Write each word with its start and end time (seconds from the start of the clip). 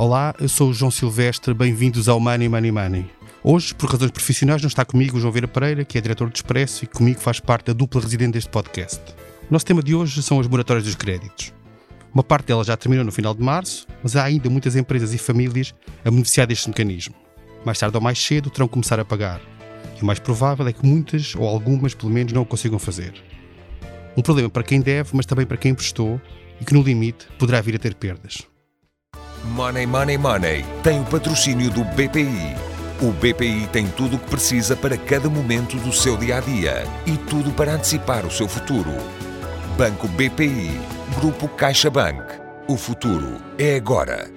Olá, 0.00 0.34
eu 0.40 0.48
sou 0.48 0.70
o 0.70 0.72
João 0.72 0.90
Silvestre, 0.90 1.52
bem-vindos 1.52 2.08
ao 2.08 2.18
Money 2.18 2.48
Money 2.48 2.72
Money. 2.72 3.10
Hoje, 3.44 3.74
por 3.74 3.90
razões 3.90 4.10
profissionais, 4.10 4.62
não 4.62 4.68
está 4.68 4.82
comigo 4.82 5.18
o 5.18 5.20
João 5.20 5.30
Vera 5.30 5.46
Pereira, 5.46 5.84
que 5.84 5.98
é 5.98 6.00
diretor 6.00 6.30
do 6.30 6.34
Expresso 6.34 6.84
e 6.84 6.86
comigo 6.86 7.20
faz 7.20 7.38
parte 7.38 7.66
da 7.66 7.74
dupla 7.74 8.00
residente 8.00 8.32
deste 8.32 8.48
podcast. 8.48 8.98
O 9.50 9.52
nosso 9.52 9.66
tema 9.66 9.82
de 9.82 9.94
hoje 9.94 10.22
são 10.22 10.40
as 10.40 10.46
moratórias 10.46 10.86
dos 10.86 10.94
créditos. 10.94 11.52
Uma 12.14 12.24
parte 12.24 12.46
delas 12.46 12.68
já 12.68 12.78
terminou 12.78 13.04
no 13.04 13.12
final 13.12 13.34
de 13.34 13.42
março, 13.42 13.86
mas 14.02 14.16
há 14.16 14.24
ainda 14.24 14.48
muitas 14.48 14.74
empresas 14.74 15.12
e 15.12 15.18
famílias 15.18 15.74
a 16.02 16.10
beneficiar 16.10 16.46
deste 16.46 16.70
mecanismo. 16.70 17.14
Mais 17.62 17.78
tarde 17.78 17.94
ou 17.94 18.02
mais 18.02 18.18
cedo 18.18 18.48
terão 18.48 18.68
que 18.68 18.72
começar 18.72 18.98
a 18.98 19.04
pagar. 19.04 19.38
E 19.98 20.02
o 20.02 20.06
mais 20.06 20.18
provável 20.18 20.66
é 20.66 20.72
que 20.72 20.86
muitas, 20.86 21.34
ou 21.34 21.46
algumas 21.46 21.92
pelo 21.92 22.10
menos, 22.10 22.32
não 22.32 22.40
o 22.40 22.46
consigam 22.46 22.78
fazer. 22.78 23.12
Um 24.16 24.22
problema 24.22 24.48
para 24.48 24.62
quem 24.62 24.80
deve, 24.80 25.10
mas 25.12 25.26
também 25.26 25.44
para 25.44 25.58
quem 25.58 25.72
emprestou 25.72 26.18
e 26.58 26.64
que, 26.64 26.72
no 26.72 26.82
limite, 26.82 27.28
poderá 27.38 27.60
vir 27.60 27.76
a 27.76 27.78
ter 27.78 27.94
perdas. 27.94 28.49
Money 29.44 29.86
Money 29.86 30.18
Money 30.18 30.64
tem 30.82 31.00
o 31.00 31.04
patrocínio 31.04 31.70
do 31.70 31.82
BPI. 31.82 32.54
O 33.00 33.10
BPI 33.12 33.66
tem 33.72 33.88
tudo 33.88 34.16
o 34.16 34.18
que 34.18 34.28
precisa 34.28 34.76
para 34.76 34.98
cada 34.98 35.30
momento 35.30 35.78
do 35.78 35.90
seu 35.90 36.14
dia 36.18 36.36
a 36.36 36.40
dia 36.40 36.84
e 37.06 37.16
tudo 37.16 37.50
para 37.50 37.72
antecipar 37.72 38.26
o 38.26 38.30
seu 38.30 38.46
futuro. 38.46 38.92
Banco 39.78 40.06
BPI, 40.08 40.78
Grupo 41.18 41.48
CaixaBank. 41.48 42.20
O 42.68 42.76
futuro 42.76 43.40
é 43.56 43.76
agora. 43.76 44.30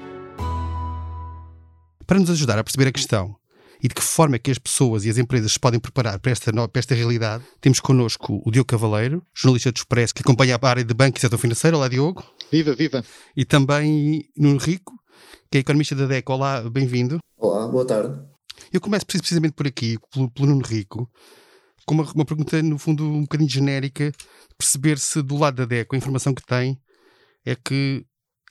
Para 2.08 2.20
nos 2.20 2.30
ajudar 2.30 2.58
a 2.58 2.64
perceber 2.64 2.88
a 2.88 2.94
questão 2.94 3.36
e 3.84 3.90
de 3.90 3.96
que 3.96 4.02
forma 4.02 4.38
é 4.38 4.40
que 4.40 4.52
as 4.52 4.58
pessoas 4.58 5.04
e 5.04 5.10
as 5.10 5.18
empresas 5.18 5.52
se 5.52 5.60
podem 5.60 5.82
preparar 5.82 6.18
para 6.18 6.32
esta, 6.32 6.54
para 6.54 6.80
esta 6.80 6.96
realidade, 6.96 7.44
temos 7.60 7.82
connosco 7.82 8.42
o 8.46 8.50
Diogo 8.50 8.68
Cavaleiro, 8.68 9.22
jornalista 9.36 9.70
do 9.70 9.76
Expresso, 9.76 10.16
que 10.16 10.22
acompanha 10.22 10.58
a 10.60 10.68
área 10.68 10.86
de 10.86 10.94
banco 10.94 11.18
e 11.18 11.22
setor 11.22 11.38
financeiro. 11.38 11.76
Olá, 11.76 11.90
Diogo. 11.90 12.24
Viva, 12.54 12.76
viva. 12.76 13.04
E 13.36 13.44
também 13.44 14.30
Nuno 14.38 14.60
Rico, 14.60 14.94
que 15.50 15.58
é 15.58 15.62
economista 15.62 15.96
da 15.96 16.06
DECO. 16.06 16.34
Olá, 16.34 16.62
bem-vindo. 16.70 17.18
Olá, 17.36 17.68
boa 17.68 17.84
tarde. 17.84 18.16
Eu 18.72 18.80
começo 18.80 19.08
precisamente 19.08 19.54
por 19.54 19.66
aqui, 19.66 19.98
pelo, 20.14 20.30
pelo 20.30 20.50
Nuno 20.50 20.62
Rico, 20.64 21.10
com 21.84 21.96
uma, 21.96 22.04
uma, 22.12 22.24
pergunta, 22.24 22.62
no 22.62 22.78
fundo, 22.78 23.04
um 23.06 23.22
bocadinho 23.22 23.50
genérica, 23.50 24.12
perceber 24.56 25.00
se 25.00 25.24
do 25.24 25.36
lado 25.36 25.56
da 25.56 25.66
DECO 25.66 25.96
a 25.96 25.98
informação 25.98 26.32
que 26.32 26.46
tem 26.46 26.80
é 27.44 27.56
que 27.56 28.06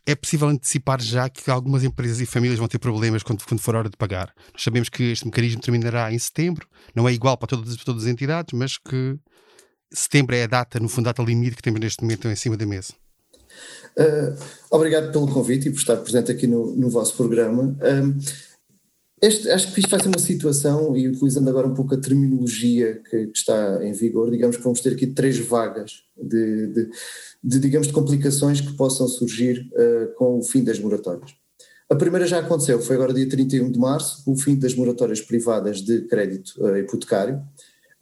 é 0.05 0.17
possível 0.17 0.49
antecipar 0.49 1.01
já 1.01 1.29
que 1.29 1.49
algumas 1.49 1.85
empresas 1.85 2.21
e 2.21 2.27
famílias 2.27 2.59
vão 2.59 2.67
ter 2.67 2.81
problemas 2.81 3.23
quando, 3.23 3.45
quando 3.45 3.61
for 3.61 3.77
a 3.77 3.79
hora 3.79 3.89
de 3.89 3.97
pagar. 3.97 4.35
Nós 4.53 4.65
sabemos 4.65 4.89
que 4.89 5.13
este 5.13 5.27
mecanismo 5.27 5.61
terminará 5.61 6.13
em 6.13 6.19
setembro, 6.19 6.67
não 6.93 7.09
é 7.09 7.13
igual 7.13 7.39
para 7.39 7.47
todas, 7.47 7.77
para 7.77 7.85
todas 7.85 8.03
as 8.03 8.09
entidades, 8.09 8.53
mas 8.53 8.77
que 8.79 9.17
setembro 9.93 10.35
é 10.35 10.43
a 10.43 10.49
data, 10.49 10.81
no 10.81 10.89
fundo, 10.89 11.09
a 11.09 11.13
data 11.13 11.23
limite 11.23 11.55
que 11.55 11.63
temos 11.63 11.79
neste 11.79 12.03
momento 12.03 12.27
em 12.27 12.35
cima 12.35 12.57
da 12.57 12.67
mesa. 12.67 12.95
Uh, 13.99 14.37
obrigado 14.71 15.13
pelo 15.13 15.29
convite 15.29 15.69
e 15.69 15.71
por 15.71 15.79
estar 15.79 15.97
presente 15.97 16.33
aqui 16.33 16.47
no, 16.47 16.75
no 16.75 16.89
vosso 16.89 17.17
programa. 17.17 17.77
Um, 17.83 18.19
este, 19.23 19.49
acho 19.51 19.73
que 19.73 19.79
isto 19.79 19.89
vai 19.89 20.01
ser 20.01 20.09
uma 20.09 20.19
situação, 20.19 20.97
e 20.97 21.07
utilizando 21.07 21.49
agora 21.49 21.69
um 21.69 21.75
pouco 21.75 21.95
a 21.95 22.01
terminologia 22.01 23.01
que, 23.09 23.27
que 23.29 23.39
está 23.39 23.79
em 23.85 23.93
vigor, 23.93 24.29
digamos 24.33 24.57
que 24.57 24.65
vamos 24.65 24.81
ter 24.81 24.95
aqui 24.95 25.07
três 25.07 25.39
vagas 25.39 26.03
de, 26.21 26.67
de, 26.67 26.91
de 27.45 27.59
digamos, 27.61 27.87
de 27.87 27.93
complicações 27.93 28.61
que 28.61 28.73
possam 28.73 29.07
surgir 29.07 29.71
uh, 29.75 30.13
com 30.17 30.39
o 30.39 30.43
fim 30.43 30.65
das 30.65 30.81
moratórias. 30.81 31.31
A 31.89 31.95
primeira 31.95 32.27
já 32.27 32.41
aconteceu, 32.41 32.81
foi 32.81 32.97
agora 32.97 33.15
dia 33.15 33.29
31 33.29 33.71
de 33.71 33.79
março, 33.79 34.23
o 34.27 34.35
fim 34.37 34.57
das 34.57 34.75
moratórias 34.75 35.21
privadas 35.21 35.83
de 35.83 36.01
crédito 36.07 36.55
uh, 36.59 36.77
hipotecário. 36.77 37.41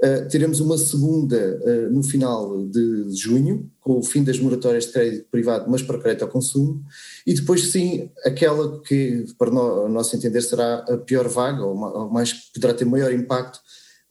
Uh, 0.03 0.27
teremos 0.31 0.61
uma 0.61 0.79
segunda 0.79 1.61
uh, 1.63 1.93
no 1.93 2.03
final 2.03 2.67
de 2.69 3.15
junho, 3.15 3.71
com 3.81 3.99
o 3.99 4.03
fim 4.03 4.25
das 4.25 4.39
moratórias 4.39 4.87
de 4.87 4.93
crédito 4.93 5.27
privado, 5.31 5.71
mas 5.71 5.83
para 5.83 5.99
crédito 5.99 6.23
ao 6.23 6.31
consumo, 6.31 6.83
e 7.27 7.35
depois 7.35 7.71
sim 7.71 8.11
aquela 8.25 8.81
que, 8.81 9.27
para 9.37 9.51
o 9.51 9.89
nosso 9.91 10.17
entender, 10.17 10.41
será 10.41 10.77
a 10.89 10.97
pior 10.97 11.29
vaga, 11.29 11.63
ou 11.63 12.09
mais 12.11 12.33
poderá 12.33 12.73
ter 12.73 12.87
maior 12.87 13.13
impacto, 13.13 13.61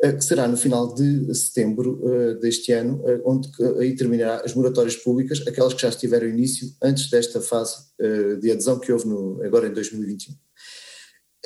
uh, 0.06 0.16
que 0.16 0.24
será 0.24 0.48
no 0.48 0.58
final 0.58 0.94
de 0.94 1.34
setembro 1.34 2.00
deste 2.40 2.72
ano, 2.72 3.04
onde 3.26 3.50
aí 3.80 3.96
terminará 3.96 4.44
as 4.46 4.54
moratórias 4.54 4.96
públicas, 4.96 5.42
aquelas 5.48 5.74
que 5.74 5.82
já 5.82 5.90
estiveram 5.90 6.28
início 6.28 6.68
antes 6.84 7.10
desta 7.10 7.42
fase 7.42 7.78
de 8.40 8.52
adesão 8.52 8.80
que 8.80 8.92
houve 8.92 9.08
no, 9.08 9.42
agora 9.44 9.68
em 9.68 9.74
2021 9.74 10.49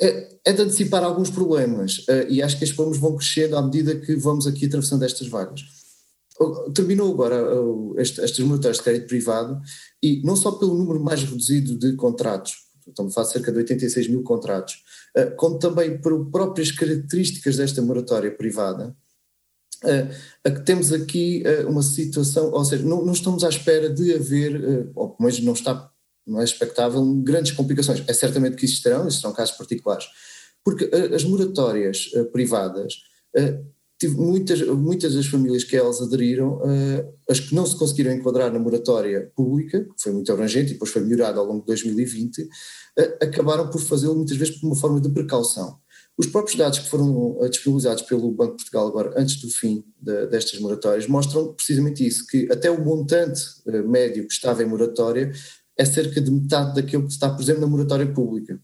é, 0.00 0.52
de 0.52 0.62
antecipar 0.62 1.04
alguns 1.04 1.30
problemas 1.30 1.98
uh, 2.08 2.26
e 2.28 2.42
acho 2.42 2.58
que 2.58 2.64
estes 2.64 2.74
problemas 2.74 3.00
vão 3.00 3.16
crescendo 3.16 3.56
à 3.56 3.62
medida 3.62 3.94
que 3.94 4.16
vamos 4.16 4.46
aqui 4.46 4.66
atravessando 4.66 5.04
estas 5.04 5.28
vagas. 5.28 5.62
Terminou 6.74 7.12
agora 7.12 7.36
este, 7.96 8.20
estas 8.20 8.40
moratórias 8.40 8.78
de 8.78 8.82
crédito 8.82 9.06
privado 9.06 9.60
e 10.02 10.20
não 10.24 10.34
só 10.34 10.50
pelo 10.50 10.74
número 10.74 10.98
mais 10.98 11.22
reduzido 11.22 11.78
de 11.78 11.94
contratos, 11.94 12.54
estamos 12.84 13.12
a 13.12 13.14
falar 13.14 13.28
cerca 13.28 13.52
de 13.52 13.58
86 13.58 14.08
mil 14.08 14.24
contratos, 14.24 14.82
uh, 15.16 15.36
como 15.36 15.60
também 15.60 15.96
por 16.00 16.28
próprias 16.32 16.72
características 16.72 17.56
desta 17.56 17.80
moratória 17.80 18.32
privada, 18.32 18.96
a 20.42 20.50
que 20.50 20.62
temos 20.62 20.94
aqui 20.94 21.42
uma 21.68 21.82
situação, 21.82 22.50
ou 22.50 22.64
seja, 22.64 22.82
não, 22.82 23.04
não, 23.04 23.12
estamos 23.12 23.44
à 23.44 23.50
espera 23.50 23.90
de 23.90 24.14
haver, 24.14 24.90
ou 24.94 25.10
pelo 25.10 25.28
menos 25.28 25.40
não 25.40 25.52
está 25.52 25.93
não 26.26 26.40
é 26.40 26.44
expectável 26.44 27.04
grandes 27.22 27.52
complicações. 27.52 28.02
É 28.06 28.12
certamente 28.12 28.56
que 28.56 28.64
existirão, 28.64 29.06
existirão 29.06 29.32
casos 29.34 29.56
particulares, 29.56 30.06
porque 30.64 30.88
eh, 30.92 31.14
as 31.14 31.24
moratórias 31.24 32.10
uh, 32.14 32.24
privadas, 32.26 32.94
tive 33.98 34.16
muitas, 34.16 34.60
muitas 34.62 35.14
das 35.14 35.26
famílias 35.26 35.64
que 35.64 35.76
elas 35.76 36.00
aderiram, 36.00 36.60
as 37.28 37.40
que 37.40 37.52
não 37.52 37.66
se 37.66 37.76
conseguiram 37.76 38.12
enquadrar 38.12 38.52
na 38.52 38.60
moratória 38.60 39.32
pública, 39.34 39.80
que 39.84 40.02
foi 40.02 40.12
muito 40.12 40.30
abrangente 40.32 40.70
e 40.70 40.72
depois 40.74 40.90
foi 40.92 41.02
melhorada 41.02 41.40
ao 41.40 41.46
longo 41.46 41.60
de 41.60 41.66
2020, 41.66 42.48
acabaram 43.20 43.68
por 43.70 43.80
fazê-lo 43.80 44.14
muitas 44.14 44.36
vezes 44.36 44.56
por 44.56 44.66
uma 44.68 44.76
forma 44.76 45.00
de 45.00 45.08
precaução. 45.08 45.78
Os 46.16 46.26
próprios 46.26 46.56
dados 46.56 46.78
que 46.78 46.88
foram 46.88 47.38
disponibilizados 47.50 48.04
pelo 48.04 48.30
Banco 48.30 48.52
de 48.52 48.64
Portugal 48.64 48.86
agora, 48.86 49.12
antes 49.16 49.40
do 49.40 49.48
fim 49.48 49.84
de, 50.00 50.26
destas 50.26 50.60
moratórias, 50.60 51.08
mostram 51.08 51.52
precisamente 51.52 52.06
isso, 52.06 52.24
que 52.28 52.46
até 52.52 52.70
o 52.70 52.84
montante 52.84 53.40
médio 53.86 54.26
que 54.26 54.32
estava 54.32 54.62
em 54.62 54.66
moratória 54.66 55.32
é 55.76 55.84
cerca 55.84 56.20
de 56.20 56.30
metade 56.30 56.74
daquilo 56.74 57.06
que 57.06 57.12
está, 57.12 57.30
por 57.30 57.42
exemplo, 57.42 57.62
na 57.62 57.66
moratória 57.66 58.06
pública. 58.12 58.60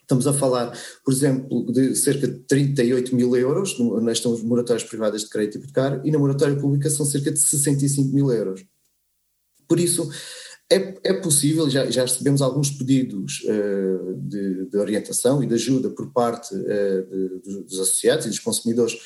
Estamos 0.00 0.26
a 0.26 0.32
falar, 0.32 0.72
por 1.04 1.12
exemplo, 1.12 1.72
de 1.72 1.96
cerca 1.96 2.28
de 2.28 2.38
38 2.40 3.14
mil 3.14 3.34
euros 3.36 3.76
nestas 4.02 4.40
moratórias 4.42 4.84
privadas 4.84 5.22
de 5.22 5.28
crédito 5.28 5.58
hipotecário 5.58 6.00
e 6.04 6.12
na 6.12 6.18
moratória 6.18 6.56
pública 6.56 6.88
são 6.88 7.04
cerca 7.04 7.32
de 7.32 7.38
65 7.40 8.14
mil 8.14 8.30
euros. 8.30 8.64
Por 9.66 9.80
isso, 9.80 10.08
é, 10.70 11.10
é 11.10 11.12
possível, 11.14 11.68
já, 11.68 11.90
já 11.90 12.02
recebemos 12.02 12.42
alguns 12.42 12.70
pedidos 12.70 13.40
uh, 13.44 14.14
de, 14.16 14.66
de, 14.66 14.76
orientação 14.76 15.42
e 15.42 15.46
de 15.46 15.54
ajuda 15.54 15.90
por 15.90 16.12
parte 16.12 16.54
uh, 16.54 17.40
de, 17.42 17.62
dos 17.64 17.80
associados 17.80 18.26
e 18.26 18.28
dos 18.28 18.40
consumidores, 18.40 18.96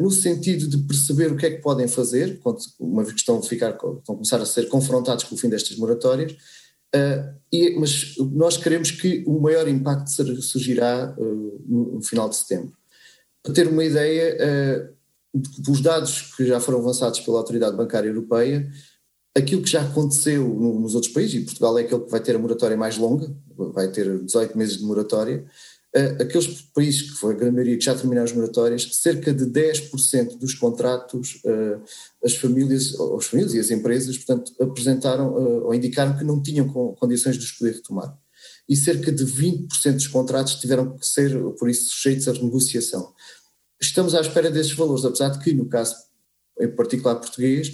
no 0.00 0.10
sentido 0.10 0.68
de 0.68 0.78
perceber 0.78 1.30
o 1.30 1.36
que 1.36 1.46
é 1.46 1.50
que 1.50 1.62
podem 1.62 1.86
fazer, 1.86 2.40
uma 2.78 3.02
vez 3.02 3.14
que 3.14 3.20
estão 3.20 3.38
a, 3.38 3.42
ficar, 3.42 3.70
estão 3.70 3.94
a 3.94 4.14
começar 4.14 4.40
a 4.40 4.46
ser 4.46 4.68
confrontados 4.68 5.24
com 5.24 5.34
o 5.34 5.38
fim 5.38 5.48
destas 5.48 5.76
moratórias, 5.76 6.34
Uh, 6.94 7.38
e, 7.52 7.78
mas 7.78 8.16
nós 8.32 8.56
queremos 8.56 8.90
que 8.90 9.22
o 9.24 9.40
maior 9.40 9.68
impacto 9.68 10.10
surgirá 10.42 11.14
uh, 11.16 11.64
no, 11.66 12.02
final 12.02 12.28
de 12.28 12.36
setembro. 12.36 12.72
Para 13.42 13.54
ter 13.54 13.68
uma 13.68 13.84
ideia, 13.84 14.92
uh, 15.34 15.70
os 15.70 15.80
dados 15.80 16.34
que 16.36 16.44
já 16.44 16.58
foram 16.58 16.80
avançados 16.80 17.20
pela 17.20 17.38
Autoridade 17.38 17.76
Bancária 17.76 18.08
Europeia, 18.08 18.68
aquilo 19.36 19.62
que 19.62 19.70
já 19.70 19.82
aconteceu 19.82 20.42
no, 20.48 20.80
nos 20.80 20.96
outros 20.96 21.12
países, 21.12 21.40
e 21.40 21.44
Portugal 21.44 21.78
é 21.78 21.82
aquele 21.82 22.02
que 22.02 22.10
vai 22.10 22.20
ter 22.20 22.34
a 22.34 22.38
moratória 22.40 22.76
mais 22.76 22.98
longa, 22.98 23.32
vai 23.56 23.88
ter 23.92 24.18
18 24.24 24.58
meses 24.58 24.76
de 24.78 24.82
moratória, 24.82 25.44
aqueles 26.20 26.62
países 26.72 27.02
que 27.02 27.16
foi 27.16 27.34
a 27.34 27.36
grande 27.36 27.54
maioria 27.54 27.76
que 27.76 27.84
já 27.84 27.94
terminaram 27.94 28.24
as 28.24 28.32
moratórias, 28.32 28.88
cerca 28.92 29.34
de 29.34 29.44
10% 29.46 30.38
dos 30.38 30.54
contratos, 30.54 31.42
uh, 31.44 31.82
as 32.24 32.36
famílias, 32.36 32.94
as 32.94 33.26
famílias 33.26 33.54
e 33.54 33.58
as 33.58 33.70
empresas, 33.70 34.16
portanto, 34.16 34.52
apresentaram 34.60 35.32
uh, 35.32 35.64
ou 35.66 35.74
indicaram 35.74 36.16
que 36.16 36.22
não 36.24 36.40
tinham 36.40 36.68
condições 36.68 37.36
de 37.36 37.44
os 37.44 37.52
poder 37.52 37.74
retomar. 37.74 38.16
E 38.68 38.76
cerca 38.76 39.10
de 39.10 39.24
20% 39.24 39.94
dos 39.94 40.06
contratos 40.06 40.54
tiveram 40.54 40.96
que 40.96 41.04
ser, 41.04 41.36
por 41.58 41.68
isso, 41.68 41.90
sujeitos 41.90 42.28
à 42.28 42.32
renegociação. 42.32 43.12
Estamos 43.80 44.14
à 44.14 44.20
espera 44.20 44.50
desses 44.50 44.72
valores, 44.72 45.04
apesar 45.04 45.30
de 45.30 45.40
que, 45.40 45.52
no 45.52 45.68
caso 45.68 45.96
em 46.60 46.68
particular 46.68 47.16
português, 47.16 47.72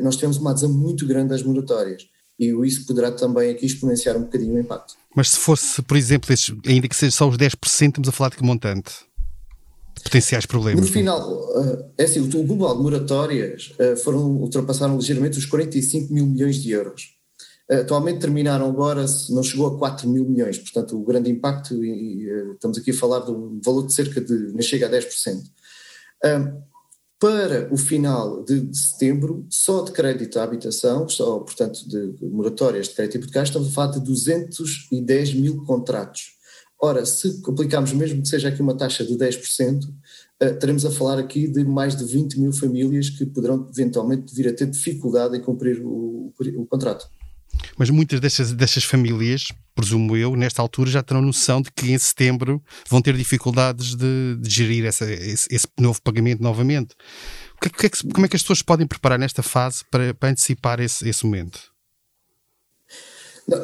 nós 0.00 0.14
tivemos 0.14 0.36
uma 0.36 0.52
adesão 0.52 0.72
muito 0.72 1.04
grande 1.04 1.34
às 1.34 1.42
moratórias 1.42 2.08
e 2.40 2.66
isso 2.66 2.86
poderá 2.86 3.12
também 3.12 3.50
aqui 3.50 3.66
exponenciar 3.66 4.16
um 4.16 4.22
bocadinho 4.22 4.54
o 4.54 4.58
impacto. 4.58 4.94
Mas 5.14 5.28
se 5.28 5.36
fosse, 5.38 5.82
por 5.82 5.94
exemplo, 5.94 6.32
esses, 6.32 6.54
ainda 6.66 6.88
que 6.88 6.96
seja 6.96 7.12
só 7.12 7.28
os 7.28 7.36
10%, 7.36 7.52
estamos 7.62 8.08
a 8.08 8.12
falar 8.12 8.30
de 8.30 8.38
que 8.38 8.42
montante? 8.42 8.94
Potenciais 10.02 10.46
problemas. 10.46 10.80
No 10.80 10.90
final, 10.90 11.46
eh, 11.58 11.84
é 11.98 12.04
assim, 12.04 12.20
o 12.20 12.42
global 12.44 12.74
de 12.74 12.82
moratórias 12.82 13.74
eh, 13.78 13.94
foram, 13.96 14.22
ultrapassaram 14.36 14.96
ligeiramente 14.96 15.36
os 15.36 15.44
45 15.44 16.14
mil 16.14 16.24
milhões 16.24 16.56
de 16.56 16.70
euros. 16.70 17.14
Eh, 17.68 17.80
atualmente 17.80 18.20
terminaram 18.20 18.66
agora, 18.66 19.04
não 19.28 19.42
chegou 19.42 19.66
a 19.66 19.78
4 19.78 20.08
mil 20.08 20.24
milhões, 20.24 20.58
portanto 20.58 20.98
o 20.98 21.04
grande 21.04 21.30
impacto, 21.30 21.84
e, 21.84 22.26
estamos 22.54 22.78
aqui 22.78 22.92
a 22.92 22.94
falar 22.94 23.20
de 23.20 23.32
um 23.32 23.60
valor 23.62 23.86
de 23.86 23.92
cerca 23.92 24.18
de, 24.18 24.52
não 24.54 24.62
chega 24.62 24.86
a 24.86 24.90
10%. 24.90 25.42
Para 27.20 27.68
o 27.70 27.76
final 27.76 28.42
de 28.42 28.74
setembro, 28.74 29.46
só 29.50 29.84
de 29.84 29.92
crédito 29.92 30.38
à 30.38 30.42
habitação, 30.42 31.06
só, 31.06 31.38
portanto, 31.40 31.86
de 31.86 32.16
moratórias 32.26 32.88
de 32.88 32.94
crédito 32.94 33.18
hipotecário, 33.18 33.46
estamos 33.46 33.68
a 33.68 33.72
falar 33.72 33.92
de 33.92 34.00
210 34.00 35.34
mil 35.34 35.62
contratos. 35.64 36.40
Ora, 36.82 37.04
se 37.04 37.42
aplicarmos 37.46 37.92
mesmo 37.92 38.22
que 38.22 38.28
seja 38.28 38.48
aqui 38.48 38.62
uma 38.62 38.74
taxa 38.74 39.04
de 39.04 39.12
10%, 39.12 39.84
uh, 39.84 40.58
teremos 40.58 40.86
a 40.86 40.90
falar 40.90 41.18
aqui 41.18 41.46
de 41.46 41.62
mais 41.62 41.94
de 41.94 42.06
20 42.06 42.40
mil 42.40 42.54
famílias 42.54 43.10
que 43.10 43.26
poderão 43.26 43.68
eventualmente 43.70 44.34
vir 44.34 44.48
a 44.48 44.54
ter 44.54 44.66
dificuldade 44.66 45.36
em 45.36 45.42
cumprir 45.42 45.78
o, 45.84 46.32
o, 46.40 46.62
o 46.62 46.66
contrato. 46.66 47.06
Mas 47.80 47.88
muitas 47.88 48.20
destas, 48.20 48.52
destas 48.52 48.84
famílias, 48.84 49.48
presumo 49.74 50.14
eu, 50.14 50.36
nesta 50.36 50.60
altura 50.60 50.90
já 50.90 51.02
terão 51.02 51.22
noção 51.22 51.62
de 51.62 51.72
que 51.72 51.90
em 51.90 51.96
setembro 51.96 52.62
vão 52.86 53.00
ter 53.00 53.16
dificuldades 53.16 53.94
de, 53.94 54.36
de 54.38 54.50
gerir 54.50 54.84
essa, 54.84 55.10
esse, 55.10 55.48
esse, 55.50 55.66
novo 55.80 55.98
pagamento 56.02 56.42
novamente. 56.42 56.94
Que, 57.58 57.70
que 57.70 57.86
é 57.86 57.88
que, 57.88 58.06
como 58.12 58.26
é 58.26 58.28
que 58.28 58.36
as 58.36 58.42
pessoas 58.42 58.60
podem 58.60 58.86
preparar 58.86 59.18
nesta 59.18 59.42
fase 59.42 59.82
para, 59.90 60.12
para 60.12 60.28
antecipar 60.28 60.78
esse, 60.78 61.08
esse 61.08 61.24
momento? 61.24 61.58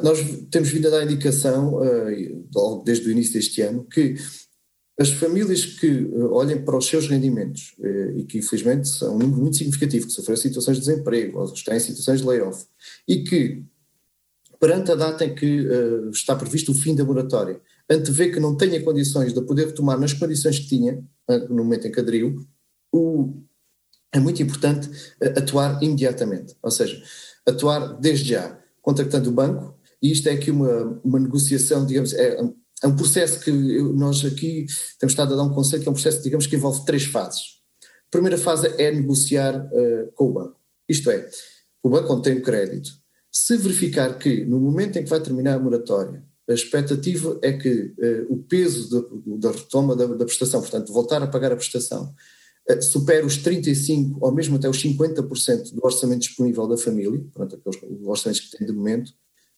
Nós 0.02 0.18
temos 0.50 0.70
vindo 0.70 0.88
a 0.88 0.92
dar 0.92 1.04
indicação, 1.04 1.74
uh, 1.74 2.82
desde 2.86 3.06
o 3.08 3.10
início 3.10 3.34
deste 3.34 3.60
ano, 3.60 3.84
que 3.84 4.14
as 4.98 5.10
famílias 5.10 5.66
que 5.66 5.88
uh, 5.88 6.32
olhem 6.32 6.64
para 6.64 6.78
os 6.78 6.86
seus 6.86 7.06
rendimentos 7.06 7.74
uh, 7.80 8.18
e 8.18 8.24
que, 8.24 8.38
infelizmente, 8.38 8.88
são 8.88 9.14
um 9.14 9.18
número 9.18 9.42
muito 9.42 9.58
significativo, 9.58 10.06
que 10.06 10.12
sofreram 10.14 10.40
situações 10.40 10.78
de 10.78 10.86
desemprego, 10.86 11.38
ou 11.38 11.52
estão 11.52 11.76
em 11.76 11.80
situações 11.80 12.22
de 12.22 12.26
layoff, 12.26 12.64
e 13.06 13.22
que, 13.22 13.62
perante 14.58 14.92
a 14.92 14.94
data 14.94 15.24
em 15.24 15.34
que 15.34 15.66
está 16.12 16.34
previsto 16.34 16.72
o 16.72 16.74
fim 16.74 16.94
da 16.94 17.04
moratória, 17.04 17.60
antevê 17.90 18.30
que 18.30 18.40
não 18.40 18.56
tenha 18.56 18.82
condições 18.82 19.32
de 19.32 19.42
poder 19.42 19.66
retomar 19.66 19.98
nas 19.98 20.12
condições 20.12 20.58
que 20.58 20.68
tinha, 20.68 21.02
no 21.48 21.56
momento 21.64 21.86
em 21.86 21.92
que 21.92 22.00
aderiu, 22.00 22.46
o, 22.92 23.42
é 24.12 24.18
muito 24.18 24.42
importante 24.42 24.90
atuar 25.36 25.82
imediatamente, 25.82 26.56
ou 26.62 26.70
seja, 26.70 27.00
atuar 27.46 27.98
desde 28.00 28.30
já, 28.30 28.58
contactando 28.82 29.30
o 29.30 29.32
banco, 29.32 29.78
e 30.02 30.12
isto 30.12 30.28
é 30.28 30.32
aqui 30.32 30.50
uma, 30.50 31.00
uma 31.04 31.18
negociação, 31.18 31.86
digamos, 31.86 32.12
é, 32.14 32.38
é 32.82 32.86
um 32.86 32.96
processo 32.96 33.40
que 33.40 33.50
nós 33.50 34.24
aqui 34.24 34.66
temos 34.98 35.12
estado 35.12 35.34
a 35.34 35.36
dar 35.36 35.42
um 35.42 35.54
conceito 35.54 35.82
que 35.82 35.88
é 35.88 35.90
um 35.90 35.94
processo, 35.94 36.22
digamos, 36.22 36.46
que 36.46 36.56
envolve 36.56 36.84
três 36.84 37.04
fases. 37.04 37.56
A 37.82 38.10
primeira 38.10 38.38
fase 38.38 38.68
é 38.78 38.90
negociar 38.90 39.66
uh, 39.66 40.12
com 40.14 40.26
o 40.26 40.32
banco, 40.32 40.60
isto 40.88 41.10
é, 41.10 41.28
o 41.82 41.88
banco 41.88 42.20
tem 42.20 42.36
o 42.36 42.42
crédito. 42.42 42.90
Se 43.38 43.56
verificar 43.56 44.18
que 44.18 44.44
no 44.44 44.58
momento 44.58 44.98
em 44.98 45.04
que 45.04 45.10
vai 45.10 45.20
terminar 45.20 45.54
a 45.54 45.58
moratória, 45.58 46.24
a 46.48 46.52
expectativa 46.52 47.38
é 47.42 47.52
que 47.52 47.94
uh, 47.98 48.32
o 48.32 48.42
peso 48.44 48.88
da, 49.38 49.50
retoma 49.50 49.96
da, 49.96 50.06
da, 50.06 50.24
prestação, 50.24 50.60
portanto, 50.60 50.92
voltar 50.92 51.22
a 51.22 51.26
pagar 51.26 51.52
a 51.52 51.56
prestação, 51.56 52.14
uh, 52.70 52.82
supere 52.82 53.26
os 53.26 53.38
35% 53.38 54.16
ou 54.20 54.32
mesmo 54.32 54.56
até 54.56 54.68
os 54.68 54.82
50% 54.82 55.74
do 55.74 55.84
orçamento 55.84 56.20
disponível 56.20 56.66
da 56.66 56.78
família, 56.78 57.20
portanto, 57.32 57.56
aqueles 57.56 58.06
orçamentos 58.06 58.40
que 58.40 58.56
tem 58.56 58.66
de 58.66 58.72
momento, 58.72 59.12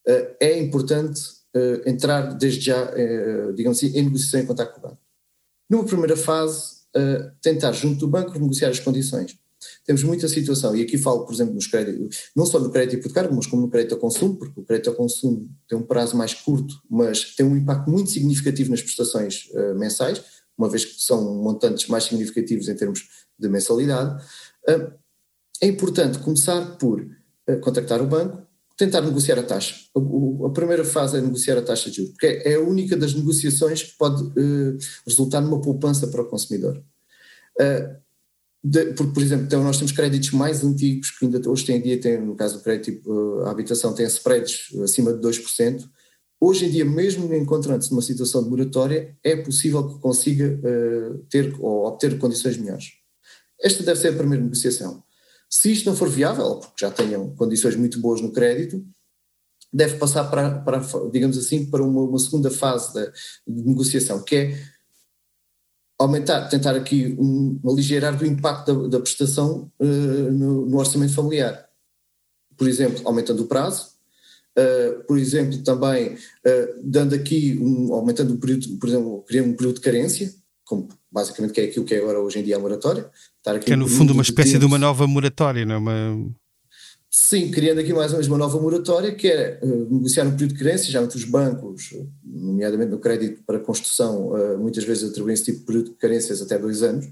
eh, 0.08 0.36
é 0.40 0.58
importante 0.58 1.20
eh, 1.54 1.82
entrar 1.86 2.34
desde 2.34 2.60
já, 2.60 2.92
eh, 2.96 3.52
digamos 3.52 3.78
assim, 3.78 3.88
em 3.88 4.04
negociação 4.04 4.40
em 4.40 4.46
contato 4.46 4.72
com 4.72 4.78
o 4.80 4.82
banco. 4.90 4.98
Numa 5.68 5.84
primeira 5.84 6.16
fase, 6.16 6.78
tentar 7.42 7.72
junto 7.72 8.00
do 8.00 8.08
banco 8.08 8.36
negociar 8.38 8.70
as 8.70 8.80
condições. 8.80 9.38
Temos 9.84 10.02
muita 10.02 10.28
situação, 10.28 10.76
e 10.76 10.82
aqui 10.82 10.96
falo, 10.96 11.24
por 11.24 11.32
exemplo, 11.32 11.54
nos 11.54 11.66
créditos, 11.66 12.30
não 12.34 12.46
só 12.46 12.58
no 12.60 12.70
crédito 12.70 13.00
hipotecário, 13.00 13.34
mas 13.34 13.46
como 13.46 13.62
no 13.62 13.70
crédito 13.70 13.94
ao 13.94 14.00
consumo, 14.00 14.36
porque 14.36 14.60
o 14.60 14.64
crédito 14.64 14.90
ao 14.90 14.96
consumo 14.96 15.48
tem 15.68 15.76
um 15.76 15.82
prazo 15.82 16.16
mais 16.16 16.34
curto, 16.34 16.74
mas 16.88 17.34
tem 17.34 17.44
um 17.44 17.56
impacto 17.56 17.90
muito 17.90 18.10
significativo 18.10 18.70
nas 18.70 18.82
prestações 18.82 19.48
uh, 19.52 19.74
mensais, 19.78 20.22
uma 20.56 20.68
vez 20.68 20.84
que 20.84 21.00
são 21.00 21.34
montantes 21.42 21.88
mais 21.88 22.04
significativos 22.04 22.68
em 22.68 22.74
termos 22.74 23.08
de 23.38 23.48
mensalidade. 23.48 24.22
Uh, 24.68 24.92
é 25.60 25.66
importante 25.66 26.18
começar 26.18 26.76
por 26.78 27.00
uh, 27.00 27.60
contactar 27.60 28.00
o 28.00 28.06
banco, 28.06 28.46
tentar 28.76 29.00
negociar 29.00 29.38
a 29.40 29.42
taxa. 29.42 29.74
A, 30.46 30.50
primeira 30.50 30.84
fase 30.84 31.18
é 31.18 31.20
negociar 31.20 31.58
a 31.58 31.62
taxa 31.62 31.90
de 31.90 31.96
juros, 31.96 32.12
porque 32.12 32.26
é, 32.26 32.52
é 32.52 32.54
a 32.54 32.60
única 32.60 32.96
das 32.96 33.12
negociações 33.12 33.82
que 33.82 33.98
pode 33.98 34.22
resultar 35.04 35.40
numa 35.40 35.60
poupança 35.60 36.06
para 36.06 36.22
o 36.22 36.28
consumidor. 36.28 36.80
Uh, 37.60 38.07
de, 38.62 38.92
porque, 38.94 39.12
por 39.12 39.22
exemplo, 39.22 39.46
então 39.46 39.62
nós 39.62 39.76
temos 39.76 39.92
créditos 39.92 40.32
mais 40.32 40.64
antigos 40.64 41.10
que 41.10 41.24
ainda 41.24 41.40
hoje 41.48 41.72
em 41.72 41.80
dia 41.80 42.00
têm, 42.00 42.20
no 42.20 42.34
caso 42.34 42.58
do 42.58 42.62
crédito 42.62 43.08
uh, 43.10 43.46
à 43.46 43.50
habitação, 43.50 43.94
têm 43.94 44.06
spreads 44.06 44.74
acima 44.82 45.12
de 45.12 45.20
2%. 45.20 45.84
Hoje 46.40 46.66
em 46.66 46.70
dia, 46.70 46.84
mesmo 46.84 47.32
encontrando-se 47.34 47.90
numa 47.90 48.02
situação 48.02 48.42
de 48.44 48.50
moratória, 48.50 49.16
é 49.24 49.36
possível 49.36 49.88
que 49.88 50.00
consiga 50.00 50.60
ter 51.28 51.52
ou 51.58 51.84
obter 51.84 52.16
condições 52.16 52.56
melhores. 52.56 52.92
Esta 53.60 53.82
deve 53.82 53.98
ser 53.98 54.08
a 54.08 54.16
primeira 54.16 54.44
negociação. 54.44 55.02
Se 55.50 55.72
isto 55.72 55.86
não 55.88 55.96
for 55.96 56.08
viável, 56.08 56.56
porque 56.56 56.84
já 56.84 56.90
tenham 56.90 57.34
condições 57.34 57.74
muito 57.74 58.00
boas 58.00 58.20
no 58.20 58.32
crédito, 58.32 58.84
deve 59.72 59.96
passar 59.96 60.24
para, 60.24 60.60
para 60.60 60.80
digamos 61.10 61.38
assim, 61.38 61.66
para 61.66 61.82
uma, 61.82 62.02
uma 62.02 62.18
segunda 62.18 62.50
fase 62.50 62.92
de, 62.92 63.10
de, 63.46 63.62
negociação, 63.64 64.22
que 64.22 64.36
é 64.36 64.58
aumentar, 65.98 66.48
tentar 66.48 66.76
aqui 66.76 67.16
um, 67.18 67.58
aligerar 67.68 68.16
do 68.16 68.24
impacto 68.24 68.82
da, 68.82 68.98
da 68.98 69.00
prestação 69.00 69.70
uh, 69.80 70.32
no, 70.32 70.66
no, 70.66 70.78
orçamento 70.78 71.12
familiar. 71.12 71.66
Por 72.56 72.68
exemplo, 72.68 73.00
aumentando 73.04 73.42
o 73.42 73.46
prazo, 73.46 73.88
uh, 74.56 75.04
por 75.06 75.18
exemplo, 75.18 75.58
também 75.62 76.14
uh, 76.14 76.80
dando 76.82 77.14
aqui, 77.14 77.58
um, 77.60 77.92
aumentando 77.92 78.34
o 78.34 78.38
período, 78.38 78.78
por 78.78 78.88
exemplo, 78.88 79.24
criando 79.26 79.50
um 79.50 79.56
período 79.56 79.76
de 79.76 79.80
carência, 79.80 80.32
como 80.64 80.88
basicamente 81.10 81.52
que 81.52 81.60
é 81.60 81.64
aquilo 81.64 81.84
que 81.84 81.94
é 81.94 81.98
agora 81.98 82.20
hoje 82.20 82.38
em 82.38 82.44
dia 82.44 82.56
a 82.56 82.60
moratória. 82.60 83.10
que 83.64 83.72
é 83.72 83.76
no 83.76 83.88
fundo 83.88 84.12
uma 84.12 84.22
espécie 84.22 84.52
de, 84.52 84.58
de 84.60 84.66
uma 84.66 84.78
nova 84.78 85.06
moratória, 85.06 85.64
não 85.64 85.74
é? 85.74 85.78
Uma... 85.78 86.30
Sim, 87.20 87.50
criando 87.50 87.80
aqui 87.80 87.92
mais 87.92 88.12
ou 88.12 88.18
menos 88.18 88.28
uma 88.28 88.38
nova 88.38 88.60
moratória, 88.60 89.12
que 89.12 89.26
é 89.26 89.58
uh, 89.60 89.92
negociar 89.92 90.24
um 90.24 90.30
período 90.30 90.54
de 90.54 90.58
carência, 90.62 90.90
já 90.90 91.02
entre 91.02 91.18
os 91.18 91.24
bancos, 91.24 91.90
nomeadamente 92.24 92.92
no 92.92 93.00
crédito 93.00 93.42
para 93.44 93.58
construção, 93.58 94.28
uh, 94.28 94.56
muitas 94.56 94.84
vezes 94.84 95.10
atribuem 95.10 95.34
esse 95.34 95.46
tipo 95.46 95.58
de 95.58 95.64
período 95.66 95.90
de 95.90 95.96
carências 95.96 96.40
até 96.40 96.56
dois 96.56 96.80
anos. 96.80 97.06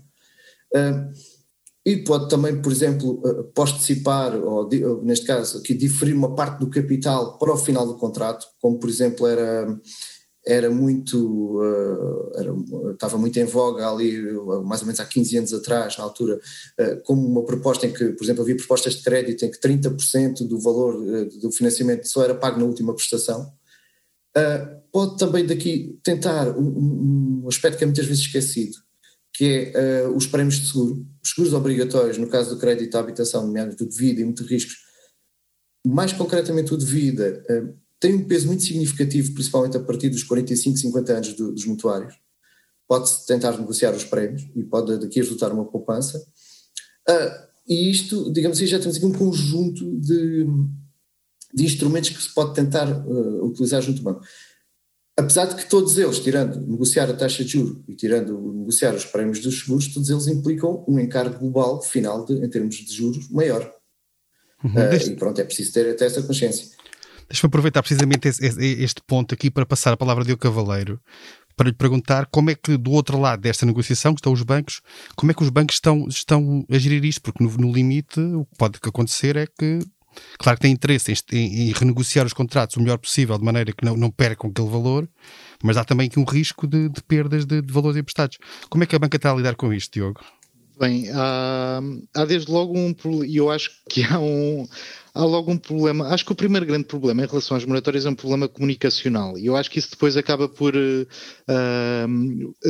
Uh, 0.72 1.12
e 1.84 1.96
pode 2.04 2.28
também, 2.28 2.62
por 2.62 2.70
exemplo, 2.70 3.20
postecipar, 3.52 4.36
ou 4.36 4.68
neste 5.02 5.26
caso 5.26 5.58
aqui, 5.58 5.74
diferir 5.74 6.14
uma 6.14 6.34
parte 6.36 6.60
do 6.60 6.70
capital 6.70 7.36
para 7.36 7.52
o 7.52 7.56
final 7.56 7.86
do 7.86 7.96
contrato, 7.96 8.46
como 8.60 8.78
por 8.78 8.88
exemplo 8.88 9.26
era 9.26 9.68
era 10.46 10.70
muito, 10.70 11.58
uh, 11.58 12.30
era, 12.36 12.54
estava 12.92 13.18
muito 13.18 13.36
em 13.36 13.44
voga 13.44 13.90
ali, 13.90 14.22
mais 14.64 14.80
ou 14.80 14.86
menos 14.86 15.00
há 15.00 15.04
15 15.04 15.38
anos 15.38 15.52
atrás, 15.52 15.98
na 15.98 16.04
altura, 16.04 16.38
uh, 16.78 17.02
como 17.02 17.26
uma 17.26 17.44
proposta 17.44 17.84
em 17.84 17.92
que, 17.92 18.10
por 18.10 18.22
exemplo, 18.22 18.42
havia 18.42 18.56
propostas 18.56 18.94
de 18.94 19.02
crédito 19.02 19.44
em 19.44 19.50
que 19.50 19.58
30% 19.58 20.46
do 20.46 20.60
valor 20.60 20.94
uh, 20.94 21.40
do 21.40 21.50
financiamento 21.50 22.06
só 22.06 22.22
era 22.22 22.34
pago 22.34 22.60
na 22.60 22.64
última 22.64 22.94
prestação. 22.94 23.52
pode 24.92 25.18
também 25.18 25.44
daqui 25.44 25.98
tentar 26.04 26.56
um, 26.56 27.42
um, 27.42 27.48
aspecto 27.48 27.78
que 27.78 27.84
é 27.84 27.86
muitas 27.86 28.06
vezes 28.06 28.22
esquecido, 28.22 28.76
que 29.34 29.72
é 29.74 30.08
os 30.08 30.28
prémios 30.28 30.60
de 30.60 30.68
seguro, 30.68 31.04
os 31.24 31.30
seguros 31.30 31.54
obrigatórios, 31.54 32.18
no 32.18 32.28
caso 32.28 32.54
do 32.54 32.60
crédito 32.60 32.94
à 32.94 33.00
habitação, 33.00 33.44
nomeadamente 33.44 33.84
do 33.84 33.90
de 33.90 33.96
vida 33.96 34.20
e 34.20 34.24
muitos 34.24 34.46
riscos, 34.46 34.76
mais 35.84 36.12
concretamente 36.12 36.72
o 36.72 36.76
de 36.76 36.86
vida, 36.86 37.42
tem 38.06 38.14
um 38.14 38.24
peso 38.24 38.46
muito 38.46 38.62
significativo, 38.62 39.34
principalmente 39.34 39.76
a 39.76 39.80
partir 39.80 40.08
dos 40.08 40.22
45, 40.22 40.78
50 40.78 41.12
anos 41.12 41.32
do, 41.34 41.52
dos 41.52 41.66
mutuários. 41.66 42.14
Pode-se 42.86 43.26
tentar 43.26 43.58
negociar 43.58 43.92
os 43.92 44.04
prémios 44.04 44.48
e 44.54 44.62
pode 44.62 44.96
daqui 44.96 45.18
resultar 45.18 45.50
uma 45.50 45.64
poupança. 45.64 46.24
Uh, 47.08 47.46
e 47.68 47.90
isto, 47.90 48.32
digamos 48.32 48.58
assim, 48.58 48.66
já 48.68 48.78
temos 48.78 48.96
aqui 48.96 49.06
um 49.06 49.12
conjunto 49.12 49.98
de, 49.98 50.46
de 51.52 51.64
instrumentos 51.64 52.10
que 52.10 52.22
se 52.22 52.32
pode 52.32 52.54
tentar 52.54 52.86
uh, 52.88 53.44
utilizar 53.44 53.82
junto 53.82 53.98
ao 53.98 54.14
banco. 54.14 54.24
Apesar 55.18 55.46
de 55.46 55.56
que 55.56 55.68
todos 55.68 55.98
eles, 55.98 56.20
tirando 56.20 56.60
negociar 56.60 57.10
a 57.10 57.14
taxa 57.14 57.42
de 57.42 57.50
juros 57.50 57.82
e 57.88 57.96
tirando 57.96 58.40
negociar 58.52 58.94
os 58.94 59.04
prémios 59.04 59.40
dos 59.40 59.62
seguros, 59.62 59.92
todos 59.92 60.10
eles 60.10 60.28
implicam 60.28 60.84
um 60.86 61.00
encargo 61.00 61.40
global 61.40 61.82
final 61.82 62.24
de, 62.24 62.34
em 62.34 62.48
termos 62.48 62.76
de 62.76 62.94
juros 62.94 63.28
maior. 63.30 63.68
Uhum, 64.62 64.70
uh, 64.70 64.94
e 64.94 65.16
pronto, 65.16 65.40
é 65.40 65.44
preciso 65.44 65.72
ter 65.72 65.90
até 65.90 66.06
essa 66.06 66.22
consciência. 66.22 66.75
Deixa-me 67.28 67.48
aproveitar 67.48 67.82
precisamente 67.82 68.28
este 68.28 69.02
ponto 69.06 69.34
aqui 69.34 69.50
para 69.50 69.66
passar 69.66 69.92
a 69.92 69.96
palavra 69.96 70.24
de 70.24 70.32
o 70.32 70.38
Cavaleiro 70.38 71.00
para 71.56 71.68
lhe 71.68 71.74
perguntar 71.74 72.26
como 72.26 72.50
é 72.50 72.54
que 72.54 72.76
do 72.76 72.92
outro 72.92 73.18
lado 73.18 73.40
desta 73.40 73.64
negociação 73.64 74.14
que 74.14 74.20
estão 74.20 74.32
os 74.32 74.42
bancos, 74.42 74.82
como 75.16 75.32
é 75.32 75.34
que 75.34 75.42
os 75.42 75.48
bancos 75.48 75.76
estão, 75.76 76.06
estão 76.06 76.64
a 76.70 76.78
gerir 76.78 77.02
isto, 77.04 77.22
porque 77.22 77.42
no, 77.42 77.50
no 77.56 77.72
limite 77.72 78.20
o 78.20 78.44
que 78.44 78.56
pode 78.58 78.78
acontecer 78.82 79.36
é 79.36 79.46
que 79.46 79.78
claro 80.38 80.58
que 80.58 80.62
tem 80.62 80.72
interesse 80.72 81.12
em, 81.12 81.36
em, 81.36 81.68
em, 81.68 81.72
renegociar 81.72 82.26
os 82.26 82.32
contratos 82.32 82.76
o 82.76 82.80
melhor 82.80 82.98
possível, 82.98 83.38
de 83.38 83.44
maneira 83.44 83.72
que 83.72 83.84
não, 83.84 83.96
não 83.96 84.10
percam 84.10 84.50
aquele 84.50 84.68
valor, 84.68 85.08
mas 85.62 85.78
há 85.78 85.84
também 85.84 86.08
aqui 86.08 86.20
um 86.20 86.24
risco 86.24 86.66
de, 86.66 86.90
de 86.90 87.02
perdas 87.02 87.46
de, 87.46 87.62
de, 87.62 87.72
valores 87.72 87.96
emprestados. 87.96 88.36
Como 88.68 88.84
é 88.84 88.86
que 88.86 88.94
a 88.94 88.98
banca 88.98 89.16
está 89.16 89.32
a 89.32 89.34
lidar 89.34 89.54
com 89.54 89.72
isto, 89.72 89.92
Diogo? 89.92 90.20
Bem, 90.78 91.08
há, 91.10 91.80
há 92.14 92.24
desde 92.26 92.50
logo 92.52 92.76
um 92.78 92.94
e 93.24 93.38
eu 93.38 93.50
acho 93.50 93.70
que 93.88 94.04
há 94.04 94.18
um 94.18 94.68
há 95.16 95.24
logo 95.24 95.50
um 95.50 95.56
problema. 95.56 96.08
Acho 96.08 96.24
que 96.26 96.32
o 96.32 96.36
primeiro 96.36 96.66
grande 96.66 96.84
problema 96.84 97.24
em 97.24 97.26
relação 97.26 97.56
às 97.56 97.64
moratórias 97.64 98.04
é 98.04 98.10
um 98.10 98.14
problema 98.14 98.46
comunicacional. 98.46 99.38
E 99.38 99.46
eu 99.46 99.56
acho 99.56 99.70
que 99.70 99.78
isso 99.78 99.90
depois 99.90 100.16
acaba 100.16 100.48
por 100.48 100.74
uh, 100.76 102.08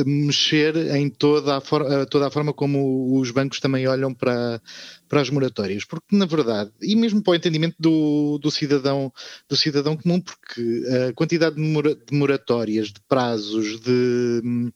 mexer 0.05 0.77
em 0.95 1.09
toda 1.09 1.57
a, 1.57 1.61
for 1.61 1.83
toda 2.05 2.27
a 2.27 2.31
forma 2.31 2.53
como 2.53 3.19
os 3.19 3.31
bancos 3.31 3.59
também 3.59 3.85
olham 3.87 4.13
para, 4.13 4.61
para 5.09 5.21
as 5.21 5.29
moratórias. 5.29 5.83
Porque, 5.83 6.15
na 6.15 6.25
verdade, 6.25 6.71
e 6.81 6.95
mesmo 6.95 7.21
para 7.21 7.31
o 7.31 7.35
entendimento 7.35 7.75
do, 7.77 8.39
do, 8.41 8.49
cidadão, 8.49 9.11
do 9.49 9.57
cidadão 9.57 9.97
comum, 9.97 10.21
porque 10.21 10.83
a 11.09 11.13
quantidade 11.13 11.57
de, 11.57 11.61
mora 11.61 11.95
de 11.95 12.17
moratórias, 12.17 12.87
de 12.87 13.01
prazos, 13.09 13.81
de 13.81 14.71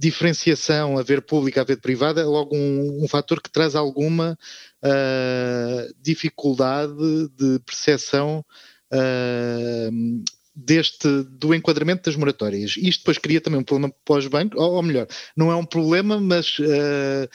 diferenciação, 0.00 0.96
haver 0.96 1.20
pública, 1.20 1.60
haver 1.60 1.78
privada, 1.78 2.22
é 2.22 2.24
logo 2.24 2.56
um, 2.56 3.04
um 3.04 3.06
fator 3.06 3.40
que 3.42 3.50
traz 3.50 3.76
alguma 3.76 4.38
uh, 4.82 5.94
dificuldade 6.00 7.28
de 7.36 7.58
percepção 7.66 8.42
uh, 8.90 10.24
deste, 10.56 11.06
do 11.24 11.54
enquadramento 11.54 12.04
das 12.04 12.16
moratórias. 12.16 12.78
Isto 12.78 13.00
depois 13.00 13.18
cria 13.18 13.42
também 13.42 13.60
um 13.60 13.64
problema 13.64 13.92
bancos, 14.30 14.58
ou, 14.58 14.72
ou 14.72 14.82
melhor, 14.82 15.06
não 15.36 15.52
é 15.52 15.54
um 15.54 15.66
problema, 15.66 16.18
mas 16.18 16.58
uh, 16.58 17.28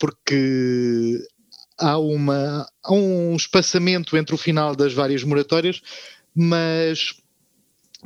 porque 0.00 1.24
há, 1.78 1.96
uma, 1.96 2.66
há 2.82 2.92
um 2.92 3.36
espaçamento 3.36 4.16
entre 4.16 4.34
o 4.34 4.38
final 4.38 4.74
das 4.74 4.92
várias 4.92 5.22
moratórias, 5.22 5.80
mas 6.34 7.21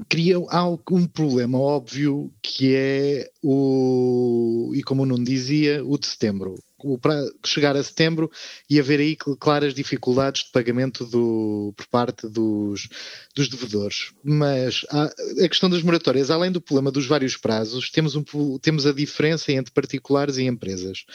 cria 0.08 0.38
um 0.38 1.06
problema 1.06 1.58
óbvio 1.58 2.32
que 2.42 2.74
é 2.74 3.30
o, 3.42 4.72
e 4.74 4.82
como 4.82 5.06
não 5.06 5.22
dizia, 5.22 5.84
o 5.84 5.98
de 5.98 6.06
setembro. 6.06 6.54
Para 7.00 7.24
chegar 7.44 7.74
a 7.74 7.82
setembro 7.82 8.30
e 8.68 8.78
haver 8.78 9.00
aí 9.00 9.16
claras 9.16 9.74
dificuldades 9.74 10.44
de 10.44 10.52
pagamento 10.52 11.04
do, 11.06 11.72
por 11.74 11.86
parte 11.86 12.28
dos, 12.28 12.88
dos 13.34 13.48
devedores. 13.48 14.12
Mas 14.22 14.84
a, 14.90 15.04
a 15.44 15.48
questão 15.48 15.70
das 15.70 15.82
moratórias, 15.82 16.30
além 16.30 16.52
do 16.52 16.60
problema 16.60 16.92
dos 16.92 17.06
vários 17.06 17.36
prazos, 17.36 17.90
temos, 17.90 18.14
um, 18.14 18.22
temos 18.60 18.86
a 18.86 18.92
diferença 18.92 19.50
entre 19.52 19.72
particulares 19.72 20.36
e 20.36 20.44
empresas 20.44 21.06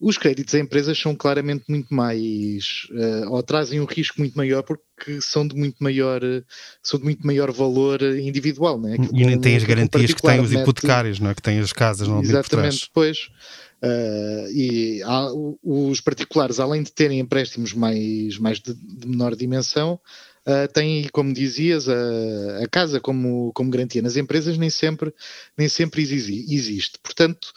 os 0.00 0.16
créditos 0.16 0.54
a 0.54 0.58
empresas 0.58 0.98
são 0.98 1.14
claramente 1.14 1.64
muito 1.68 1.92
mais 1.92 2.86
uh, 2.90 3.32
ou 3.32 3.42
trazem 3.42 3.80
um 3.80 3.84
risco 3.84 4.20
muito 4.20 4.36
maior 4.36 4.62
porque 4.62 5.20
são 5.20 5.46
de 5.46 5.56
muito 5.56 5.82
maior 5.82 6.20
são 6.82 6.98
de 7.00 7.04
muito 7.04 7.26
maior 7.26 7.50
valor 7.50 8.00
individual 8.02 8.80
né? 8.80 8.96
e 9.12 9.26
nem 9.26 9.40
têm 9.40 9.56
as 9.56 9.64
garantias 9.64 10.14
que 10.14 10.22
têm 10.22 10.40
os 10.40 10.52
hipotecários 10.52 11.18
não 11.18 11.30
é? 11.30 11.34
que 11.34 11.42
têm 11.42 11.58
as 11.58 11.72
casas 11.72 12.06
não 12.06 12.22
exatamente 12.22 12.86
depois 12.86 13.28
uh, 13.82 14.50
e 14.52 15.02
há, 15.02 15.28
os 15.62 16.00
particulares 16.00 16.60
além 16.60 16.82
de 16.82 16.92
terem 16.92 17.18
empréstimos 17.18 17.72
mais 17.72 18.38
mais 18.38 18.60
de, 18.60 18.74
de 18.74 19.08
menor 19.08 19.34
dimensão 19.34 20.00
Uh, 20.46 20.66
têm, 20.72 21.06
como 21.12 21.30
dizias, 21.30 21.90
a, 21.90 22.64
a, 22.64 22.68
casa 22.70 22.98
como, 22.98 23.52
como 23.52 23.68
garantia. 23.68 24.00
Nas 24.00 24.16
empresas 24.16 24.56
nem 24.56 24.70
sempre, 24.70 25.12
nem 25.58 25.68
sempre 25.68 26.00
existe. 26.00 26.98
Portanto, 27.02 27.52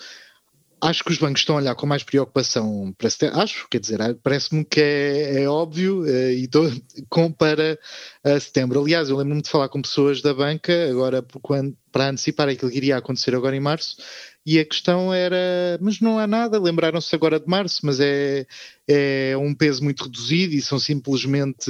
acho 0.82 1.04
que 1.04 1.12
os 1.12 1.18
bancos 1.18 1.42
estão 1.42 1.56
a 1.56 1.60
olhar 1.60 1.76
com 1.76 1.86
mais 1.86 2.04
preocupação 2.04 2.94
para 2.98 3.10
setembro. 3.10 3.40
Acho, 3.40 3.68
quer 3.70 3.80
dizer, 3.80 4.00
parece-me 4.24 4.66
que 4.66 4.82
é, 4.82 5.44
é 5.44 5.50
óbvio 5.50 6.02
uh, 6.02 6.32
e 6.32 6.48
tô, 6.48 6.64
com 7.10 7.32
para 7.32 7.78
uh, 8.26 8.40
setembro. 8.40 8.82
Aliás, 8.82 9.10
eu 9.10 9.18
lembro-me 9.18 9.42
de 9.42 9.50
falar 9.50 9.70
com 9.70 9.82
pessoas 9.82 10.22
da 10.22 10.34
banca 10.34 10.90
agora 10.90 11.24
quando, 11.42 11.78
para 11.92 12.10
antecipar 12.10 12.50
aquilo 12.50 12.72
que 12.72 12.78
iria 12.78 12.98
acontecer 12.98 13.36
agora 13.36 13.56
em 13.56 13.60
março. 13.60 13.98
E 14.44 14.60
a 14.60 14.66
questão 14.66 15.14
era, 15.14 15.38
mas 15.80 16.00
não 16.02 16.18
há 16.18 16.26
nada, 16.26 16.60
lembraram-se 16.60 17.14
agora 17.14 17.40
de 17.40 17.48
março, 17.48 17.82
mas 17.84 18.00
é, 18.00 18.48
é 18.88 19.38
um 19.38 19.54
peso 19.54 19.84
muito 19.84 20.06
reduzido 20.06 20.56
e 20.56 20.62
são 20.62 20.80
simplesmente, 20.80 21.70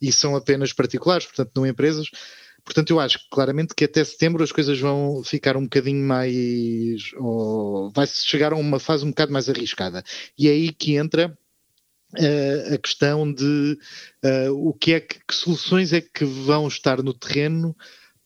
e 0.00 0.10
são 0.10 0.34
apenas 0.34 0.72
particulares, 0.72 1.26
portanto 1.26 1.52
não 1.54 1.66
empresas, 1.66 2.08
Portanto, 2.66 2.90
eu 2.90 2.98
acho 2.98 3.20
claramente 3.30 3.76
que 3.76 3.84
até 3.84 4.02
setembro 4.02 4.42
as 4.42 4.50
coisas 4.50 4.78
vão 4.78 5.22
ficar 5.24 5.56
um 5.56 5.62
bocadinho 5.62 6.04
mais. 6.04 7.12
vai-se 7.94 8.26
chegar 8.26 8.52
a 8.52 8.56
uma 8.56 8.80
fase 8.80 9.04
um 9.04 9.10
bocado 9.10 9.32
mais 9.32 9.48
arriscada. 9.48 10.02
E 10.36 10.48
é 10.48 10.50
aí 10.50 10.72
que 10.72 10.96
entra 10.96 11.36
Uh, 12.14 12.74
a 12.74 12.78
questão 12.78 13.30
de 13.30 13.76
uh, 14.24 14.68
o 14.68 14.72
que 14.72 14.94
é 14.94 15.00
que, 15.00 15.18
que, 15.26 15.34
soluções 15.34 15.92
é 15.92 16.00
que 16.00 16.24
vão 16.24 16.68
estar 16.68 17.02
no 17.02 17.12
terreno 17.12 17.76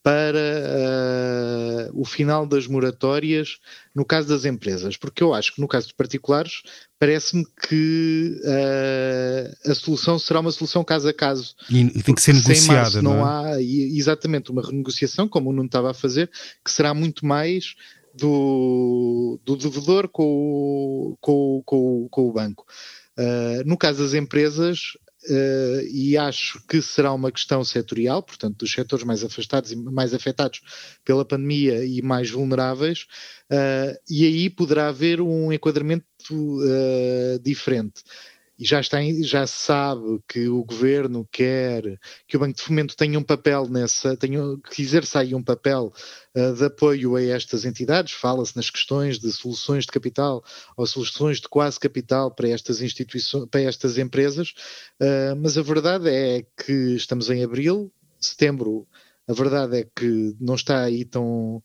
para 0.03 1.91
uh, 1.93 2.01
o 2.01 2.05
final 2.05 2.47
das 2.47 2.67
moratórias 2.67 3.59
no 3.95 4.05
caso 4.05 4.29
das 4.29 4.45
empresas, 4.45 4.97
porque 4.97 5.23
eu 5.23 5.35
acho 5.35 5.55
que 5.55 5.61
no 5.61 5.69
caso 5.69 5.89
de 5.89 5.95
particulares 5.95 6.63
parece-me 6.99 7.45
que 7.69 8.41
uh, 8.45 9.71
a 9.71 9.75
solução 9.75 10.19
será 10.19 10.41
uma 10.41 10.53
solução 10.53 10.83
caso 10.83 11.09
a 11.09 11.13
caso. 11.13 11.55
E, 11.69 12.03
tem 12.03 12.15
que 12.15 12.23
ser 12.23 12.35
negociada, 12.35 13.03
não, 13.03 13.17
não 13.17 13.29
é? 13.29 13.55
há 13.55 13.63
exatamente 13.63 14.51
uma 14.51 14.63
renegociação, 14.63 15.29
como 15.29 15.51
o 15.51 15.53
Nuno 15.53 15.67
estava 15.67 15.91
a 15.91 15.95
fazer, 15.95 16.31
que 16.65 16.71
será 16.71 16.95
muito 16.95 17.27
mais 17.27 17.75
do, 18.15 19.39
do 19.45 19.57
devedor 19.57 20.09
com 20.09 20.25
o, 20.25 21.17
com, 21.21 21.63
com, 21.65 22.09
com 22.11 22.29
o 22.29 22.33
banco. 22.33 22.65
Uh, 23.19 23.63
no 23.67 23.77
caso 23.77 24.03
das 24.03 24.15
empresas, 24.15 24.97
Uh, 25.29 25.83
e 25.93 26.17
acho 26.17 26.63
que 26.67 26.81
será 26.81 27.13
uma 27.13 27.31
questão 27.31 27.63
setorial, 27.63 28.23
portanto, 28.23 28.57
dos 28.59 28.73
setores 28.73 29.05
mais 29.05 29.23
afastados 29.23 29.71
e 29.71 29.77
mais 29.77 30.15
afetados 30.15 30.63
pela 31.05 31.27
pandemia 31.27 31.85
e 31.85 32.01
mais 32.01 32.31
vulneráveis, 32.31 33.07
uh, 33.53 33.99
e 34.09 34.25
aí 34.25 34.49
poderá 34.49 34.89
haver 34.89 35.21
um 35.21 35.53
enquadramento 35.53 36.07
uh, 36.31 37.39
diferente 37.43 38.03
e 38.61 38.65
já, 38.67 38.79
está, 38.79 38.99
já 39.23 39.47
se 39.47 39.63
sabe 39.63 40.21
que 40.29 40.47
o 40.47 40.63
governo 40.63 41.27
quer 41.33 41.99
que 42.29 42.37
o 42.37 42.41
Banco 42.41 42.59
de 42.59 42.63
Fomento 42.63 42.95
tenha 42.95 43.19
um 43.19 43.23
papel 43.23 43.67
nessa, 43.67 44.15
tenha, 44.19 44.41
que 44.71 44.83
exerça 44.83 45.21
aí 45.21 45.35
um 45.35 45.43
papel 45.43 45.91
uh, 46.37 46.53
de 46.53 46.67
apoio 46.67 47.17
a 47.17 47.23
estas 47.23 47.65
entidades, 47.65 48.13
fala-se 48.13 48.55
nas 48.55 48.69
questões 48.69 49.19
de 49.19 49.33
soluções 49.33 49.87
de 49.87 49.91
capital 49.91 50.45
ou 50.77 50.87
soluções 50.87 51.41
de 51.41 51.49
quase 51.49 51.81
capital 51.81 52.31
para 52.31 52.51
estas 52.51 52.83
instituições, 52.83 53.47
para 53.51 53.63
estas 53.63 53.97
empresas, 53.97 54.53
uh, 55.01 55.35
mas 55.41 55.57
a 55.57 55.63
verdade 55.63 56.11
é 56.11 56.45
que 56.63 56.95
estamos 56.97 57.31
em 57.31 57.43
abril, 57.43 57.91
setembro, 58.21 58.87
a 59.27 59.33
verdade 59.33 59.79
é 59.79 59.89
que 59.97 60.37
não 60.39 60.55
está 60.55 60.83
aí 60.83 61.07
tão 61.07 61.63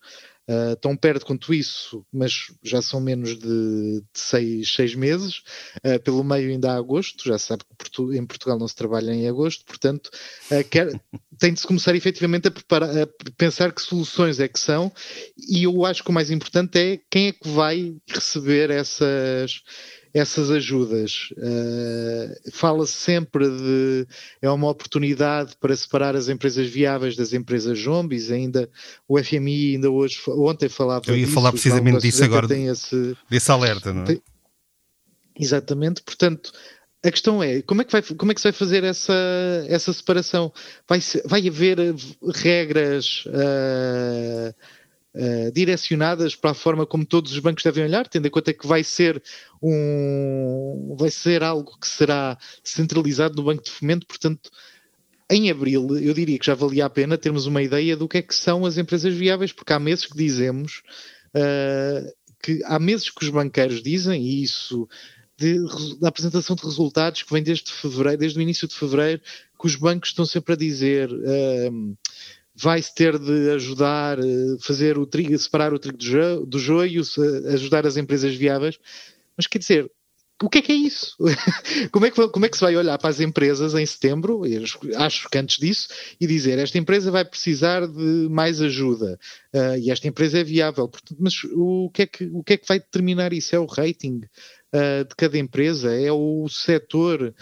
uh, 0.50 0.76
tão 0.78 0.96
perto 0.96 1.26
quanto 1.26 1.54
isso, 1.54 2.06
mas 2.12 2.52
já 2.64 2.82
são 2.82 3.00
menos 3.00 3.38
de, 3.38 4.02
de 4.02 4.20
seis, 4.20 4.74
seis, 4.74 4.96
meses. 4.96 5.44
Uh, 5.78 6.00
pelo 6.04 6.24
meio 6.24 6.50
ainda 6.50 6.72
há 6.72 6.76
agosto, 6.76 7.24
já 7.26 7.38
se 7.38 7.48
sabe 7.48 7.64
que 7.64 8.02
em 8.18 8.26
Portugal 8.26 8.58
não 8.58 8.68
se 8.68 8.76
trabalha 8.76 9.12
em 9.12 9.28
agosto, 9.28 9.66
portanto, 9.66 10.10
uh, 10.52 10.64
quer, 10.70 10.90
tem 11.40 11.54
de 11.54 11.60
se 11.60 11.68
começar 11.68 11.96
efetivamente 11.96 12.48
a, 12.48 12.52
preparar, 12.52 12.90
a 12.98 13.08
pensar 13.38 13.72
que 13.72 13.82
soluções 13.82 14.40
é 14.40 14.48
que 14.48 14.60
são, 14.60 14.92
e 15.38 15.64
eu 15.64 15.86
acho 15.86 16.04
que 16.04 16.10
o 16.10 16.14
mais 16.14 16.32
importante 16.32 16.78
é 16.78 17.00
quem 17.10 17.28
é 17.28 17.32
que 17.32 17.48
vai 17.50 17.96
receber 18.08 18.70
essas 18.70 19.62
essas 20.16 20.50
ajudas. 20.50 21.30
Uh, 21.34 22.52
Fala-se 22.54 22.94
sempre 22.94 23.50
de 23.50 24.08
é 24.42 24.50
uma 24.50 24.70
oportunidade 24.70 25.58
para 25.60 25.76
separar 25.76 26.16
as 26.16 26.30
empresas 26.30 26.70
viáveis 26.70 27.18
das 27.18 27.34
empresas 27.34 27.78
zombies. 27.78 28.32
Ainda 28.32 28.70
o 29.10 29.22
FMI 29.22 29.76
ainda 29.76 29.92
hoje 29.92 30.18
ontem 30.30 30.70
falava. 30.70 31.04
Eu 31.08 31.18
ia 31.18 31.26
disso, 31.26 31.36
falar 31.36 31.52
precisamente 31.52 32.00
disso 32.00 32.24
agora, 32.24 32.48
esse, 32.58 33.18
desse 33.30 33.52
alerta, 33.52 33.92
não 33.92 34.04
é? 34.04 34.06
Tem, 34.06 34.22
exatamente. 35.38 36.02
Portanto, 36.02 36.54
a 37.04 37.12
questão 37.12 37.44
é 37.44 37.62
como 37.62 37.82
é 37.82 37.84
que 37.84 37.92
vai, 37.92 38.02
como 38.02 38.32
é 38.32 38.36
que 38.36 38.40
se 38.40 38.48
vai 38.48 38.54
fazer 38.54 38.86
essa, 38.86 39.14
essa 39.68 39.92
separação? 39.92 40.50
Vai, 40.88 41.02
vai 41.26 41.46
haver 41.46 41.78
regras 42.34 43.26
uh, 43.28 44.56
uh, 45.16 45.52
direcionadas 45.52 46.36
para 46.36 46.52
a 46.52 46.54
forma 46.54 46.86
como 46.86 47.06
todos 47.06 47.32
os 47.32 47.40
bancos 47.40 47.64
devem 47.64 47.86
olhar, 47.86 48.08
tendo 48.08 48.28
em 48.28 48.32
conta 48.32 48.54
que 48.54 48.68
vai 48.68 48.84
ser 48.84 49.22
um 49.62 50.96
vai 50.98 51.10
ser 51.10 51.44
algo 51.44 51.78
que 51.80 51.88
será 51.88 52.38
centralizado 52.64 53.36
no 53.36 53.44
Banco 53.44 53.64
de 53.64 53.72
Fomento, 53.72 54.06
portanto, 54.06 54.52
em 55.30 55.50
abril 55.50 55.98
eu 55.98 56.14
diria 56.14 56.38
que 56.38 56.46
já 56.46 56.54
valia 56.54 56.86
a 56.86 56.90
pena 56.90 57.18
termos 57.18 57.46
uma 57.46 57.64
ideia 57.64 57.98
do 57.98 58.08
que 58.08 58.20
é 58.20 58.22
que 58.22 58.36
são 58.36 58.66
as 58.66 58.78
empresas 58.78 59.14
viáveis, 59.14 59.52
porque 59.52 59.74
há 59.74 59.80
meses 59.80 60.06
que 60.06 60.16
dizemos 60.16 60.84
uh, 61.36 62.14
que 62.44 62.62
há 62.66 62.78
meses 62.78 63.10
que 63.10 63.24
os 63.24 63.30
banqueiros 63.30 63.82
dizem, 63.82 64.22
e 64.22 64.44
isso 64.44 64.88
de, 65.38 65.58
da 66.00 66.10
apresentação 66.10 66.56
de 66.56 66.64
resultados 66.64 67.24
que 67.24 67.34
vem 67.34 67.44
desde 67.44 67.72
fevereiro, 67.72 68.20
desde 68.20 68.38
o 68.38 68.42
início 68.42 68.68
de 68.68 68.76
fevereiro, 68.76 69.22
que 69.60 69.66
os 69.66 69.76
bancos 69.76 70.10
estão 70.10 70.26
sempre 70.26 70.54
a 70.54 70.58
dizer 70.58 71.10
uh, 71.12 71.98
vai-se 72.56 72.94
ter 72.96 73.20
de 73.20 73.52
ajudar, 73.52 74.18
eh, 74.20 74.58
fazer 74.62 74.98
o 74.98 75.06
trigo, 75.06 75.38
separar 75.38 75.74
o 75.74 75.80
trigo 75.80 75.98
do, 75.98 76.06
jo, 76.06 76.46
do 76.46 76.60
joio, 76.60 77.02
ajudar 77.54 77.86
as 77.86 77.98
empresas 77.98 78.34
viáveis. 78.34 78.80
Mas 79.36 79.48
quer 79.48 79.60
dizer, 79.60 79.92
o 80.42 80.50
que 80.50 80.58
é 80.58 80.62
que 80.62 80.72
é 80.72 80.76
isso? 80.76 81.16
como, 81.92 82.06
é 82.06 82.12
que, 82.12 82.28
como 82.28 82.46
é 82.46 82.50
que 82.50 82.58
se 82.58 82.64
vai 82.64 82.76
olhar 82.76 82.98
para 82.98 83.10
as 83.10 83.22
empresas 83.22 83.74
em 83.74 83.86
setembro, 83.86 84.42
acho 84.96 85.30
que 85.30 85.38
antes 85.38 85.58
disso, 85.58 85.88
e 86.20 86.28
dizer 86.28 86.60
esta 86.60 86.78
empresa 86.78 87.10
vai 87.10 87.24
precisar 87.24 87.88
de 87.88 88.28
mais 88.30 88.62
ajuda 88.62 89.18
uh, 89.54 89.78
e 89.80 89.92
esta 89.92 90.08
empresa 90.08 90.40
é 90.40 90.44
viável. 90.44 90.92
Mas 91.18 91.36
o 91.54 91.90
que 91.94 92.02
é 92.02 92.06
que, 92.06 92.26
o 92.34 92.44
que, 92.44 92.54
é 92.54 92.58
que 92.58 92.68
vai 92.68 92.80
determinar 92.80 93.32
isso? 93.32 93.56
É 93.56 93.60
o 93.60 93.66
rating 93.66 94.22
uh, 94.74 95.06
de 95.08 95.16
cada 95.16 95.38
empresa? 95.38 95.94
É 95.94 96.12
o 96.12 96.48
setor? 96.50 97.34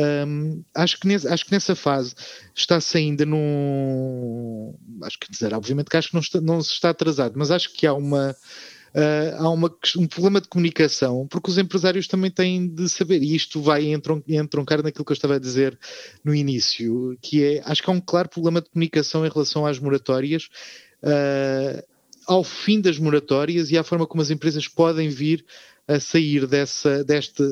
Um, 0.00 0.62
acho, 0.74 0.98
que 0.98 1.06
nesse, 1.06 1.28
acho 1.28 1.44
que 1.44 1.52
nessa 1.52 1.74
fase 1.74 2.14
está-se 2.54 2.96
ainda 2.96 3.26
num. 3.26 4.74
Acho 5.02 5.18
que 5.18 5.30
dizer, 5.30 5.52
obviamente 5.52 5.90
que 5.90 5.96
acho 5.96 6.08
que 6.08 6.14
não, 6.14 6.20
está, 6.20 6.40
não 6.40 6.62
se 6.62 6.72
está 6.72 6.90
atrasado, 6.90 7.34
mas 7.36 7.50
acho 7.50 7.72
que 7.74 7.86
há 7.86 7.92
uma 7.92 8.34
uh, 8.94 9.36
há 9.42 9.50
uma, 9.50 9.70
um 9.98 10.06
problema 10.06 10.40
de 10.40 10.48
comunicação, 10.48 11.26
porque 11.28 11.50
os 11.50 11.58
empresários 11.58 12.06
também 12.06 12.30
têm 12.30 12.68
de 12.68 12.88
saber, 12.88 13.22
e 13.22 13.34
isto 13.34 13.60
vai 13.60 13.86
entroncar 14.28 14.82
naquilo 14.82 15.04
que 15.04 15.12
eu 15.12 15.14
estava 15.14 15.36
a 15.36 15.40
dizer 15.40 15.78
no 16.24 16.34
início, 16.34 17.16
que 17.20 17.44
é, 17.44 17.62
acho 17.64 17.82
que 17.82 17.90
há 17.90 17.92
um 17.92 18.00
claro 18.00 18.28
problema 18.28 18.60
de 18.60 18.70
comunicação 18.70 19.26
em 19.26 19.30
relação 19.30 19.66
às 19.66 19.78
moratórias, 19.78 20.48
uh, 21.02 21.90
ao 22.26 22.44
fim 22.44 22.80
das 22.80 22.98
moratórias 22.98 23.70
e 23.70 23.78
à 23.78 23.82
forma 23.82 24.06
como 24.06 24.22
as 24.22 24.30
empresas 24.30 24.68
podem 24.68 25.08
vir 25.08 25.44
a 25.90 25.98
sair 25.98 26.46
dessa, 26.46 27.02
deste, 27.02 27.42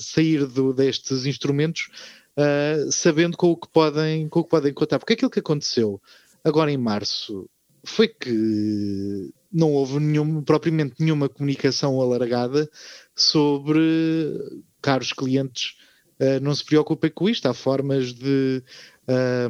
sair 0.00 0.46
do, 0.46 0.72
destes 0.72 1.26
instrumentos, 1.26 1.90
uh, 2.38 2.90
sabendo 2.90 3.36
com 3.36 3.50
o 3.50 3.56
que 3.56 3.68
podem, 3.68 4.30
com 4.30 4.40
o 4.40 4.44
que 4.44 4.48
podem 4.48 4.72
contar. 4.72 4.98
Porque 4.98 5.12
aquilo 5.12 5.30
que 5.30 5.40
aconteceu 5.40 6.00
agora 6.42 6.72
em 6.72 6.78
março 6.78 7.46
foi 7.84 8.08
que 8.08 9.30
não 9.52 9.72
houve 9.72 10.00
nenhum, 10.00 10.42
propriamente 10.42 10.94
nenhuma 10.98 11.28
comunicação 11.28 12.00
alargada 12.00 12.66
sobre 13.14 13.82
caros 14.80 15.12
clientes. 15.12 15.74
Uh, 16.18 16.40
não 16.40 16.54
se 16.54 16.64
preocupem 16.64 17.10
com 17.10 17.28
isto, 17.28 17.46
há 17.46 17.52
formas 17.52 18.14
de 18.14 18.62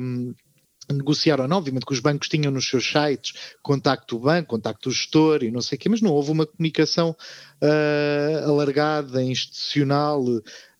um, 0.00 0.34
negociar 0.90 1.40
ou 1.40 1.48
não, 1.48 1.58
obviamente 1.58 1.86
que 1.86 1.92
os 1.92 2.00
bancos 2.00 2.28
tinham 2.28 2.50
nos 2.50 2.68
seus 2.68 2.84
sites 2.90 3.34
contacto 3.62 4.16
do 4.16 4.22
banco, 4.22 4.48
contacto 4.48 4.88
do 4.88 4.94
gestor 4.94 5.42
e 5.42 5.50
não 5.50 5.60
sei 5.60 5.76
o 5.76 5.78
quê, 5.78 5.88
mas 5.88 6.00
não 6.00 6.10
houve 6.10 6.30
uma 6.30 6.46
comunicação 6.46 7.16
uh, 7.62 8.48
alargada, 8.48 9.22
institucional, 9.22 10.24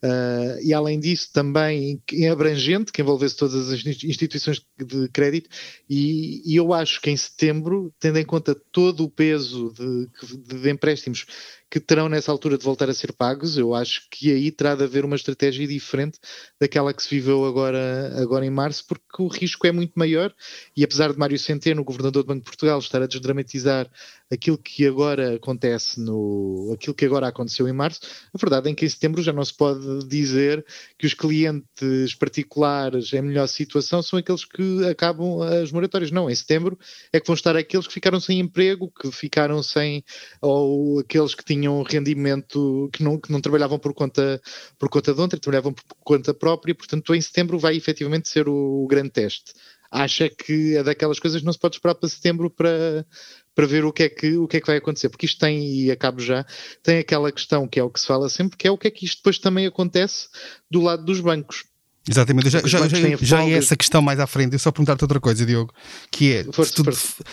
Uh, 0.05 0.59
e 0.61 0.75
além 0.75 0.99
disso 0.99 1.31
também 1.33 2.03
abrangente, 2.29 2.91
que 2.91 3.01
envolvesse 3.01 3.37
todas 3.37 3.71
as 3.71 3.87
instituições 3.87 4.61
de 4.77 5.09
crédito, 5.11 5.49
e, 5.89 6.43
e, 6.45 6.57
eu 6.57 6.73
acho 6.73 7.01
que 7.01 7.09
em 7.09 7.17
setembro, 7.17 7.95
tendo 8.01 8.19
em 8.19 8.25
conta 8.25 8.53
todo 8.73 9.05
o 9.05 9.09
peso 9.09 9.73
de, 9.73 10.59
de, 10.61 10.71
empréstimos 10.71 11.25
que 11.73 11.81
terão 11.81 12.07
nessa 12.07 12.31
altura 12.31 12.59
de 12.59 12.65
voltar 12.65 12.91
a 12.91 12.93
ser 12.93 13.15
pagos, 13.15 13.57
eu 13.57 13.75
acho 13.75 14.03
que 14.11 14.31
aí 14.31 14.51
terá 14.51 14.75
de 14.75 14.85
haver 14.85 15.07
uma 15.07 15.17
estratégia 15.17 15.67
diferente 15.67 16.19
daquela 16.61 16.93
que 16.93 17.03
se 17.03 17.09
viveu 17.09 17.47
agora, 17.47 18.13
agora 18.21 18.45
em 18.45 18.51
março, 18.51 18.85
porque 18.87 19.23
o 19.23 19.27
risco 19.27 19.67
é 19.67 19.73
muito 19.73 19.95
maior, 19.95 20.35
e 20.77 20.85
apesar 20.85 21.11
de 21.11 21.19
Mário 21.19 21.39
Centeno, 21.39 21.81
o 21.81 21.85
governador 21.85 22.25
do 22.25 22.27
Banco 22.27 22.41
de 22.41 22.45
Portugal, 22.45 22.79
estar 22.79 23.01
a 23.01 23.07
desdramatizar 23.07 23.91
aquilo 24.31 24.59
que 24.59 24.87
agora 24.87 25.37
acontece 25.37 25.99
no 25.99 26.73
aquilo 26.75 26.95
que 26.95 27.07
agora 27.07 27.29
aconteceu 27.29 27.67
em 27.67 27.73
março, 27.73 28.01
a 28.35 28.39
verdade 28.39 28.71
é 28.71 28.75
que 28.75 28.85
em 28.85 28.89
setembro 28.89 29.23
já 29.23 29.33
não 29.33 29.45
se 29.45 29.55
pode 29.55 30.07
dizer 30.07 30.65
que 30.99 31.07
os 31.07 31.15
clientes 31.15 32.15
particulares 32.19 33.15
em 33.15 33.23
melhor 33.23 33.47
situação 33.47 34.03
são 34.03 34.19
aqueles 34.19 34.45
que 34.45 34.87
acabam 34.87 35.41
as 35.43 35.73
moratórias. 35.73 36.11
Não, 36.11 36.31
em 36.31 36.35
setembro 36.35 36.79
é 37.13 37.21
que 37.21 37.27
vão 37.27 37.35
estar 37.35 37.57
aqueles 37.57 37.87
que 37.87 37.93
ficaram 37.93 38.21
sem 38.21 38.41
emprego, 38.41 38.91
que 38.91 39.11
ficaram 39.11 39.63
sem, 39.63 40.05
ou 40.41 40.99
aqueles 41.01 41.35
que 41.35 41.45
tinham 41.45 41.62
rendimento, 41.83 42.89
que 42.93 43.03
não, 43.03 43.19
que 43.19 43.31
não 43.31 43.41
trabalhavam 43.41 43.79
por 43.79 43.95
conta, 43.95 44.41
por 44.79 44.89
conta 44.89 45.15
de 45.15 45.21
outra, 45.21 45.39
trabalhavam 45.39 45.73
por 45.73 45.85
conta 46.03 46.35
própria, 46.35 46.75
portanto 46.75 47.15
em 47.15 47.21
setembro 47.21 47.59
vai 47.59 47.77
efetivamente 47.77 48.29
ser 48.29 48.49
o, 48.49 48.85
o 48.85 48.87
grande 48.87 49.11
teste 49.11 49.53
acha 49.93 50.31
que 50.31 50.75
é 50.75 50.83
daquelas 50.83 51.19
coisas 51.19 51.41
que 51.41 51.47
não 51.47 51.53
se 51.53 51.59
pode 51.59 51.77
esperar 51.77 51.95
para 51.95 52.09
setembro 52.09 52.49
para, 52.49 53.07
para 53.55 53.67
ver 53.67 53.85
o 53.85 53.93
que, 53.93 54.05
é 54.05 54.09
que, 54.09 54.37
o 54.39 54.49
que 54.49 54.57
é 54.57 54.61
que 54.61 54.67
vai 54.67 54.79
acontecer, 54.79 55.11
porque 55.11 55.27
isto 55.27 55.39
tem, 55.39 55.63
e 55.63 55.91
acabo 55.91 56.21
já, 56.21 56.47
tem 56.83 56.99
aquela 56.99 57.31
questão 57.31 57.69
que 57.69 57.79
é 57.79 57.85
o 57.85 57.91
que 57.91 58.01
se 58.01 58.07
fala 58.07 58.29
sempre, 58.31 58.57
que 58.57 58.67
é 58.67 58.71
o 58.71 58.79
que 58.79 58.89
é 58.89 58.91
que 58.91 59.05
isto 59.05 59.19
depois 59.19 59.39
também 59.39 59.67
acontece 59.67 60.29
do 60.71 60.81
lado 60.81 61.05
dos 61.05 61.21
bancos. 61.21 61.65
Exatamente, 62.09 62.51
já, 62.51 62.61
já, 62.65 62.89
já, 62.89 63.17
já 63.21 63.45
é 63.45 63.53
essa 63.53 63.77
questão 63.77 64.03
mais 64.03 64.19
à 64.19 64.27
frente. 64.27 64.55
Eu 64.55 64.59
só 64.59 64.73
perguntar-te 64.73 65.05
outra 65.05 65.21
coisa, 65.21 65.47
Diogo, 65.47 65.73
que 66.11 66.33
é: 66.33 66.43
tu 66.43 66.83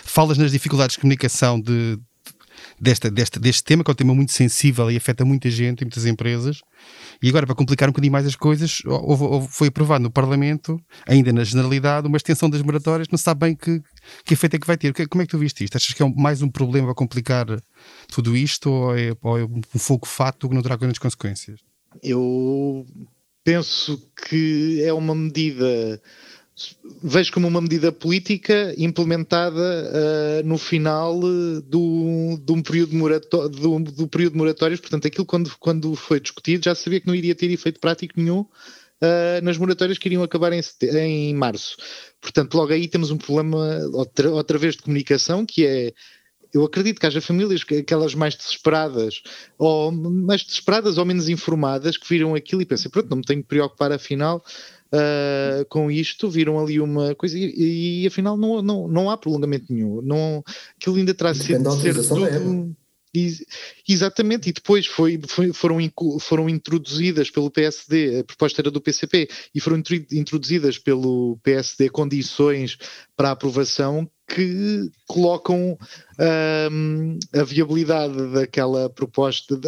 falas 0.04 0.38
nas 0.38 0.52
dificuldades 0.52 0.94
de 0.94 1.00
comunicação 1.00 1.60
de, 1.60 1.98
desta, 2.80 3.10
desta, 3.10 3.38
deste 3.38 3.62
tema, 3.62 3.84
que 3.84 3.90
é 3.90 3.92
um 3.92 3.94
tema 3.94 4.14
muito 4.14 4.32
sensível 4.32 4.90
e 4.90 4.96
afeta 4.96 5.24
muita 5.24 5.50
gente 5.50 5.82
e 5.82 5.84
muitas 5.84 6.06
empresas. 6.06 6.62
E 7.22 7.28
agora, 7.28 7.46
para 7.46 7.54
complicar 7.54 7.88
um 7.88 7.92
bocadinho 7.92 8.12
mais 8.12 8.26
as 8.26 8.34
coisas, 8.34 8.80
houve, 8.86 9.24
houve, 9.24 9.48
foi 9.48 9.68
aprovado 9.68 10.02
no 10.02 10.10
Parlamento, 10.10 10.80
ainda 11.06 11.32
na 11.32 11.44
generalidade, 11.44 12.06
uma 12.06 12.16
extensão 12.16 12.48
das 12.48 12.62
moratórias, 12.62 13.08
não 13.08 13.18
se 13.18 13.24
sabe 13.24 13.46
bem 13.46 13.54
que, 13.54 13.82
que 14.24 14.34
efeito 14.34 14.56
é 14.56 14.58
que 14.58 14.66
vai 14.66 14.78
ter. 14.78 14.94
Como 15.08 15.22
é 15.22 15.26
que 15.26 15.30
tu 15.30 15.38
viste 15.38 15.62
isto? 15.62 15.76
Achas 15.76 15.94
que 15.94 16.02
é 16.02 16.08
mais 16.16 16.40
um 16.40 16.48
problema 16.48 16.92
a 16.92 16.94
complicar 16.94 17.46
tudo 18.08 18.34
isto 18.36 18.70
ou 18.70 18.96
é, 18.96 19.12
ou 19.20 19.38
é 19.38 19.44
um 19.44 19.60
fogo 19.78 20.06
fato 20.06 20.48
que 20.48 20.54
não 20.54 20.62
terá 20.62 20.76
grandes 20.76 20.98
consequências? 20.98 21.60
Eu 22.02 22.86
penso 23.44 24.00
que 24.28 24.82
é 24.82 24.92
uma 24.92 25.14
medida 25.14 26.00
vejo 27.02 27.32
como 27.32 27.48
uma 27.48 27.60
medida 27.60 27.92
política 27.92 28.74
implementada 28.76 29.60
uh, 29.60 30.46
no 30.46 30.58
final 30.58 31.18
uh, 31.18 31.60
do, 31.62 32.36
um 32.50 32.62
período 32.62 32.92
do, 33.48 33.78
do, 33.78 34.08
período 34.08 34.36
moratórios, 34.36 34.80
portanto 34.80 35.06
aquilo 35.06 35.26
quando, 35.26 35.50
quando 35.58 35.94
foi 35.94 36.20
discutido 36.20 36.64
já 36.64 36.74
sabia 36.74 37.00
que 37.00 37.06
não 37.06 37.14
iria 37.14 37.34
ter 37.34 37.50
efeito 37.50 37.80
prático 37.80 38.14
nenhum 38.16 38.40
uh, 38.40 39.42
nas 39.42 39.58
moratórias 39.58 39.98
que 39.98 40.08
iriam 40.08 40.22
acabar 40.22 40.52
em, 40.52 40.60
em 40.92 41.34
março. 41.34 41.76
Portanto, 42.20 42.54
logo 42.54 42.72
aí 42.72 42.86
temos 42.88 43.10
um 43.10 43.16
problema 43.16 43.80
outra, 43.92 44.30
outra 44.30 44.58
vez 44.58 44.76
de 44.76 44.82
comunicação 44.82 45.46
que 45.46 45.66
é 45.66 45.92
eu 46.52 46.64
acredito 46.64 47.00
que 47.00 47.06
haja 47.06 47.20
famílias, 47.20 47.64
aquelas 47.78 48.14
mais 48.14 48.34
desesperadas, 48.34 49.22
ou 49.56 49.92
mais 49.92 50.42
desesperadas 50.42 50.98
ou 50.98 51.04
menos 51.04 51.28
informadas, 51.28 51.96
que 51.96 52.08
viram 52.08 52.34
aquilo 52.34 52.60
e 52.60 52.66
pensam, 52.66 52.90
pronto, 52.90 53.08
não 53.08 53.18
me 53.18 53.22
tenho 53.22 53.40
que 53.42 53.48
preocupar 53.48 53.92
afinal, 53.92 54.44
uh, 54.92 55.64
com 55.68 55.90
isto, 55.90 56.28
viram 56.30 56.58
ali 56.58 56.80
uma 56.80 57.14
coisa 57.14 57.38
e, 57.38 58.02
e, 58.02 58.06
afinal 58.06 58.36
não, 58.36 58.60
não, 58.62 58.88
não 58.88 59.10
há 59.10 59.16
prolongamento 59.16 59.72
nenhum. 59.72 60.00
Não, 60.02 60.44
aquilo 60.76 60.96
ainda 60.96 61.14
terá 61.14 61.34
sido 61.34 61.70
ser 61.72 61.94
tudo. 61.94 62.76
Exatamente, 63.88 64.48
e 64.48 64.52
depois 64.52 64.86
foi, 64.86 65.20
foi, 65.26 65.52
foram, 65.52 65.78
foram 66.20 66.48
introduzidas 66.48 67.28
pelo 67.28 67.50
PSD, 67.50 68.20
a 68.20 68.24
proposta 68.24 68.60
era 68.60 68.70
do 68.70 68.80
PCP, 68.80 69.28
e 69.52 69.60
foram 69.60 69.82
introduzidas 70.12 70.78
pelo 70.78 71.36
PSD 71.42 71.88
condições 71.88 72.78
para 73.16 73.32
aprovação 73.32 74.08
que 74.34 74.90
colocam 75.08 75.76
um, 76.70 77.18
a 77.34 77.42
viabilidade 77.42 78.32
daquela 78.32 78.88
proposta, 78.88 79.58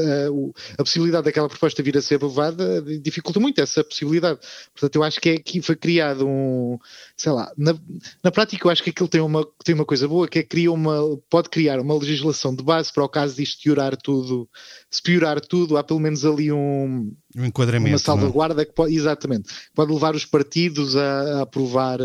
a 0.78 0.82
possibilidade 0.84 1.24
daquela 1.24 1.48
proposta 1.48 1.82
vir 1.82 1.96
a 1.96 2.02
ser 2.02 2.16
aprovada, 2.16 2.80
dificulta 3.02 3.40
muito 3.40 3.60
essa 3.60 3.82
possibilidade. 3.82 4.38
Portanto, 4.72 4.94
eu 4.96 5.02
acho 5.02 5.20
que 5.20 5.30
é 5.30 5.38
que 5.38 5.60
foi 5.60 5.74
criado 5.74 6.26
um, 6.26 6.78
sei 7.16 7.32
lá, 7.32 7.52
na, 7.56 7.74
na 8.22 8.30
prática 8.30 8.66
eu 8.66 8.70
acho 8.70 8.84
que 8.84 8.90
aquilo 8.90 9.08
tem 9.08 9.20
uma, 9.20 9.44
tem 9.64 9.74
uma 9.74 9.84
coisa 9.84 10.06
boa, 10.06 10.28
que 10.28 10.38
é 10.38 10.42
cria 10.44 10.70
uma, 10.70 11.18
pode 11.28 11.48
criar 11.48 11.80
uma 11.80 11.98
legislação 11.98 12.54
de 12.54 12.62
base 12.62 12.92
para 12.92 13.04
o 13.04 13.08
caso 13.08 13.34
disto 13.34 13.60
piorar 13.62 13.96
tudo, 13.96 14.48
se 14.88 15.02
piorar 15.02 15.40
tudo, 15.40 15.76
há 15.76 15.82
pelo 15.82 16.00
menos 16.00 16.24
ali 16.24 16.52
um, 16.52 17.12
um 17.36 17.44
enquadramento, 17.44 17.90
uma 17.90 17.96
é? 17.96 17.98
salvaguarda 17.98 18.64
que 18.64 18.72
pode, 18.72 18.94
exatamente, 18.94 19.52
pode 19.74 19.92
levar 19.92 20.14
os 20.14 20.24
partidos 20.24 20.94
a, 20.94 21.38
a 21.38 21.42
aprovar 21.42 21.98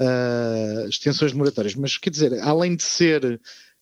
uh, 0.00 0.88
extensões 0.88 1.32
demoratórias. 1.32 1.74
Mas 1.74 1.98
quer 1.98 2.10
dizer, 2.10 2.40
além 2.40 2.76
de 2.76 2.82
ser 2.82 3.40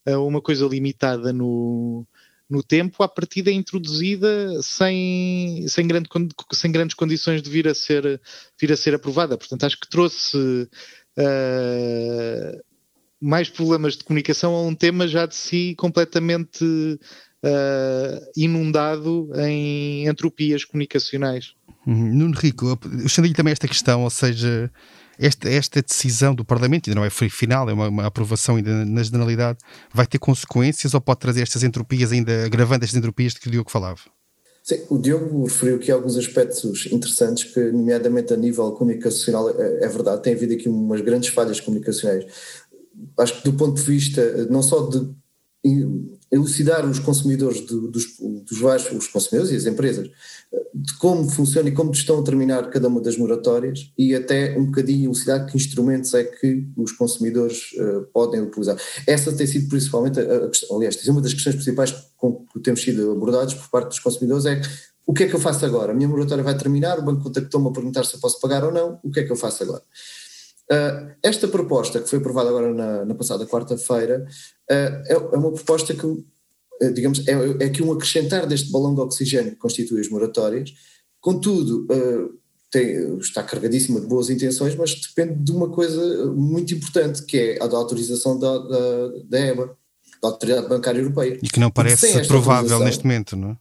uh, 0.09 0.27
uma 0.27 0.41
coisa 0.41 0.67
limitada 0.67 1.33
no, 1.33 2.07
no 2.49 2.63
tempo, 2.63 3.03
a 3.03 3.09
partida 3.09 3.51
é 3.51 3.55
introduzida 3.55 4.63
sem, 4.63 5.67
sem, 5.69 5.87
grande, 5.87 6.09
sem 6.53 6.71
grandes 6.73 6.95
condições 6.95 7.43
de 7.43 7.51
vir 7.51 7.69
a 7.69 7.75
ser, 7.75 8.21
vir 8.61 8.73
a 8.73 8.77
ser 8.77 8.95
aprovada. 8.95 9.37
Portanto, 9.37 9.65
acho 9.65 9.81
que 9.81 9.89
trouxe 9.89 10.69
uh, 11.19 12.65
mais 13.21 13.49
problemas 13.49 13.97
de 13.97 14.05
comunicação 14.05 14.55
a 14.55 14.63
um 14.63 14.75
tema 14.75 15.09
já 15.09 15.27
de 15.27 15.35
si 15.35 15.75
completamente 15.77 16.65
uh, 16.65 18.31
inundado 18.37 19.31
em 19.37 20.07
entropias 20.07 20.65
comunicacionais. 20.65 21.55
Uhum. 21.87 22.15
Nuno 22.15 22.37
Rico, 22.37 22.67
eu 22.67 23.07
estendo 23.07 23.33
também 23.33 23.53
esta 23.53 23.69
questão, 23.69 24.05
ou 24.05 24.11
seja, 24.11 24.71
esta, 25.19 25.49
esta 25.49 25.83
decisão 25.83 26.35
do 26.35 26.45
Parlamento, 26.45 26.89
ainda 26.89 27.01
não 27.01 27.07
é 27.07 27.11
final, 27.11 27.69
é 27.69 27.73
uma, 27.73 27.89
uma, 27.89 28.07
aprovação 28.07 28.57
ainda 28.57 28.85
na 28.85 29.03
generalidade, 29.03 29.59
vai 29.93 30.07
ter 30.07 30.19
consequências 30.19 30.95
ou 30.95 31.01
pode 31.01 31.21
trazer 31.21 31.43
estas 31.43 31.63
entropias, 31.63 32.13
ainda 32.13 32.45
agravando 32.45 32.85
estas 32.85 32.99
entropias 32.99 33.35
de 33.35 33.41
que 33.41 33.49
o 33.49 33.51
Diogo 33.51 33.71
falava? 33.71 34.01
Sim, 34.63 34.81
o 34.89 34.99
Diogo 34.99 35.45
referiu 35.45 35.77
aqui 35.77 35.93
alguns 35.93 36.17
aspectos 36.17 36.87
interessantes 36.91 37.45
que, 37.45 37.61
nomeadamente 37.61 38.33
a 38.33 38.37
nível 38.37 38.73
comunicacional, 38.73 39.51
é, 39.51 39.85
é 39.85 39.89
verdade, 39.89 40.23
tem 40.23 40.33
havido 40.33 40.55
aqui 40.55 40.69
umas 40.69 41.03
grandes 41.03 41.29
falhas 41.29 41.61
comunicacionais. 41.61 42.25
Acho 43.19 43.43
que 43.43 43.51
do 43.51 43.57
ponto 43.57 43.75
de 43.75 43.83
vista 43.83 44.47
não 44.47 44.63
só 44.63 44.89
de 44.89 45.15
elucidar 46.31 46.89
os 46.89 46.99
consumidores 46.99 47.61
do, 47.63 47.91
dos, 47.91 48.17
dos 48.19 48.59
vários, 48.59 48.91
os 48.91 49.07
consumidores 49.09 49.53
e 49.53 49.57
as 49.57 49.67
empresas, 49.67 50.11
de 50.75 50.97
como 50.99 51.29
funciona 51.31 51.69
e 51.69 51.73
como 51.73 51.93
estão 51.93 52.21
a 52.21 52.25
terminar 52.25 52.69
cada 52.71 52.89
uma 52.89 53.01
das 53.01 53.17
moratórias 53.17 53.93
e 53.97 54.15
até 54.15 54.57
um 54.59 54.67
bocadinho 54.67 55.07
elucidar 55.07 55.47
que 55.47 55.57
instrumentos 55.57 56.13
é 56.15 56.25
que 56.25 56.67
os 56.77 56.93
consumidores 56.93 57.73
uh, 57.75 58.07
podem 58.13 58.41
utilizar. 58.41 58.77
Essa 59.07 59.33
tem 59.33 59.47
sido 59.47 59.69
principalmente, 59.69 60.21
a, 60.21 60.23
a, 60.23 60.77
aliás, 60.77 61.09
uma 61.09 61.21
das 61.21 61.33
questões 61.33 61.57
principais 61.57 61.95
com 62.17 62.45
que 62.53 62.61
temos 62.61 62.83
sido 62.83 63.13
abordados 63.13 63.55
por 63.55 63.69
parte 63.71 63.89
dos 63.89 63.99
consumidores 64.01 64.47
é 64.47 64.61
o 65.07 65.13
que 65.13 65.25
é 65.25 65.29
que 65.29 65.35
eu 65.35 65.41
faço 65.41 65.65
agora? 65.67 65.93
A 65.93 65.95
minha 65.95 66.09
moratória 66.09 66.43
vai 66.43 66.57
terminar, 66.57 66.99
o 66.99 67.03
banco 67.03 67.23
contactou-me 67.23 67.69
a 67.69 67.73
perguntar 67.73 68.05
se 68.05 68.15
eu 68.15 68.21
posso 68.21 68.41
pagar 68.41 68.65
ou 68.65 68.73
não, 68.73 68.99
o 69.03 69.11
que 69.11 69.21
é 69.21 69.25
que 69.25 69.31
eu 69.31 69.37
faço 69.37 69.63
agora? 69.63 69.83
Uh, 70.73 71.13
esta 71.23 71.47
proposta, 71.47 72.01
que 72.01 72.09
foi 72.09 72.19
aprovada 72.19 72.49
agora 72.49 72.73
na, 72.73 73.05
na 73.05 73.15
passada 73.15 73.47
quarta-feira, 73.47 74.25
uh, 74.25 74.73
é, 74.73 75.13
é, 75.13 75.37
uma 75.37 75.53
proposta 75.53 75.93
que, 75.93 76.25
digamos, 76.93 77.27
é, 77.27 77.65
é 77.65 77.69
que 77.69 77.83
um 77.83 77.93
acrescentar 77.93 78.47
deste 78.47 78.71
balão 78.71 78.95
de 78.95 79.01
oxigênio 79.01 79.53
que 79.53 79.59
constitui 79.59 80.01
as 80.01 80.09
moratórias, 80.09 80.73
contudo, 81.21 81.87
tem, 82.75 83.19
está 83.19 83.41
carregadíssima 83.43 84.01
de 84.01 84.07
boas 84.07 84.29
intenções, 84.29 84.75
mas 84.75 84.95
depende 84.95 85.45
de 85.45 85.53
uma 85.53 85.71
coisa 85.71 86.27
muito 86.33 86.75
importante, 86.75 87.23
que 87.23 87.39
é 87.39 87.63
a 87.63 87.69
da 87.69 87.77
autorização 87.77 88.37
da, 88.37 88.59
da, 88.59 89.09
da 89.29 89.39
EBA, 89.39 89.77
da 90.21 90.29
Autoridade 90.29 90.69
Bancária 90.69 90.99
Europeia. 90.99 91.39
E 91.41 91.49
que 91.49 91.61
não 91.61 91.71
parece 91.71 92.27
provável 92.27 92.81
neste 92.81 93.05
momento, 93.05 93.37
não 93.37 93.51
é? 93.51 93.57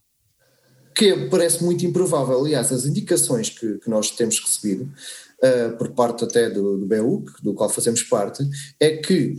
Que 0.95 1.27
parece 1.29 1.63
muito 1.63 1.85
improvável. 1.85 2.39
Aliás, 2.39 2.71
as 2.71 2.85
indicações 2.85 3.49
que, 3.49 3.77
que 3.79 3.89
nós 3.89 4.09
temos 4.11 4.39
recebido 4.39 4.83
uh, 4.83 5.77
por 5.77 5.89
parte 5.89 6.23
até 6.23 6.49
do, 6.49 6.77
do 6.79 6.85
BEUC, 6.85 7.43
do 7.43 7.53
qual 7.53 7.69
fazemos 7.69 8.01
parte, 8.03 8.43
é 8.79 8.97
que 8.97 9.35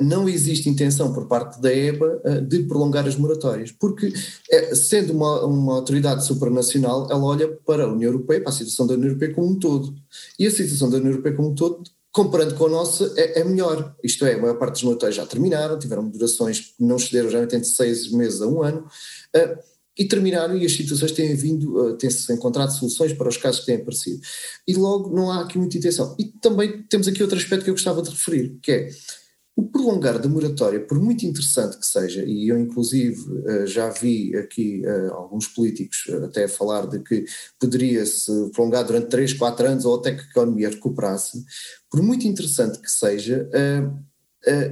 não 0.00 0.28
existe 0.28 0.68
intenção 0.68 1.12
por 1.12 1.26
parte 1.26 1.60
da 1.60 1.74
EBA 1.74 2.20
de 2.46 2.62
prolongar 2.64 3.06
as 3.06 3.16
moratórias, 3.16 3.72
porque 3.72 4.12
sendo 4.74 5.12
uma, 5.12 5.44
uma 5.46 5.74
autoridade 5.76 6.26
supranacional, 6.26 7.08
ela 7.10 7.24
olha 7.24 7.48
para 7.48 7.84
a 7.84 7.92
União 7.92 8.12
Europeia, 8.12 8.40
para 8.40 8.50
a 8.50 8.52
situação 8.52 8.86
da 8.86 8.94
União 8.94 9.08
Europeia 9.08 9.34
como 9.34 9.48
um 9.48 9.58
todo. 9.58 9.94
E 10.38 10.46
a 10.46 10.50
situação 10.50 10.90
da 10.90 10.98
União 10.98 11.10
Europeia 11.10 11.34
como 11.34 11.48
um 11.48 11.54
todo 11.54 11.82
comparando 12.12 12.54
com 12.54 12.66
a 12.66 12.68
nossa, 12.68 13.12
é, 13.16 13.40
é, 13.40 13.44
melhor. 13.44 13.96
Isto 14.04 14.26
é, 14.26 14.34
a 14.34 14.38
maior 14.38 14.58
parte 14.58 14.74
dos 14.74 14.82
moratórios 14.82 15.16
já 15.16 15.26
terminaram, 15.26 15.78
tiveram 15.78 16.06
durações 16.06 16.60
que 16.60 16.74
não 16.78 16.96
excederam 16.96 17.30
já 17.30 17.42
entre 17.42 17.64
seis 17.64 18.12
meses 18.12 18.42
a 18.42 18.46
um 18.46 18.62
ano. 18.62 18.86
Uh, 19.34 19.72
e 19.98 20.06
terminaram 20.06 20.56
e 20.56 20.64
as 20.64 20.72
situações 20.72 21.12
têm 21.12 21.34
vindo, 21.34 21.76
uh, 21.76 21.96
têm-se 21.96 22.30
encontrado 22.32 22.70
soluções 22.70 23.12
para 23.12 23.28
os 23.28 23.36
casos 23.36 23.60
que 23.60 23.66
têm 23.66 23.76
aparecido. 23.76 24.20
E 24.68 24.74
logo 24.74 25.14
não 25.14 25.30
há 25.30 25.42
aqui 25.42 25.58
muita 25.58 25.78
intenção. 25.78 26.14
E 26.18 26.24
também 26.24 26.82
temos 26.82 27.08
aqui 27.08 27.22
outro 27.22 27.38
aspecto 27.38 27.64
que 27.64 27.70
eu 27.70 27.74
gostava 27.74 28.02
de 28.02 28.10
referir, 28.10 28.58
que 28.62 28.72
é 28.72 28.90
o 29.54 29.68
prolongar 29.68 30.18
da 30.18 30.28
moratória, 30.28 30.80
por 30.80 30.98
muito 30.98 31.26
interessante 31.26 31.76
que 31.76 31.86
seja, 31.86 32.24
e 32.24 32.48
eu 32.48 32.58
inclusive 32.58 33.20
uh, 33.20 33.66
já 33.66 33.90
vi 33.90 34.34
aqui 34.36 34.82
uh, 34.84 35.12
alguns 35.14 35.46
políticos 35.46 36.04
até 36.24 36.48
falar 36.48 36.86
de 36.86 37.00
que 37.00 37.24
poderia-se 37.60 38.50
prolongar 38.52 38.84
durante 38.84 39.08
3, 39.08 39.34
4 39.34 39.66
anos 39.66 39.84
ou 39.84 39.96
até 39.96 40.14
que 40.14 40.22
a 40.22 40.30
economia 40.30 40.70
recuperasse, 40.70 41.44
por 41.90 42.02
muito 42.02 42.26
interessante 42.26 42.80
que 42.80 42.90
seja, 42.90 43.48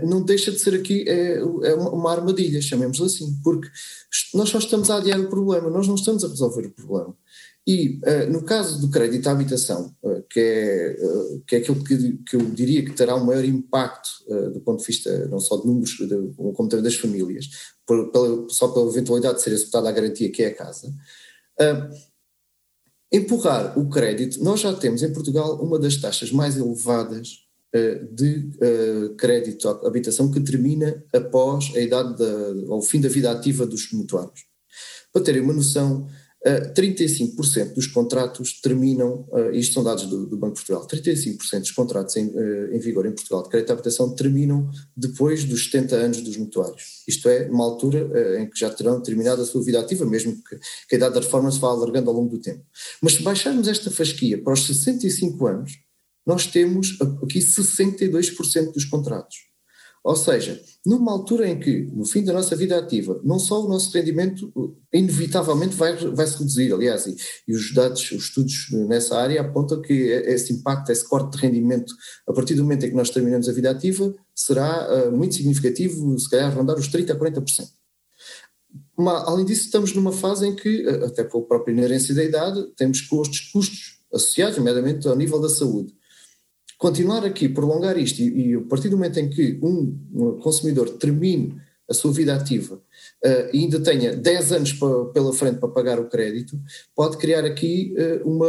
não 0.02 0.22
deixa 0.24 0.50
de 0.50 0.58
ser 0.58 0.74
aqui 0.74 1.04
é, 1.06 1.34
é 1.36 1.74
uma 1.74 2.10
armadilha, 2.10 2.60
chamemos 2.60 3.00
assim, 3.00 3.38
porque 3.44 3.68
nós 4.34 4.48
só 4.48 4.58
estamos 4.58 4.90
a 4.90 4.96
adiar 4.96 5.20
o 5.20 5.28
problema, 5.28 5.70
nós 5.70 5.86
não 5.86 5.94
estamos 5.94 6.24
a 6.24 6.28
resolver 6.28 6.66
o 6.66 6.70
problema. 6.70 7.14
E 7.66 8.00
uh, 8.04 8.32
no 8.32 8.42
caso 8.42 8.80
do 8.80 8.90
crédito 8.90 9.28
à 9.28 9.32
habitação, 9.32 9.94
uh, 10.02 10.22
que, 10.28 10.40
é, 10.40 10.96
que 11.46 11.56
é 11.56 11.58
aquilo 11.58 11.84
que, 11.84 12.18
que 12.18 12.36
eu 12.36 12.40
diria 12.50 12.84
que 12.84 12.92
terá 12.92 13.14
um 13.14 13.24
maior 13.24 13.44
impacto 13.44 14.08
do 14.52 14.60
ponto 14.60 14.80
de 14.80 14.86
vista 14.86 15.26
não 15.26 15.40
só 15.40 15.56
de 15.56 15.66
números, 15.66 15.90
de, 15.90 16.34
como 16.54 16.68
também 16.68 16.84
das 16.84 16.94
famílias, 16.94 17.48
por, 17.86 18.10
pela, 18.10 18.48
só 18.48 18.68
pela 18.68 18.88
eventualidade 18.88 19.36
de 19.36 19.42
ser 19.42 19.52
executada 19.52 19.88
a 19.88 19.92
garantia 19.92 20.30
que 20.30 20.42
é 20.42 20.46
a 20.48 20.54
casa, 20.54 20.92
empurrar 23.12 23.76
o 23.78 23.88
crédito, 23.88 24.42
nós 24.42 24.60
já 24.60 24.72
temos 24.72 25.02
em 25.02 25.12
Portugal 25.12 25.60
uma 25.60 25.78
das 25.78 25.96
taxas 25.96 26.30
mais 26.30 26.56
elevadas 26.56 27.44
de 28.12 28.50
uh, 28.56 29.14
crédito 29.14 29.68
à 29.68 29.86
habitação 29.86 30.30
que 30.30 30.40
termina 30.40 31.04
após 31.12 31.72
a 31.76 31.80
idade 31.80 32.16
da, 32.16 32.72
ao 32.72 32.82
fim 32.82 33.00
da 33.00 33.08
vida 33.08 33.30
ativa 33.30 33.64
dos 33.64 33.92
mutuários. 33.92 34.44
Para 35.12 35.22
terem 35.22 35.40
uma 35.40 35.52
noção, 35.52 36.08
uh, 36.46 36.74
35% 36.74 37.74
dos 37.74 37.86
contratos 37.86 38.60
terminam, 38.60 39.26
uh, 39.30 39.50
isto 39.52 39.74
são 39.74 39.84
dados 39.84 40.06
do, 40.06 40.26
do, 40.26 40.36
Banco 40.36 40.54
de 40.54 40.64
Portugal, 40.64 40.86
35% 40.86 41.60
dos 41.60 41.70
contratos 41.70 42.16
em, 42.16 42.32
em, 42.72 42.78
vigor 42.78 43.06
em 43.06 43.12
Portugal 43.12 43.42
de 43.42 43.48
crédito 43.48 43.70
à 43.70 43.72
habitação 43.74 44.14
terminam 44.14 44.68
depois 44.96 45.44
dos 45.44 45.64
70 45.70 45.96
anos 45.96 46.20
dos 46.22 46.36
mutuários. 46.36 47.02
Isto 47.06 47.28
é, 47.28 47.48
uma 47.48 47.64
altura 47.64 48.40
em 48.40 48.48
que 48.48 48.58
já 48.58 48.70
terão 48.70 49.00
terminado 49.02 49.42
a 49.42 49.44
sua 49.44 49.62
vida 49.62 49.80
ativa, 49.80 50.04
mesmo 50.06 50.34
que, 50.42 50.56
que 50.88 50.94
a 50.94 50.96
idade 50.96 51.14
da 51.14 51.20
reforma 51.20 51.50
se 51.50 51.58
vá 51.58 51.68
alargando 51.68 52.10
ao 52.10 52.16
longo 52.16 52.30
do 52.30 52.40
tempo. 52.40 52.64
Mas 53.02 53.14
se 53.14 53.22
baixarmos 53.22 53.68
esta 53.68 53.90
fasquia 53.90 54.42
para 54.42 54.52
os 54.52 54.66
65 54.66 55.46
anos, 55.46 55.72
nós 56.26 56.46
temos 56.46 56.96
aqui 57.22 57.38
62% 57.38 58.72
dos 58.72 58.84
contratos. 58.84 59.49
Ou 60.02 60.16
seja, 60.16 60.58
numa 60.84 61.12
altura 61.12 61.46
em 61.46 61.60
que, 61.60 61.82
no 61.92 62.06
fim 62.06 62.24
da 62.24 62.32
nossa 62.32 62.56
vida 62.56 62.78
ativa, 62.78 63.20
não 63.22 63.38
só 63.38 63.62
o 63.62 63.68
nosso 63.68 63.92
rendimento 63.92 64.50
inevitavelmente 64.90 65.76
vai, 65.76 65.94
vai 65.94 66.26
se 66.26 66.38
reduzir, 66.38 66.72
aliás, 66.72 67.06
e, 67.06 67.14
e, 67.46 67.54
os 67.54 67.74
dados, 67.74 68.10
os 68.12 68.24
estudos 68.24 68.68
nessa 68.88 69.18
área 69.18 69.42
apontam 69.42 69.82
que 69.82 69.92
esse 69.92 70.54
impacto, 70.54 70.90
esse 70.90 71.06
corte 71.06 71.36
de 71.36 71.46
rendimento, 71.46 71.94
a 72.26 72.32
partir 72.32 72.54
do 72.54 72.62
momento 72.62 72.86
em 72.86 72.90
que 72.90 72.96
nós 72.96 73.10
terminamos 73.10 73.46
a 73.46 73.52
vida 73.52 73.70
ativa, 73.70 74.14
será 74.34 75.08
uh, 75.08 75.12
muito 75.12 75.34
significativo, 75.34 76.18
se 76.18 76.30
calhar 76.30 76.54
rondar 76.56 76.78
os 76.78 76.88
30% 76.88 77.10
a 77.10 77.16
40%. 77.16 77.68
Mas, 78.96 79.28
além 79.28 79.44
disso, 79.44 79.66
estamos 79.66 79.92
numa 79.92 80.12
fase 80.12 80.46
em 80.46 80.56
que, 80.56 80.88
até 81.04 81.24
pela 81.24 81.44
própria 81.44 81.72
inerência 81.72 82.14
da 82.14 82.24
idade, 82.24 82.72
temos 82.74 83.02
custos, 83.02 83.40
custos 83.52 83.98
associados, 84.14 84.56
nomeadamente 84.56 85.06
ao 85.06 85.16
nível 85.16 85.40
da 85.40 85.48
saúde 85.50 85.99
continuar 86.80 87.26
aqui, 87.26 87.46
prolongar 87.46 87.98
isto, 87.98 88.22
e, 88.22 88.52
e 88.52 88.54
a 88.54 88.60
partir 88.62 88.88
do 88.88 88.96
momento 88.96 89.20
em 89.20 89.28
que 89.28 89.60
um, 89.62 89.98
um 90.14 90.40
consumidor 90.40 90.88
termine 90.96 91.60
a 91.88 91.92
sua 91.92 92.10
vida 92.10 92.34
ativa 92.34 92.76
uh, 92.76 93.50
e 93.52 93.58
ainda 93.58 93.80
tenha 93.80 94.16
10 94.16 94.52
anos 94.52 94.72
pela 95.12 95.32
frente 95.34 95.58
para 95.58 95.68
pagar 95.68 96.00
o 96.00 96.08
crédito, 96.08 96.58
pode 96.94 97.18
criar 97.18 97.44
aqui 97.44 97.94
uh, 97.98 98.26
uma, 98.26 98.48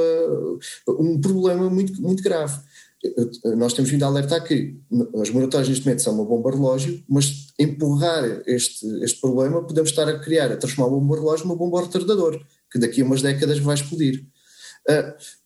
um 0.88 1.20
problema 1.20 1.70
muito, 1.70 2.02
muito 2.02 2.24
grave. 2.24 2.58
Uh, 3.04 3.56
nós 3.58 3.74
temos 3.74 3.92
vindo 3.92 4.04
a 4.04 4.08
alertar 4.08 4.42
que 4.46 4.78
as 5.22 5.30
moratórias 5.30 5.68
neste 5.68 5.84
momento 5.84 6.02
são 6.02 6.14
uma 6.14 6.24
bomba 6.24 6.52
relógio, 6.52 7.04
mas 7.10 7.48
empurrar 7.60 8.44
este, 8.46 8.86
este 9.04 9.20
problema 9.20 9.62
podemos 9.62 9.90
estar 9.90 10.08
a 10.08 10.20
criar, 10.20 10.54
a 10.54 10.56
transformar 10.56 10.90
uma 10.90 11.02
bomba 11.02 11.16
relógio 11.16 11.48
numa 11.48 11.58
bomba 11.58 11.82
retardador, 11.82 12.40
que 12.72 12.80
daqui 12.80 13.02
a 13.02 13.06
umas 13.06 13.22
décadas 13.22 13.60
vai 13.60 13.76
explodir. 13.76 14.26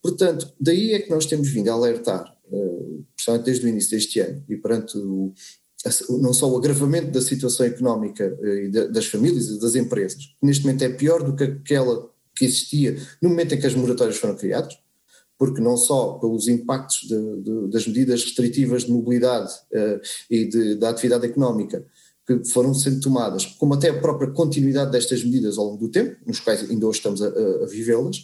portanto, 0.03 0.53
daí 0.59 0.93
é 0.93 0.99
que 0.99 1.09
nós 1.09 1.25
temos 1.25 1.47
vindo 1.47 1.69
a 1.69 1.73
alertar 1.73 2.34
eh, 2.51 3.01
principalmente 3.15 3.45
desde 3.45 3.65
o 3.65 3.69
início 3.69 3.91
deste 3.91 4.19
ano, 4.19 4.43
e 4.47 4.55
perante 4.57 4.97
o, 4.97 5.33
não 6.19 6.33
só 6.33 6.49
o 6.49 6.57
agravamento 6.57 7.11
da 7.11 7.21
situação 7.21 7.65
económica 7.65 8.37
eh, 8.41 8.87
das 8.87 9.05
famílias 9.05 9.47
e 9.47 9.59
das 9.59 9.75
empresas, 9.75 10.25
que 10.25 10.45
neste 10.45 10.63
momento 10.65 10.83
é 10.83 10.89
pior 10.89 11.23
do 11.23 11.35
que 11.35 11.43
aquela 11.43 12.09
que 12.35 12.45
existia 12.45 12.97
no 13.21 13.29
momento 13.29 13.53
em 13.53 13.59
que 13.59 13.67
as 13.67 13.75
moratórias 13.75 14.17
foram 14.17 14.35
criadas, 14.35 14.77
porque 15.37 15.61
não 15.61 15.77
só 15.77 16.13
pelos 16.13 16.47
impactos 16.47 17.07
de, 17.07 17.41
de, 17.41 17.67
das 17.69 17.87
medidas 17.87 18.23
restritivas 18.23 18.83
de 18.85 18.91
mobilidade 18.91 19.51
uh, 19.73 19.99
e 20.29 20.45
de, 20.45 20.75
da 20.75 20.89
atividade 20.89 21.25
económica 21.25 21.85
que 22.25 22.43
foram 22.45 22.73
sendo 22.73 22.99
tomadas, 23.01 23.45
como 23.45 23.73
até 23.73 23.89
a 23.89 23.99
própria 23.99 24.31
continuidade 24.31 24.91
destas 24.91 25.23
medidas 25.23 25.57
ao 25.57 25.65
longo 25.65 25.77
do 25.77 25.91
tempo, 25.91 26.17
nos 26.25 26.39
quais 26.39 26.67
ainda 26.69 26.87
hoje 26.87 26.97
estamos 26.97 27.21
a, 27.21 27.27
a 27.27 27.65
vivê-las, 27.67 28.17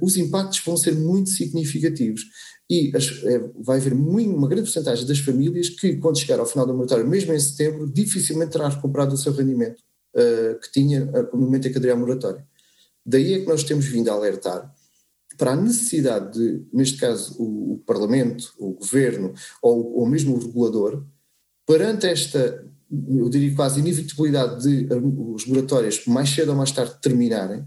os 0.00 0.16
impactos 0.16 0.60
vão 0.64 0.76
ser 0.76 0.94
muito 0.94 1.30
significativos 1.30 2.26
e 2.72 2.90
as, 2.96 3.22
é, 3.24 3.38
vai 3.60 3.76
haver 3.76 3.94
muito, 3.94 4.34
uma 4.34 4.48
grande 4.48 4.62
porcentagem 4.62 5.06
das 5.06 5.18
famílias 5.18 5.68
que, 5.68 5.96
quando 5.96 6.18
chegar 6.18 6.40
ao 6.40 6.46
final 6.46 6.66
do 6.66 6.72
moratório, 6.72 7.06
mesmo 7.06 7.34
em 7.34 7.38
setembro, 7.38 7.86
dificilmente 7.86 8.52
terá 8.52 8.66
recuperado 8.66 9.14
o 9.14 9.18
seu 9.18 9.30
rendimento 9.34 9.78
uh, 10.16 10.58
que 10.58 10.72
tinha 10.72 11.04
uh, 11.04 11.36
no 11.36 11.42
momento 11.42 11.68
em 11.68 11.70
que 11.70 11.76
aderiu 11.76 11.94
à 11.94 11.98
moratória. 11.98 12.46
Daí 13.04 13.34
é 13.34 13.40
que 13.40 13.46
nós 13.46 13.62
temos 13.62 13.84
vindo 13.84 14.08
a 14.08 14.14
alertar 14.14 14.74
para 15.36 15.52
a 15.52 15.56
necessidade 15.56 16.32
de, 16.32 16.64
neste 16.72 16.96
caso, 16.96 17.36
o, 17.38 17.74
o 17.74 17.78
Parlamento, 17.80 18.54
o 18.58 18.70
Governo 18.70 19.34
ou, 19.60 19.98
ou 19.98 20.08
mesmo 20.08 20.34
o 20.34 20.38
regulador, 20.38 21.04
perante 21.66 22.06
esta, 22.06 22.66
eu 22.90 23.28
diria 23.28 23.54
quase 23.54 23.80
inevitabilidade 23.80 24.62
de 24.62 24.94
uh, 24.94 25.34
os 25.34 25.44
moratórias 25.46 26.06
mais 26.06 26.30
cedo 26.30 26.52
ou 26.52 26.56
mais 26.56 26.72
tarde 26.72 26.98
terminarem, 27.02 27.66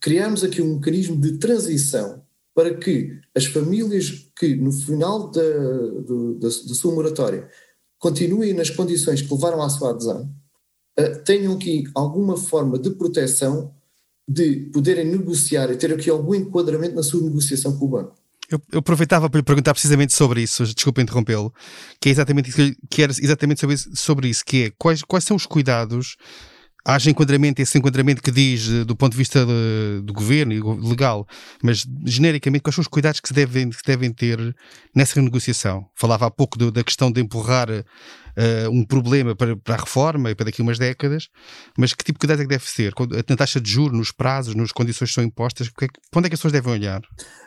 criarmos 0.00 0.44
aqui 0.44 0.62
um 0.62 0.76
mecanismo 0.76 1.20
de 1.20 1.38
transição 1.38 2.23
para 2.54 2.74
que 2.74 3.20
as 3.34 3.46
famílias 3.46 4.30
que 4.38 4.54
no 4.54 4.72
final 4.72 5.30
da, 5.30 5.42
da, 5.42 6.48
da 6.48 6.50
sua 6.74 6.94
moratória 6.94 7.48
continuem 7.98 8.52
nas 8.52 8.70
condições 8.70 9.22
que 9.22 9.32
levaram 9.32 9.62
à 9.62 9.68
sua 9.68 9.90
adesão, 9.90 10.30
uh, 10.98 11.24
tenham 11.24 11.54
aqui 11.54 11.84
alguma 11.94 12.36
forma 12.36 12.78
de 12.78 12.90
proteção 12.90 13.74
de 14.26 14.70
poderem 14.72 15.04
negociar 15.04 15.70
e 15.70 15.76
ter 15.76 15.92
aqui 15.92 16.08
algum 16.08 16.34
enquadramento 16.34 16.94
na 16.94 17.02
sua 17.02 17.22
negociação 17.22 17.76
com 17.76 17.84
o 17.86 17.88
banco. 17.88 18.14
Eu, 18.50 18.60
eu, 18.72 18.78
aproveitava 18.78 19.28
para 19.28 19.38
lhe 19.38 19.44
perguntar 19.44 19.72
precisamente 19.72 20.12
sobre 20.12 20.42
isso, 20.42 20.64
desculpa 20.64 21.00
interrompê-lo, 21.00 21.52
que 22.00 22.08
é 22.08 22.12
exatamente 22.12 22.50
isso 22.50 22.56
que, 22.56 22.76
que 22.90 23.02
era 23.02 23.12
exatamente 23.12 23.60
sobre 23.60 23.74
isso, 23.74 23.90
sobre 23.94 24.28
isso, 24.28 24.44
que 24.44 24.64
é 24.64 24.72
quais, 24.78 25.02
quais 25.02 25.24
são 25.24 25.36
os 25.36 25.46
cuidados 25.46 26.16
haja 26.84 27.10
enquadramento, 27.10 27.62
esse 27.62 27.78
enquadramento 27.78 28.22
que 28.22 28.30
diz 28.30 28.68
eh, 28.68 28.84
do 28.84 28.94
ponto 28.94 29.12
de 29.12 29.18
vista 29.18 29.44
do 30.02 30.12
governo 30.12 30.78
legal, 30.86 31.26
mas 31.62 31.86
genericamente, 32.04 32.62
quais 32.62 32.74
são 32.74 32.82
os 32.82 32.88
cuidados 32.88 33.20
que 33.20 33.28
se 33.28 33.34
devem, 33.34 33.70
que 33.70 33.86
devem 33.86 34.12
ter 34.12 34.54
nessa 34.94 35.14
renegociação? 35.14 35.86
Falava 35.94 36.26
há 36.26 36.30
pouco 36.30 36.58
do, 36.58 36.70
da 36.70 36.84
questão 36.84 37.10
de 37.10 37.20
empurrar 37.20 37.70
uh, 37.70 38.70
um 38.70 38.84
problema 38.84 39.34
para, 39.34 39.56
para 39.56 39.74
a 39.74 39.78
reforma 39.78 40.30
e 40.30 40.34
para 40.34 40.46
daqui 40.46 40.60
a 40.60 40.64
umas 40.64 40.78
décadas, 40.78 41.28
mas 41.78 41.94
que 41.94 42.04
tipo 42.04 42.18
de 42.18 42.20
cuidado 42.20 42.40
é 42.40 42.44
que 42.44 42.50
deve 42.50 42.68
ser? 42.68 42.92
Na 43.28 43.36
taxa 43.36 43.60
de 43.60 43.70
juros, 43.70 43.96
nos 43.96 44.12
prazos, 44.12 44.54
nas 44.54 44.72
condições 44.72 45.08
que 45.08 45.14
são 45.14 45.24
impostas, 45.24 45.68
que 45.68 45.86
é, 45.86 45.88
para 46.10 46.18
onde 46.18 46.26
é 46.26 46.28
que 46.28 46.34
as 46.34 46.40
pessoas 46.40 46.52
devem 46.52 46.72
olhar? 46.72 47.00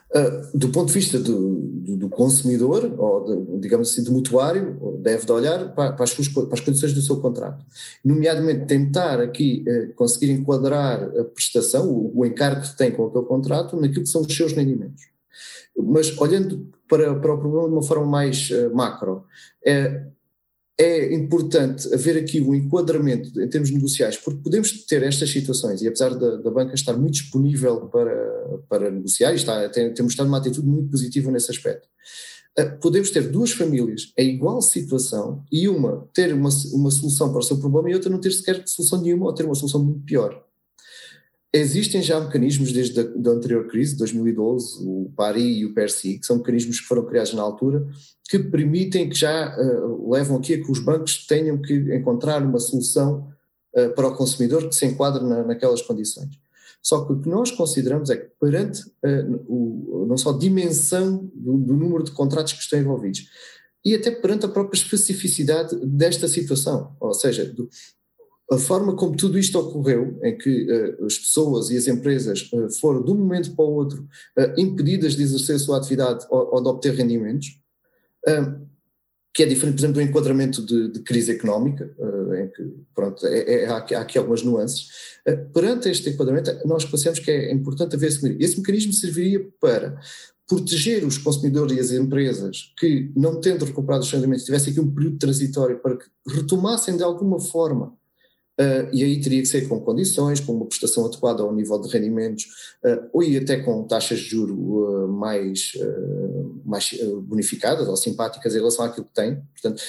Uh, 0.09 0.57
do 0.57 0.69
ponto 0.69 0.87
de 0.87 0.93
vista 0.93 1.19
do, 1.19 1.59
do, 1.59 1.97
do 1.97 2.09
consumidor, 2.09 2.93
ou 2.97 3.25
de, 3.25 3.59
digamos 3.59 3.91
assim, 3.91 4.01
do 4.03 4.13
mutuário, 4.13 4.97
deve 5.01 5.25
de 5.25 5.31
olhar 5.33 5.73
para, 5.75 5.91
para, 5.91 6.03
as 6.05 6.11
suas, 6.11 6.29
para, 6.29 6.47
as 6.53 6.61
condições 6.61 6.93
do 6.93 7.01
seu 7.01 7.17
contrato. 7.17 7.65
Nomeadamente, 8.05 8.65
tentar 8.65 9.19
aqui 9.19 9.65
uh, 9.67 9.93
conseguir 9.95 10.31
enquadrar 10.31 11.03
a 11.03 11.23
prestação, 11.25 11.89
o, 11.89 12.19
o, 12.19 12.25
encargo 12.25 12.61
que 12.61 12.77
tem 12.77 12.91
com 12.91 13.07
aquele 13.07 13.25
contrato, 13.25 13.75
naquilo 13.75 14.03
que 14.03 14.09
são 14.09 14.21
os 14.21 14.33
seus 14.33 14.53
rendimentos. 14.53 15.03
Mas 15.77 16.17
olhando 16.17 16.71
para, 16.87 17.13
para 17.15 17.33
o 17.33 17.37
problema 17.37 17.67
de 17.67 17.73
uma 17.73 17.83
forma 17.83 18.05
mais 18.05 18.49
uh, 18.49 18.73
macro, 18.73 19.25
é, 19.65 20.05
é 20.79 21.13
importante 21.13 21.91
haver 21.93 22.17
aqui 22.17 22.39
um 22.39 22.53
enquadramento 22.53 23.41
em 23.41 23.49
termos 23.49 23.71
negociais, 23.71 24.15
porque 24.15 24.41
podemos 24.41 24.85
ter 24.85 25.01
estas 25.01 25.29
situações, 25.29 25.81
e 25.81 25.87
apesar 25.87 26.13
da, 26.13 26.37
da 26.37 26.51
banca 26.51 26.75
estar 26.75 26.95
muito 26.95 27.15
disponível 27.15 27.87
para, 27.87 28.59
para 28.69 28.91
negociar, 28.91 29.31
e 29.31 29.37
está, 29.37 29.67
tem, 29.69 29.91
temos 29.93 30.13
estado 30.13 30.27
numa 30.27 30.37
atitude 30.37 30.67
muito 30.67 30.91
positiva 30.91 31.31
nesse 31.31 31.49
aspecto, 31.49 31.87
eh, 32.55 32.65
podemos 32.65 33.09
ter 33.09 33.29
duas 33.29 33.51
famílias 33.51 34.11
em 34.15 34.35
igual 34.35 34.61
situação 34.61 35.43
e 35.51 35.67
uma 35.67 36.07
ter 36.13 36.33
uma, 36.33 36.49
uma 36.73 36.91
solução 36.91 37.31
para 37.31 37.39
o 37.39 37.43
seu 37.43 37.57
problema 37.57 37.89
e 37.89 37.95
outra 37.95 38.09
não 38.09 38.19
ter 38.19 38.31
sequer 38.31 38.63
solução 38.67 39.01
nenhuma 39.01 39.25
ou 39.25 39.33
ter 39.33 39.45
uma 39.45 39.55
solução 39.55 39.83
muito 39.83 40.01
pior. 40.01 40.46
Existem 41.53 42.01
já 42.01 42.19
mecanismos 42.19 42.73
desde 42.73 42.99
a 42.99 43.29
anterior 43.29 43.67
crise, 43.67 43.97
2012, 43.97 44.79
o 44.81 45.11
PARI 45.15 45.59
e 45.59 45.65
o 45.65 45.73
PERSI, 45.73 46.19
que 46.19 46.25
são 46.25 46.37
mecanismos 46.37 46.81
que 46.81 46.85
foram 46.85 47.05
criados 47.05 47.33
na 47.33 47.41
altura, 47.41 47.87
que 48.29 48.37
permitem, 48.37 49.07
que 49.07 49.15
já 49.15 49.55
uh, 49.57 50.11
levam 50.11 50.37
aqui 50.37 50.53
a 50.53 50.61
que 50.61 50.69
os 50.69 50.79
bancos 50.79 51.25
tenham 51.25 51.57
que 51.61 51.73
encontrar 51.95 52.43
uma 52.43 52.59
solução 52.59 53.29
uh, 53.73 53.89
para 53.95 54.07
o 54.07 54.15
consumidor 54.15 54.67
que 54.67 54.75
se 54.75 54.85
enquadre 54.85 55.23
na, 55.23 55.43
naquelas 55.43 55.81
condições. 55.81 56.37
Só 56.83 57.05
que 57.05 57.13
o 57.13 57.19
que 57.19 57.29
nós 57.29 57.49
consideramos 57.49 58.09
é 58.09 58.17
que 58.17 58.29
perante 58.39 58.81
uh, 58.81 59.45
o, 59.47 60.05
não 60.07 60.17
só 60.17 60.31
a 60.31 60.37
dimensão 60.37 61.31
do, 61.33 61.57
do 61.57 61.73
número 61.73 62.03
de 62.03 62.11
contratos 62.11 62.53
que 62.53 62.61
estão 62.61 62.79
envolvidos, 62.79 63.25
e 63.85 63.95
até 63.95 64.11
perante 64.11 64.45
a 64.45 64.49
própria 64.49 64.77
especificidade 64.77 65.73
desta 65.85 66.27
situação, 66.27 66.93
ou 66.99 67.13
seja, 67.13 67.45
do, 67.45 67.69
a 68.51 68.57
forma 68.57 68.95
como 68.95 69.15
tudo 69.15 69.37
isto 69.37 69.59
ocorreu, 69.59 70.17
em 70.23 70.37
que 70.37 70.67
uh, 70.71 71.05
as 71.05 71.17
pessoas 71.17 71.69
e 71.69 71.77
as 71.77 71.87
empresas 71.87 72.49
uh, 72.53 72.69
foram 72.79 73.03
de 73.03 73.11
um 73.11 73.15
momento 73.15 73.53
para 73.55 73.65
o 73.65 73.73
outro 73.73 74.07
uh, 74.37 74.59
impedidas 74.59 75.15
de 75.15 75.23
exercer 75.23 75.55
a 75.55 75.59
sua 75.59 75.77
atividade 75.77 76.25
ou, 76.29 76.55
ou 76.55 76.63
de 76.63 76.69
obter 76.69 76.93
rendimentos, 76.93 77.59
que 79.33 79.43
é 79.43 79.45
diferente, 79.45 79.75
por 79.75 79.79
exemplo, 79.79 79.95
do 79.95 80.01
enquadramento 80.01 80.65
de, 80.65 80.91
de 80.91 80.99
crise 80.99 81.31
económica, 81.31 81.89
em 82.43 82.49
que, 82.49 82.75
pronto, 82.93 83.25
é, 83.25 83.63
é, 83.63 83.65
há, 83.67 83.77
há, 83.77 84.01
aqui 84.01 84.17
algumas 84.17 84.43
nuances. 84.43 84.87
perante 85.53 85.87
este 85.87 86.09
enquadramento, 86.09 86.51
nós 86.67 86.83
pensamos 86.83 87.19
que 87.19 87.31
é 87.31 87.53
importante 87.53 87.95
haver 87.95 88.07
esse 88.07 88.21
mecanismo. 88.21 88.43
Esse 88.43 88.57
mecanismo 88.57 88.91
serviria 88.91 89.47
para 89.61 89.97
proteger 90.47 91.05
os 91.05 91.17
consumidores 91.17 91.77
e 91.77 91.79
as 91.79 91.91
empresas 91.91 92.73
que, 92.77 93.11
não 93.15 93.39
tendo 93.39 93.63
recuperado 93.63 94.03
os 94.03 94.11
rendimentos, 94.11 94.43
tivessem 94.43 94.71
aqui 94.71 94.81
um 94.81 94.93
período 94.93 95.17
transitório 95.17 95.79
para 95.79 95.97
que 95.97 96.05
retomassem 96.27 96.97
de 96.97 97.03
alguma 97.03 97.39
forma 97.39 97.96
Uh, 98.59 98.89
e 98.91 99.03
aí 99.03 99.21
teria 99.21 99.39
que 99.39 99.47
ser 99.47 99.67
com 99.67 99.79
condições, 99.79 100.39
com 100.39 100.51
uma 100.51 100.65
prestação 100.65 101.05
adequada 101.05 101.43
ao 101.43 101.53
nível 101.53 101.79
de 101.79 101.89
rendimentos, 101.89 102.45
uh, 102.83 103.07
ou 103.13 103.21
e 103.21 103.37
até 103.37 103.57
com 103.59 103.83
taxas 103.83 104.17
de 104.17 104.29
juro 104.29 104.55
uh, 104.55 105.07
mais, 105.07 105.73
mais 106.65 106.89
bonificadas 107.21 107.87
ou 107.87 107.95
simpáticas 107.95 108.55
em 108.55 108.57
relação 108.57 108.83
àquilo 108.85 109.05
que 109.05 109.13
tem. 109.13 109.41
Portanto, 109.53 109.83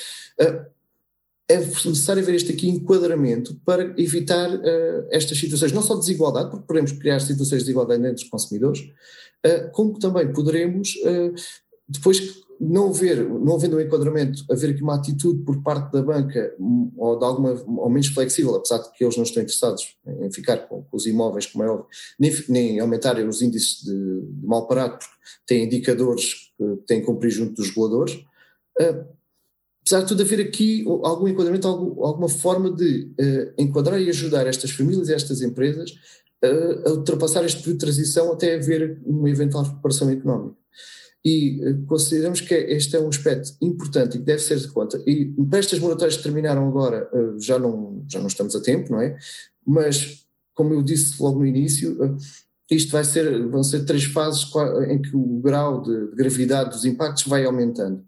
é 1.50 1.56
necessário 1.56 2.22
haver 2.22 2.34
este 2.34 2.52
aqui 2.52 2.68
enquadramento 2.68 3.58
para 3.64 3.94
evitar 3.96 4.50
estas 5.10 5.38
situações, 5.38 5.72
não 5.72 5.80
só 5.80 5.94
de 5.94 6.00
desigualdade, 6.00 6.50
porque 6.50 6.66
podemos 6.66 6.92
criar 6.92 7.20
situações 7.20 7.60
de 7.60 7.64
desigualdade 7.64 8.02
entre 8.06 8.22
os 8.22 8.28
consumidores, 8.28 8.80
como 9.72 9.98
também 9.98 10.30
poderemos, 10.30 10.92
depois 11.88 12.42
não 12.60 12.88
haver, 12.88 13.28
não 13.28 13.54
havendo 13.54 13.76
um 13.76 13.80
enquadramento, 13.80 14.44
haver 14.50 14.70
aqui 14.70 14.82
uma 14.82 14.96
atitude 14.96 15.44
por 15.44 15.62
parte 15.62 15.92
da 15.92 16.02
banca 16.02 16.54
hum, 16.58 16.92
ou 16.96 17.18
de 17.18 17.24
alguma, 17.24 17.50
ou 17.66 17.88
menos 17.88 18.08
flexível, 18.08 18.54
apesar 18.56 18.78
de 18.78 18.92
que 18.92 19.04
eles 19.04 19.16
não 19.16 19.22
estão 19.22 19.42
interessados 19.42 19.96
em 20.06 20.30
ficar 20.32 20.58
com, 20.68 20.82
com 20.82 20.96
os 20.96 21.06
imóveis, 21.06 21.46
como 21.46 21.64
é 21.64 21.70
óbvio, 21.70 21.86
nem, 22.18 22.32
nem 22.48 22.80
aumentarem 22.80 23.26
os 23.28 23.42
índices 23.42 23.82
de, 23.82 23.92
de 23.92 24.46
mal 24.46 24.66
parado, 24.66 24.98
porque 24.98 25.14
têm 25.46 25.64
indicadores 25.64 26.52
que 26.56 26.76
têm 26.86 27.00
que 27.00 27.06
cumprir 27.06 27.30
junto 27.30 27.54
dos 27.54 27.68
reguladores. 27.68 28.14
Uh, 28.80 29.06
apesar 29.82 30.02
de 30.02 30.08
tudo 30.08 30.22
haver 30.22 30.40
aqui 30.40 30.84
algum 31.04 31.28
enquadramento, 31.28 31.68
algum, 31.68 32.04
alguma 32.04 32.28
forma 32.28 32.70
de 32.70 33.12
uh, 33.20 33.54
enquadrar 33.56 34.00
e 34.00 34.08
ajudar 34.08 34.46
estas 34.46 34.72
famílias 34.72 35.08
e 35.08 35.14
estas 35.14 35.42
empresas 35.42 35.92
uh, 36.44 36.88
a 36.88 36.92
ultrapassar 36.92 37.44
este 37.44 37.58
período 37.58 37.78
de 37.78 37.84
transição 37.84 38.32
até 38.32 38.56
haver 38.56 39.00
uma 39.06 39.30
eventual 39.30 39.62
recuperação 39.64 40.10
económica 40.10 40.58
e 41.24 41.60
eh, 41.62 41.74
consideramos 41.86 42.40
que 42.40 42.54
este 42.54 42.96
é 42.96 43.00
um 43.00 43.08
aspecto 43.08 43.56
importante 43.60 44.16
e 44.16 44.20
que 44.20 44.24
deve 44.24 44.40
ser 44.40 44.58
de 44.58 44.68
conta. 44.68 45.02
E 45.06 45.26
para 45.50 45.58
estas 45.58 45.78
moratórias 45.78 46.16
que 46.16 46.22
terminaram 46.22 46.66
agora, 46.66 47.08
eh, 47.12 47.38
já 47.38 47.58
não, 47.58 48.04
já 48.08 48.20
não 48.20 48.28
estamos 48.28 48.54
a 48.54 48.60
tempo, 48.60 48.92
não 48.92 49.00
é? 49.00 49.16
Mas, 49.66 50.26
como 50.54 50.72
eu 50.74 50.82
disse 50.82 51.20
logo 51.20 51.40
no 51.40 51.46
início, 51.46 52.02
eh, 52.02 52.16
isto 52.70 52.92
vai 52.92 53.04
ser, 53.04 53.46
vão 53.48 53.62
ser 53.62 53.84
três 53.84 54.04
fases 54.04 54.46
em 54.88 55.00
que 55.00 55.16
o 55.16 55.40
grau 55.40 55.82
de, 55.82 56.10
de 56.10 56.16
gravidade 56.16 56.70
dos 56.70 56.84
impactos 56.84 57.26
vai 57.26 57.44
aumentando. 57.44 58.04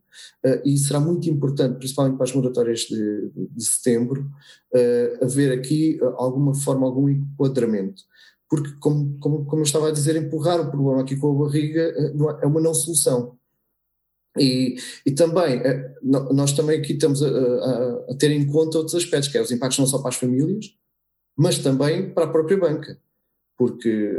e 0.67 0.77
será 0.77 1.01
muito 1.01 1.31
importante, 1.31 1.79
principalmente 1.79 2.17
para 2.17 2.25
as 2.25 2.35
moratórias 2.35 2.81
de, 2.81 3.31
de 3.35 3.65
setembro, 3.65 4.31
haver 5.23 5.51
aqui 5.53 5.99
alguma 6.19 6.55
forma, 6.55 6.87
algum 6.87 7.09
enquadramento 7.09 8.03
porque, 8.51 8.73
como, 8.81 9.17
como, 9.21 9.47
como 9.47 9.63
eu 9.63 9.65
estava 9.65 9.89
a 9.89 9.93
dizer, 9.93 10.17
empurrar 10.17 10.61
o 10.61 10.71
problema 10.73 11.03
aqui 11.03 11.15
com 11.15 11.31
a 11.31 11.45
barriga 11.45 11.81
eh, 11.81 12.13
é, 12.13 12.45
é 12.45 12.47
uma 12.47 12.61
não 12.61 12.75
solução. 12.75 13.39
E, 14.37 14.75
e 15.07 15.13
também, 15.13 15.61
eh, 15.61 15.95
nós 16.03 16.53
também 16.53 16.81
aqui 16.81 16.95
estamos 16.95 17.23
a, 17.23 17.29
a, 17.29 18.11
a, 18.11 18.15
ter 18.19 18.33
em 18.33 18.45
conta 18.45 18.79
outros 18.79 18.97
aspectos, 18.97 19.29
que 19.29 19.39
é 19.39 19.41
os 19.41 19.53
impactos 19.53 19.79
não 19.79 19.87
só 19.87 19.99
para 19.99 20.09
as 20.09 20.17
famílias, 20.17 20.77
mas 21.37 21.59
também 21.59 22.13
para 22.13 22.25
a 22.25 22.29
própria 22.31 22.59
banca. 22.59 22.99
Porque 23.57 24.13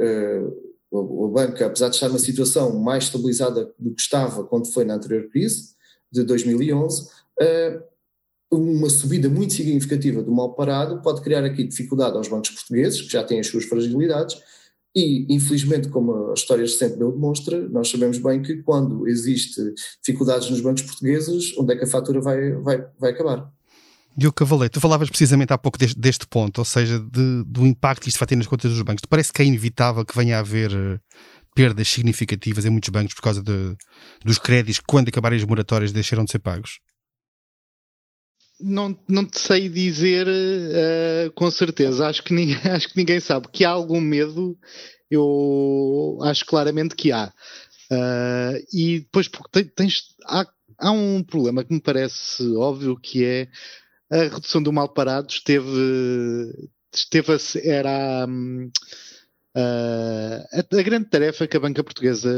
uh, 0.92 1.26
a 1.26 1.28
banca, 1.28 1.66
apesar 1.66 1.90
de 1.90 1.96
estar 1.96 2.08
numa 2.08 2.20
situação 2.20 2.80
mais 2.80 3.06
estabilizada 3.06 3.74
do 3.78 3.94
que 3.94 4.02
estava 4.02 4.46
quando 4.46 4.72
foi 4.72 4.86
na 4.86 4.96
anterior 4.96 5.30
crise, 5.30 5.76
de 6.12 6.24
2011, 6.24 7.04
uh, 7.04 7.84
uma 8.52 8.90
subida 8.90 9.30
muito 9.30 9.54
significativa 9.54 10.22
do 10.22 10.32
mal 10.32 10.54
parado 10.54 11.02
pode 11.02 11.22
criar 11.22 11.44
aqui 11.46 11.64
dificuldade 11.64 12.18
aos 12.18 12.28
bancos 12.28 12.50
portugueses, 12.50 13.02
que 13.02 13.12
já 13.12 13.24
têm 13.24 13.40
as 13.40 13.48
suas 13.48 13.64
fragilidades, 13.64 14.36
e 14.94 15.26
infelizmente, 15.34 15.88
como 15.88 16.32
a 16.32 16.34
história 16.34 16.64
recente 16.64 16.98
meu 16.98 17.14
demonstra, 17.14 17.68
nós 17.70 17.90
sabemos 17.90 18.18
bem 18.18 18.42
que 18.42 18.62
quando 18.62 19.08
existe 19.08 19.62
dificuldades 20.02 20.50
nos 20.50 20.60
bancos 20.60 20.82
portugueses, 20.82 21.58
onde 21.58 21.74
é 21.74 21.78
que 21.78 21.86
a 21.86 21.88
fatura 21.88 22.20
vai, 22.20 22.52
vai, 22.56 22.86
vai 23.00 23.12
acabar? 23.12 23.50
Diogo 24.18 24.36
Cavaleiro, 24.36 24.74
tu 24.74 24.82
falavas 24.82 25.10
precisamente 25.10 25.54
há 25.54 25.58
pouco 25.58 25.78
deste, 25.78 25.98
deste 25.98 26.28
ponto, 26.28 26.58
ou 26.60 26.66
seja, 26.66 27.00
de, 27.00 27.44
do 27.46 27.66
impacto 27.66 28.04
que 28.04 28.10
isto 28.10 28.20
vai 28.20 28.28
ter 28.28 28.36
nas 28.36 28.48
contas 28.48 28.72
dos 28.72 28.82
bancos. 28.82 29.06
Parece 29.10 29.32
que 29.32 29.42
é 29.42 29.46
inevitável 29.46 30.04
que 30.04 30.14
venha 30.14 30.36
a 30.36 30.40
haver 30.40 30.74
eh, 30.74 31.00
perdas 31.56 31.88
significativas 31.88 32.66
em 32.66 32.70
muitos 32.70 32.90
bancos 32.90 33.14
por 33.14 33.22
causa 33.22 33.42
de, 33.42 33.78
dos 34.26 34.38
créditos 34.38 34.80
que, 34.80 34.86
quando 34.86 35.08
acabarem 35.08 35.40
as 35.40 35.46
moratórias, 35.46 35.94
deixaram 35.94 36.26
de 36.26 36.32
ser 36.32 36.40
pagos? 36.40 36.80
Não, 38.62 38.98
não 39.08 39.26
te 39.26 39.40
sei 39.40 39.68
dizer 39.70 40.28
uh, 40.28 41.32
com 41.34 41.50
certeza. 41.52 42.08
Acho 42.08 42.24
que, 42.24 42.34
ninguém, 42.34 42.58
acho 42.72 42.90
que 42.90 42.98
ninguém 42.98 43.20
sabe. 43.20 43.48
Que 43.52 43.66
há 43.66 43.70
algum 43.70 44.02
medo, 44.02 44.58
eu 45.10 46.20
acho 46.24 46.46
claramente 46.46 46.96
que 46.96 47.12
há. 47.12 47.32
Uh, 47.92 48.64
e 48.74 49.00
depois, 49.02 49.28
porque 49.28 49.66
tens, 49.66 50.16
há, 50.26 50.46
há 50.78 50.92
um 50.92 51.24
problema 51.24 51.64
que 51.64 51.74
me 51.74 51.82
parece 51.82 52.44
óbvio 52.56 52.98
que 52.98 53.26
é 53.26 53.48
a 54.10 54.24
redução 54.24 54.62
do 54.62 54.74
mal 54.74 54.90
parado 54.90 55.28
esteve, 55.30 56.54
esteve 56.94 57.34
a, 57.34 57.38
era 57.64 58.28
uh, 58.28 58.72
a, 59.56 60.78
a 60.78 60.82
grande 60.84 61.10
tarefa 61.10 61.48
que 61.48 61.56
a 61.58 61.60
banca 61.60 61.84
portuguesa 61.84 62.30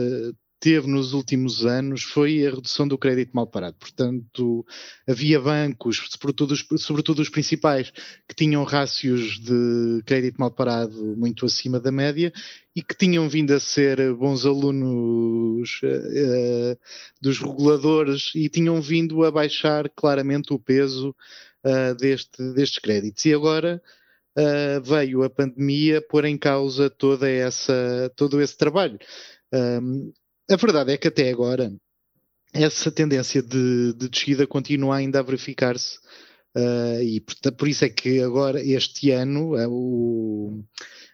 teve 0.63 0.87
nos 0.87 1.11
últimos 1.11 1.65
anos 1.65 2.03
foi 2.03 2.47
a 2.47 2.49
redução 2.49 2.87
do 2.87 2.97
crédito 2.97 3.31
mal 3.33 3.45
parado. 3.45 3.75
Portanto, 3.77 4.65
havia 5.05 5.37
bancos, 5.37 6.07
sobretudo 6.09 6.53
os, 6.53 6.65
sobretudo 6.81 7.21
os 7.21 7.27
principais, 7.27 7.91
que 8.25 8.33
tinham 8.33 8.63
rácios 8.63 9.41
de 9.41 10.01
crédito 10.05 10.39
mal 10.39 10.49
parado 10.49 10.95
muito 11.17 11.45
acima 11.45 11.81
da 11.81 11.91
média 11.91 12.31
e 12.73 12.81
que 12.81 12.95
tinham 12.95 13.27
vindo 13.27 13.51
a 13.51 13.59
ser 13.59 14.13
bons 14.13 14.45
alunos 14.45 15.81
uh, 15.83 16.79
dos 17.21 17.39
reguladores 17.39 18.31
e 18.33 18.47
tinham 18.47 18.81
vindo 18.81 19.25
a 19.25 19.31
baixar 19.31 19.89
claramente 19.89 20.53
o 20.53 20.59
peso 20.59 21.13
uh, 21.65 21.93
deste, 21.95 22.41
destes 22.53 22.79
créditos. 22.79 23.25
E 23.25 23.33
agora 23.33 23.81
uh, 24.39 24.81
veio 24.81 25.23
a 25.23 25.29
pandemia 25.29 26.01
pôr 26.01 26.23
em 26.23 26.37
causa 26.37 26.89
toda 26.89 27.29
essa, 27.29 28.09
todo 28.15 28.41
esse 28.41 28.57
trabalho. 28.57 28.97
Um, 29.53 30.13
a 30.49 30.55
verdade 30.55 30.93
é 30.93 30.97
que 30.97 31.07
até 31.07 31.29
agora 31.29 31.71
essa 32.53 32.91
tendência 32.91 33.41
de, 33.41 33.93
de 33.93 34.09
descida 34.09 34.45
continua 34.45 34.97
ainda 34.97 35.19
a 35.19 35.23
verificar-se 35.23 35.97
uh, 36.55 37.01
e 37.01 37.19
por, 37.19 37.51
por, 37.53 37.67
isso 37.67 37.83
é 37.83 37.89
que 37.89 38.21
agora 38.21 38.61
este 38.61 39.09
ano 39.11 39.55
uh, 39.55 39.69
o, 39.69 40.63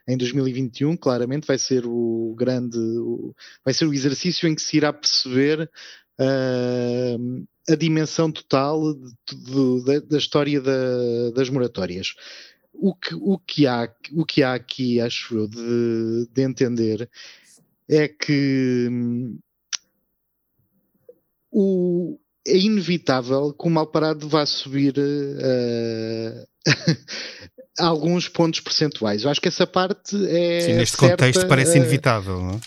em 0.06 0.16
2021 0.16 0.96
claramente 0.96 1.46
vai 1.46 1.58
ser 1.58 1.84
o 1.86 2.34
grande 2.36 2.78
o, 2.78 3.34
vai 3.64 3.72
ser 3.72 3.86
o 3.86 3.94
exercício 3.94 4.46
em 4.48 4.54
que 4.54 4.62
se 4.62 4.76
irá 4.76 4.92
perceber 4.92 5.70
uh, 6.20 7.46
a 7.72 7.74
dimensão 7.74 8.30
total 8.30 8.94
de, 8.94 9.14
de, 9.32 9.84
de, 9.84 10.00
da 10.00 10.18
história 10.18 10.60
da, 10.60 11.30
das 11.34 11.48
moratórias. 11.48 12.14
O 12.72 12.94
que, 12.94 13.14
o, 13.14 13.38
que 13.38 13.66
há, 13.66 13.92
o 14.12 14.24
que 14.24 14.42
há 14.42 14.54
aqui, 14.54 15.00
acho 15.00 15.36
eu, 15.36 15.48
de 15.48 16.42
entender 16.42 17.10
é 17.90 18.06
que 18.06 18.88
hum, 18.88 19.38
o, 21.50 22.18
é 22.46 22.56
inevitável 22.56 23.52
que 23.52 23.66
o 23.66 23.70
mal 23.70 23.88
parado 23.88 24.28
vá 24.28 24.46
subir 24.46 24.94
uh, 24.96 26.46
alguns 27.78 28.28
pontos 28.28 28.60
percentuais. 28.60 29.24
Eu 29.24 29.30
acho 29.30 29.40
que 29.40 29.48
essa 29.48 29.66
parte 29.66 30.16
é. 30.28 30.60
Sim, 30.60 30.74
neste 30.74 30.96
certa, 30.96 31.16
contexto 31.16 31.48
parece 31.48 31.72
uh, 31.72 31.76
inevitável, 31.78 32.40
não 32.40 32.54
é? 32.54 32.60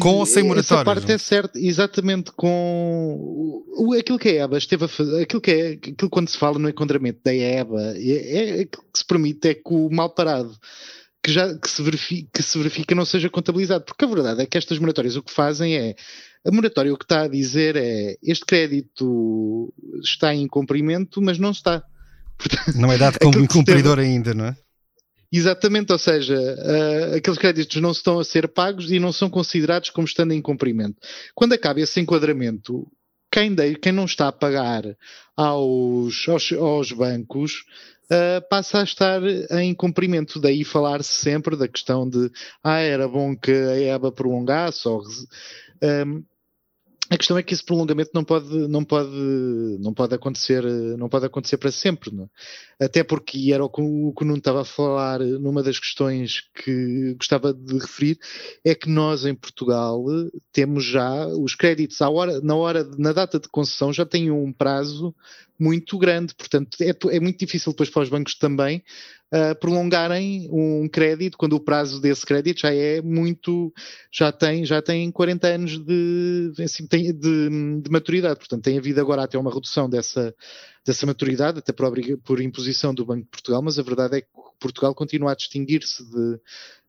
Com 0.00 0.16
ou 0.16 0.26
sem 0.26 0.42
moratórios? 0.42 0.72
Essa 0.72 0.84
parte 0.84 1.12
é 1.12 1.18
certa, 1.18 1.58
exatamente 1.60 2.32
com 2.32 3.64
o, 3.68 3.94
aquilo 3.94 4.18
que 4.18 4.28
a 4.30 4.44
EBA 4.44 4.58
esteve 4.58 4.84
a 4.84 4.88
fazer, 4.88 5.22
aquilo 5.22 5.40
que 5.40 5.50
é, 5.52 5.68
aquilo 5.74 6.10
quando 6.10 6.28
se 6.28 6.36
fala 6.36 6.58
no 6.58 6.68
enquadramento 6.68 7.20
da 7.24 7.32
EBA, 7.32 7.94
é, 7.96 8.62
é, 8.62 8.64
que 8.64 8.78
se 8.92 9.04
permite 9.04 9.48
é 9.48 9.54
que 9.54 9.62
o 9.72 9.88
mal 9.88 10.10
parado 10.10 10.58
que, 11.26 11.32
já, 11.32 11.58
que, 11.58 11.68
se 11.68 11.82
verifica, 11.82 12.28
que 12.32 12.40
se 12.40 12.56
verifica 12.56 12.94
não 12.94 13.04
seja 13.04 13.28
contabilizado, 13.28 13.84
porque 13.84 14.04
a 14.04 14.08
verdade 14.08 14.42
é 14.42 14.46
que 14.46 14.56
estas 14.56 14.78
moratórias 14.78 15.16
o 15.16 15.22
que 15.24 15.32
fazem 15.32 15.76
é, 15.76 15.96
a 16.46 16.52
moratória 16.52 16.94
o 16.94 16.96
que 16.96 17.04
está 17.04 17.22
a 17.22 17.28
dizer 17.28 17.74
é, 17.74 18.16
este 18.22 18.46
crédito 18.46 19.74
está 20.04 20.32
em 20.32 20.46
cumprimento, 20.46 21.20
mas 21.20 21.36
não 21.36 21.50
está. 21.50 21.82
Portanto, 22.38 22.78
não 22.78 22.92
é 22.92 22.96
dado 22.96 23.18
como 23.18 23.40
incumpridor 23.40 23.98
ainda, 23.98 24.34
não 24.34 24.44
é? 24.44 24.56
Exatamente, 25.32 25.92
ou 25.92 25.98
seja, 25.98 26.38
uh, 26.38 27.16
aqueles 27.16 27.40
créditos 27.40 27.82
não 27.82 27.90
estão 27.90 28.20
a 28.20 28.24
ser 28.24 28.46
pagos 28.46 28.92
e 28.92 29.00
não 29.00 29.12
são 29.12 29.28
considerados 29.28 29.90
como 29.90 30.06
estando 30.06 30.30
em 30.30 30.40
cumprimento. 30.40 30.96
Quando 31.34 31.54
acaba 31.54 31.80
esse 31.80 31.98
enquadramento, 31.98 32.86
quem, 33.32 33.52
de, 33.52 33.74
quem 33.74 33.90
não 33.90 34.04
está 34.04 34.28
a 34.28 34.32
pagar 34.32 34.84
aos, 35.36 36.28
aos, 36.28 36.52
aos 36.52 36.92
bancos 36.92 37.64
uh, 38.10 38.48
passa 38.48 38.80
a 38.80 38.84
estar 38.84 39.20
em 39.52 39.74
cumprimento. 39.74 40.40
Daí 40.40 40.64
falar-se 40.64 41.12
sempre 41.12 41.56
da 41.56 41.68
questão 41.68 42.08
de 42.08 42.30
ah, 42.62 42.78
era 42.78 43.08
bom 43.08 43.36
que 43.36 43.52
a 43.52 43.78
EBA 43.94 44.12
prolongasse 44.12 44.86
ou. 44.88 45.02
Um, 45.82 46.24
a 47.08 47.16
questão 47.16 47.38
é 47.38 47.42
que 47.42 47.54
esse 47.54 47.64
prolongamento 47.64 48.10
não 48.12 48.24
pode, 48.24 48.48
não 48.68 48.84
pode, 48.84 49.10
não 49.80 49.94
pode 49.94 50.14
acontecer, 50.14 50.64
não 50.98 51.08
pode 51.08 51.26
acontecer 51.26 51.56
para 51.56 51.70
sempre, 51.70 52.12
não? 52.12 52.28
É? 52.80 52.86
até 52.86 53.02
porque 53.02 53.52
era 53.52 53.64
o 53.64 53.70
que 53.70 53.80
o 53.80 54.14
Nuno 54.20 54.38
estava 54.38 54.62
a 54.62 54.64
falar 54.64 55.20
numa 55.20 55.62
das 55.62 55.78
questões 55.78 56.42
que 56.54 57.14
gostava 57.14 57.54
de 57.54 57.78
referir, 57.78 58.18
é 58.64 58.74
que 58.74 58.88
nós 58.88 59.24
em 59.24 59.34
Portugal 59.34 60.04
temos 60.52 60.84
já 60.84 61.26
os 61.26 61.54
créditos 61.54 62.02
à 62.02 62.10
hora, 62.10 62.40
na 62.40 62.54
hora, 62.54 62.84
na 62.98 63.12
data 63.12 63.38
de 63.38 63.48
concessão 63.48 63.92
já 63.92 64.04
têm 64.04 64.30
um 64.30 64.52
prazo 64.52 65.14
muito 65.58 65.96
grande, 65.96 66.34
portanto 66.34 66.76
é, 66.82 66.92
é 67.16 67.20
muito 67.20 67.38
difícil 67.38 67.72
depois 67.72 67.88
para 67.88 68.02
os 68.02 68.08
bancos 68.10 68.34
também 68.34 68.82
uh, 69.32 69.58
prolongarem 69.58 70.48
um 70.50 70.88
crédito 70.88 71.36
quando 71.36 71.54
o 71.54 71.60
prazo 71.60 72.00
desse 72.00 72.24
crédito 72.24 72.60
já 72.60 72.72
é 72.72 73.00
muito, 73.00 73.72
já 74.12 74.32
tem, 74.32 74.64
já 74.64 74.80
tem 74.80 75.10
40 75.10 75.46
anos 75.46 75.78
de, 75.78 76.52
assim, 76.62 76.86
de, 76.86 77.12
de 77.12 77.90
maturidade. 77.90 78.38
Portanto, 78.38 78.62
tem 78.62 78.78
havido 78.78 79.00
agora 79.00 79.22
até 79.22 79.38
uma 79.38 79.52
redução 79.52 79.88
dessa, 79.88 80.34
dessa 80.84 81.06
maturidade, 81.06 81.58
até 81.58 81.72
por, 81.72 81.92
por 82.24 82.40
imposição 82.40 82.94
do 82.94 83.04
Banco 83.04 83.24
de 83.24 83.30
Portugal, 83.30 83.62
mas 83.62 83.78
a 83.78 83.82
verdade 83.82 84.18
é 84.18 84.20
que 84.20 84.28
Portugal 84.58 84.94
continua 84.94 85.32
a 85.32 85.36
distinguir-se 85.36 86.04
de, 86.04 86.40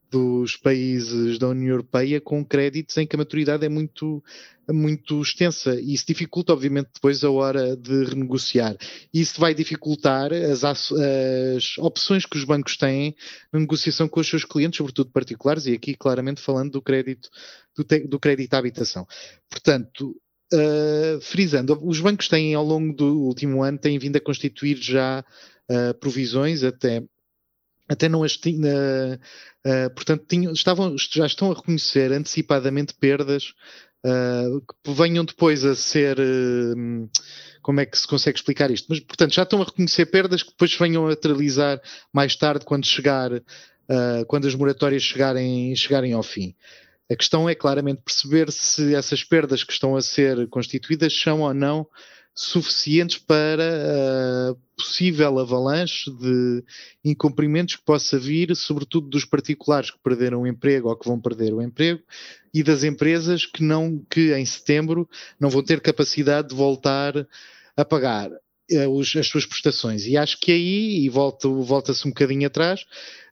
dos 0.10 0.56
países 0.56 1.38
da 1.38 1.50
União 1.50 1.72
Europeia 1.72 2.22
com 2.22 2.44
créditos 2.44 2.98
em 2.98 3.06
que 3.06 3.16
a 3.16 3.20
maturidade 3.20 3.66
é 3.66 3.70
muito, 3.70 4.24
muito 4.70 5.22
extensa 5.22 5.76
e 5.80 5.94
isso 5.94 6.06
dificulta, 6.08 6.54
obviamente, 6.54 6.90
depois 6.94 7.24
a 7.24 7.30
hora 7.30 7.76
de 7.76 8.06
renegociar. 8.06 8.76
Isso 9.14 9.40
vai 9.40 9.54
dificultar 9.54 10.32
as, 10.34 10.64
as 10.64 11.78
opções 11.78 12.26
que 12.26 12.38
os 12.38 12.44
bancos 12.44 12.78
têm 12.78 13.16
na 13.52 13.60
negociação 13.60 14.08
com 14.08 14.20
os 14.20 14.28
seus 14.28 14.46
clientes, 14.46 14.78
sobretudo 14.78 15.12
particulares, 15.12 15.66
e 15.66 15.74
aqui 15.74 15.96
claramente 15.96 16.42
falando 16.42 16.72
do 16.72 16.82
crédito, 16.82 17.30
do, 17.76 17.84
te, 17.84 18.00
do 18.08 18.20
crédito 18.20 18.54
à 18.54 18.58
habitação. 18.58 19.06
Portanto, 19.50 20.16
Uh, 20.54 21.20
frisando, 21.20 21.78
os 21.86 22.00
bancos 22.00 22.30
têm 22.30 22.56
ao 22.56 22.64
longo 22.64 22.96
do 22.96 23.20
último 23.24 23.64
ano 23.64 23.78
têm 23.78 24.00
vindo 24.00 24.16
a 24.16 24.22
constituir 24.22 24.78
já 24.78 25.22
uh, 25.70 25.94
provisões 26.00 26.64
até 26.64 27.04
até 27.88 28.10
não 28.10 28.24
as 28.24 28.38
tinha, 28.38 29.20
uh, 29.66 29.90
portanto, 29.96 30.26
tinham, 30.28 30.52
estavam, 30.52 30.96
já 30.98 31.26
estão 31.26 31.52
a 31.52 31.56
reconhecer 31.56 32.12
antecipadamente 32.12 32.94
perdas 32.94 33.54
uh, 34.06 34.62
que 34.62 34.92
venham 34.92 35.24
depois 35.24 35.64
a 35.64 35.76
ser. 35.76 36.20
Uh, 36.20 37.10
como 37.62 37.82
é 37.82 37.86
que 37.86 37.98
se 37.98 38.08
consegue 38.08 38.38
explicar 38.38 38.72
isto? 38.72 38.88
Mas, 38.90 39.00
portanto, 39.02 39.34
já 39.34 39.44
estão 39.44 39.62
a 39.62 39.66
reconhecer 39.66 40.06
perdas 40.06 40.42
que 40.42 40.52
depois 40.52 40.74
venham 40.76 41.06
a 41.06 41.10
materializar 41.10 41.82
mais 42.14 42.34
tarde 42.34 42.64
quando 42.64 42.86
chegar, 42.86 43.30
quando 44.28 44.48
as 44.48 44.56
moratórias 44.56 45.04
chegarem, 45.04 45.76
chegarem 45.76 46.14
ao 46.14 46.24
fim. 46.24 46.56
A 47.12 47.16
questão 47.18 47.50
é 47.50 47.54
claramente 47.54 48.04
perceber 48.06 48.54
se 48.54 48.96
essas 48.96 49.22
perdas 49.22 49.66
que 49.66 49.74
estão 49.74 49.98
a 49.98 50.02
ser 50.02 50.48
constituídas 50.48 51.14
são 51.14 51.42
ou 51.42 51.54
não 51.54 51.86
suficientes 52.38 53.18
para 53.18 54.52
a 54.52 54.56
possível 54.78 55.40
avalanche 55.40 56.12
de 56.12 56.64
incumprimentos 57.04 57.76
que 57.76 57.84
possa 57.84 58.20
vir, 58.20 58.56
sobretudo 58.56 59.10
dos 59.10 59.26
particulares 59.26 59.90
que 59.90 59.98
perderam 60.04 60.44
o 60.44 60.48
emprego 60.48 60.88
ou 60.88 60.96
que 60.96 61.08
vão 61.08 61.20
perder 61.20 61.52
o 61.52 61.64
emprego 61.64 62.00
e 62.54 62.62
das 62.62 62.84
empresas 62.84 63.44
que 63.44 63.64
não 63.64 64.06
que 64.08 64.36
em 64.36 64.46
setembro 64.46 65.10
não 65.40 65.50
vão 65.50 65.64
ter 65.64 65.82
capacidade 65.82 66.50
de 66.50 66.56
voltar 66.56 67.28
a 67.76 67.84
pagar 67.84 68.30
os, 68.90 69.16
as 69.16 69.28
suas 69.28 69.46
prestações. 69.46 70.06
E 70.06 70.16
acho 70.16 70.40
que 70.40 70.52
aí, 70.52 71.06
e 71.06 71.10
volta-se 71.10 72.06
um 72.06 72.12
bocadinho 72.12 72.46
atrás, 72.46 72.82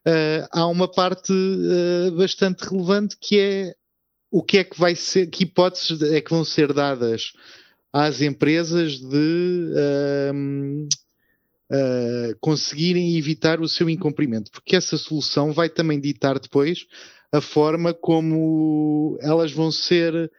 uh, 0.07 0.47
há 0.51 0.65
uma 0.65 0.87
parte 0.87 1.31
uh, 1.31 2.11
bastante 2.15 2.63
relevante 2.63 3.17
que 3.19 3.39
é 3.39 3.75
o 4.31 4.43
que 4.43 4.57
é 4.57 4.63
que 4.63 4.79
vai 4.79 4.95
ser, 4.95 5.27
que 5.27 5.43
hipóteses 5.43 6.01
é 6.01 6.19
que 6.19 6.31
vão 6.31 6.43
ser 6.43 6.73
dadas 6.73 7.33
às 7.97 8.21
empresas 8.21 8.99
de 8.99 9.71
uh, 11.71 12.37
conseguirem 12.41 13.17
evitar 13.17 13.61
o 13.61 13.69
seu 13.69 13.89
incumprimento, 13.89 14.51
porque 14.51 14.75
essa 14.75 14.97
solução 14.97 15.53
vai 15.53 15.69
também 15.69 15.97
ditar 15.97 16.37
depois 16.37 16.85
a 17.31 17.39
forma 17.39 17.93
como 17.93 19.17
elas 19.21 19.53
vão 19.53 19.71
ser 19.71 20.29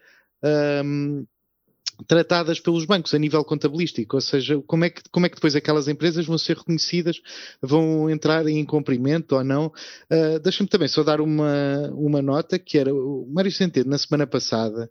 tratadas 2.06 2.61
pelos 2.61 2.85
bancos 2.85 3.14
a 3.14 3.18
nível 3.18 3.44
contabilístico, 3.44 4.16
ou 4.16 4.20
seja, 4.20 4.61
como 4.66 4.85
é 4.85 4.90
que, 4.90 5.02
como 5.11 5.26
é 5.26 5.28
que 5.28 5.37
depois 5.37 5.56
aquelas 5.56 5.88
empresas 5.88 6.26
vão 6.26 6.38
ser 6.38 6.56
reconhecidas, 6.56 7.20
vão 7.61 8.11
entrar 8.11 8.46
em 8.46 8.59
incumprimento 8.59 9.37
ou 9.37 9.44
não. 9.44 9.66
Uh, 10.11 10.38
Deixa-me 10.40 10.68
também 10.68 10.88
só 10.88 11.02
dar 11.02 11.20
uma, 11.20 11.90
uma 11.94 12.20
nota 12.20 12.59
que 12.59 12.78
era 12.78 12.94
o 12.94 13.26
Mário 13.30 13.52
Centeno 13.52 13.90
na 13.90 13.98
semana 13.98 14.26
passada 14.26 14.88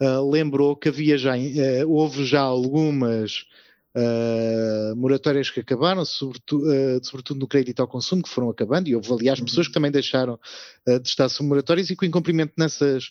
uh, 0.00 0.30
lembrou 0.30 0.76
que 0.76 0.88
havia 0.88 1.18
já, 1.18 1.36
uh, 1.36 1.88
houve 1.88 2.24
já 2.24 2.40
algumas 2.40 3.46
uh, 3.96 4.96
moratórias 4.96 5.50
que 5.50 5.60
acabaram, 5.60 6.04
sobretudo, 6.04 6.64
uh, 6.66 7.04
sobretudo, 7.04 7.40
no 7.40 7.46
crédito 7.46 7.80
ao 7.80 7.88
consumo, 7.88 8.22
que 8.22 8.28
foram 8.28 8.50
acabando, 8.50 8.88
e 8.88 8.94
houve, 8.94 9.12
aliás, 9.12 9.40
pessoas 9.40 9.68
que 9.68 9.72
também 9.72 9.90
deixaram 9.90 10.38
uh, 10.86 11.00
de 11.00 11.08
estar 11.08 11.28
sob 11.28 11.48
moratórias 11.48 11.90
e 11.90 11.96
que 11.96 12.04
o 12.04 12.08
incumprimento 12.08 12.52
nessas, 12.56 13.10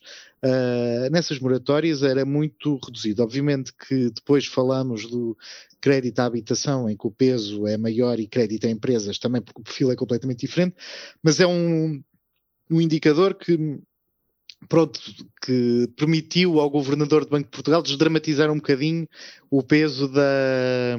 nessas 1.11 1.39
moratórias 1.39 2.03
era 2.03 2.23
muito 2.23 2.79
reduzido. 2.83 3.23
Obviamente 3.23 3.73
que 3.73 4.11
depois 4.11 4.45
falamos 4.45 5.09
do 5.09 5.35
crédito 5.81 6.19
à 6.19 6.25
habitação, 6.25 6.89
em 6.89 6.95
que 6.95 7.07
o 7.07 7.11
peso 7.11 7.65
é 7.67 7.77
maior, 7.77 8.19
e 8.19 8.27
crédito 8.27 8.67
a 8.67 8.69
empresas 8.69 9.17
também, 9.17 9.41
porque 9.41 9.61
o 9.61 9.63
perfil 9.63 9.91
é 9.91 9.95
completamente 9.95 10.39
diferente, 10.45 10.75
mas 11.23 11.39
é 11.39 11.47
um, 11.47 12.01
um 12.69 12.81
indicador 12.81 13.33
que 13.35 13.79
pronto, 14.67 14.99
que 15.41 15.87
permitiu 15.95 16.59
ao 16.59 16.69
governador 16.69 17.25
do 17.25 17.31
Banco 17.31 17.45
de 17.45 17.51
Portugal 17.51 17.81
desdramatizar 17.81 18.51
um 18.51 18.57
bocadinho 18.57 19.07
o 19.49 19.63
peso 19.63 20.07
da, 20.07 20.97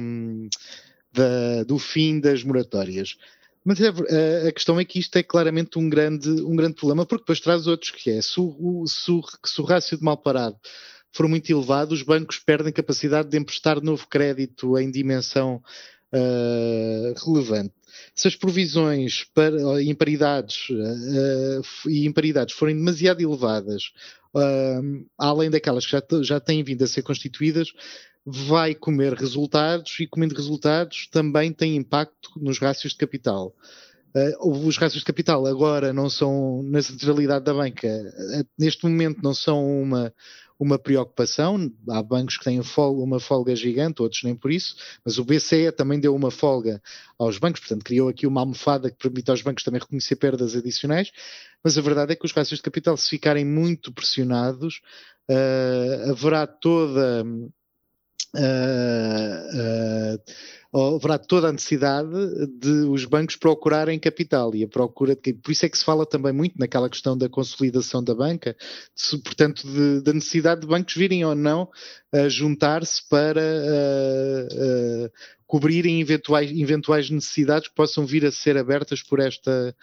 da, 1.13 1.63
do 1.63 1.77
fim 1.77 2.19
das 2.19 2.43
moratórias. 2.43 3.17
Mas 3.63 3.79
a, 3.81 3.89
a, 4.47 4.51
questão 4.51 4.79
é 4.79 4.85
que 4.85 4.99
isto 4.99 5.15
é 5.17 5.23
claramente 5.23 5.77
um 5.77 5.89
grande, 5.89 6.29
um 6.29 6.55
grande 6.55 6.75
problema, 6.75 7.05
porque 7.05 7.23
depois 7.23 7.39
traz 7.39 7.67
outros, 7.67 7.91
que 7.91 8.09
é 8.09 8.21
se 8.21 8.39
o, 8.39 8.85
se 8.87 9.11
o, 9.11 9.21
se 9.45 9.61
o 9.61 9.65
rácio 9.65 9.97
de 9.97 10.03
mal 10.03 10.17
parado 10.17 10.57
for 11.11 11.27
muito 11.27 11.51
elevado, 11.51 11.91
os 11.91 12.03
bancos 12.03 12.39
perdem 12.39 12.71
capacidade 12.71 13.29
de 13.29 13.37
emprestar 13.37 13.81
novo 13.81 14.07
crédito 14.07 14.77
em 14.77 14.89
dimensão 14.89 15.61
uh, 16.13 17.25
relevante. 17.25 17.73
Se 18.15 18.27
as 18.27 18.35
provisões 18.35 19.25
para 19.33 19.81
imparidades 19.83 20.69
uh, 20.69 21.89
e 21.89 22.05
imparidades 22.05 22.55
forem 22.55 22.75
demasiado 22.75 23.21
elevadas, 23.21 23.91
uh, 24.35 25.05
além 25.17 25.49
daquelas 25.49 25.85
que 25.85 25.91
já, 25.91 26.03
já 26.21 26.39
têm 26.39 26.63
vindo 26.63 26.83
a 26.83 26.87
ser 26.87 27.01
constituídas, 27.01 27.71
vai 28.25 28.75
comer 28.75 29.13
resultados 29.13 29.99
e 29.99 30.07
comendo 30.07 30.35
resultados 30.35 31.07
também 31.11 31.51
tem 31.51 31.75
impacto 31.75 32.31
nos 32.37 32.59
rácios 32.59 32.93
de 32.93 32.99
capital. 32.99 33.55
Uh, 34.15 34.65
os 34.65 34.77
rácios 34.77 35.01
de 35.01 35.05
capital 35.05 35.45
agora 35.45 35.93
não 35.93 36.09
são, 36.09 36.63
na 36.63 36.81
centralidade 36.81 37.45
da 37.45 37.53
banca, 37.53 37.87
neste 38.57 38.83
momento 38.83 39.21
não 39.21 39.33
são 39.33 39.81
uma, 39.81 40.13
uma 40.59 40.77
preocupação. 40.77 41.71
Há 41.89 42.03
bancos 42.03 42.37
que 42.37 42.43
têm 42.43 42.61
folga, 42.61 43.01
uma 43.01 43.19
folga 43.19 43.55
gigante, 43.55 44.01
outros 44.01 44.21
nem 44.23 44.35
por 44.35 44.51
isso, 44.51 44.75
mas 45.05 45.17
o 45.17 45.23
BCE 45.23 45.71
também 45.71 45.99
deu 45.99 46.13
uma 46.13 46.29
folga 46.29 46.81
aos 47.17 47.37
bancos, 47.37 47.61
portanto, 47.61 47.83
criou 47.83 48.09
aqui 48.09 48.27
uma 48.27 48.41
almofada 48.41 48.91
que 48.91 48.97
permite 48.97 49.31
aos 49.31 49.41
bancos 49.41 49.63
também 49.63 49.79
reconhecer 49.79 50.17
perdas 50.17 50.55
adicionais. 50.55 51.11
Mas 51.63 51.77
a 51.77 51.81
verdade 51.81 52.11
é 52.11 52.15
que 52.15 52.25
os 52.25 52.33
rácios 52.33 52.59
de 52.59 52.63
capital, 52.63 52.97
se 52.97 53.09
ficarem 53.09 53.45
muito 53.45 53.93
pressionados, 53.93 54.81
uh, 55.29 56.11
haverá 56.11 56.45
toda. 56.45 57.25
Uh, 58.35 60.19
uh, 60.71 60.95
haverá 60.95 61.17
toda 61.17 61.47
a 61.47 61.51
necessidade 61.51 62.11
de 62.59 62.69
os 62.87 63.03
bancos 63.05 63.35
procurarem 63.35 63.97
capital 63.97 64.53
e 64.53 64.63
a 64.63 64.67
procura 64.67 65.15
de 65.15 65.33
por 65.33 65.51
isso 65.51 65.65
é 65.65 65.69
que 65.69 65.77
se 65.77 65.83
fala 65.83 66.05
também 66.05 66.31
muito 66.31 66.59
naquela 66.59 66.87
questão 66.87 67.17
da 67.17 67.27
consolidação 67.27 68.03
da 68.03 68.13
banca, 68.13 68.55
de, 68.95 69.17
portanto, 69.17 69.63
da 70.03 70.13
necessidade 70.13 70.61
de 70.61 70.67
bancos 70.67 70.93
virem 70.93 71.25
ou 71.25 71.33
não 71.33 71.69
a 72.13 72.29
juntar-se 72.29 73.01
para 73.09 73.41
uh, 73.41 75.11
cobrirem 75.47 75.99
eventuais, 75.99 76.51
eventuais 76.51 77.09
necessidades 77.09 77.67
que 77.67 77.73
possam 77.73 78.05
vir 78.05 78.23
a 78.25 78.31
ser 78.31 78.55
abertas 78.55 79.01
por 79.01 79.19
esta 79.19 79.75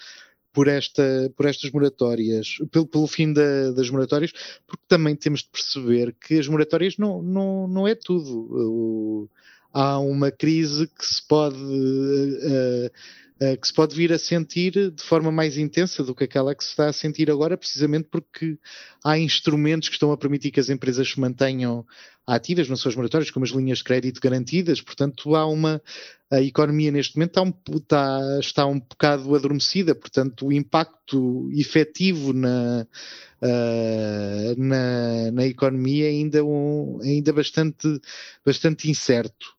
por, 0.56 0.68
esta, 0.68 1.30
por 1.36 1.44
estas 1.44 1.70
moratórias, 1.70 2.56
pelo, 2.72 2.86
pelo 2.86 3.06
fim 3.06 3.30
da, 3.30 3.72
das 3.72 3.90
moratórias, 3.90 4.32
porque 4.66 4.82
também 4.88 5.14
temos 5.14 5.40
de 5.40 5.50
perceber 5.50 6.16
que 6.18 6.38
as 6.38 6.48
moratórias 6.48 6.96
não, 6.96 7.20
não, 7.20 7.68
não 7.68 7.86
é 7.86 7.94
tudo. 7.94 8.48
O, 8.50 9.28
há 9.70 9.98
uma 9.98 10.30
crise 10.30 10.86
que 10.86 11.04
se 11.04 11.22
pode 11.28 11.58
uh, 11.58 12.86
uh, 12.86 12.90
que 13.60 13.66
se 13.66 13.72
pode 13.72 13.94
vir 13.94 14.12
a 14.12 14.18
sentir 14.18 14.90
de 14.90 15.02
forma 15.02 15.30
mais 15.30 15.58
intensa 15.58 16.02
do 16.02 16.14
que 16.14 16.24
aquela 16.24 16.54
que 16.54 16.64
se 16.64 16.70
está 16.70 16.88
a 16.88 16.92
sentir 16.92 17.30
agora, 17.30 17.56
precisamente 17.56 18.08
porque 18.10 18.58
há 19.04 19.18
instrumentos 19.18 19.88
que 19.88 19.94
estão 19.94 20.10
a 20.10 20.16
permitir 20.16 20.50
que 20.50 20.60
as 20.60 20.70
empresas 20.70 21.10
se 21.10 21.20
mantenham 21.20 21.84
ativas, 22.26 22.68
não 22.68 22.76
são 22.76 22.88
as 22.88 22.96
moratórias, 22.96 23.30
como 23.30 23.44
as 23.44 23.50
linhas 23.50 23.78
de 23.78 23.84
crédito 23.84 24.20
garantidas, 24.20 24.80
portanto 24.80 25.36
há 25.36 25.46
uma 25.46 25.82
a 26.30 26.40
economia 26.40 26.90
neste 26.90 27.16
momento 27.16 27.30
está 27.30 27.42
um, 27.42 27.76
está, 27.76 28.38
está 28.40 28.66
um 28.66 28.80
bocado 28.80 29.34
adormecida, 29.34 29.94
portanto 29.94 30.46
o 30.46 30.52
impacto 30.52 31.48
efetivo 31.52 32.32
na, 32.32 32.86
uh, 33.42 34.54
na, 34.60 35.30
na 35.30 35.46
economia 35.46 36.06
é 36.06 36.10
ainda, 36.10 36.44
um, 36.44 36.98
ainda 37.02 37.32
bastante, 37.32 38.00
bastante 38.44 38.90
incerto. 38.90 39.55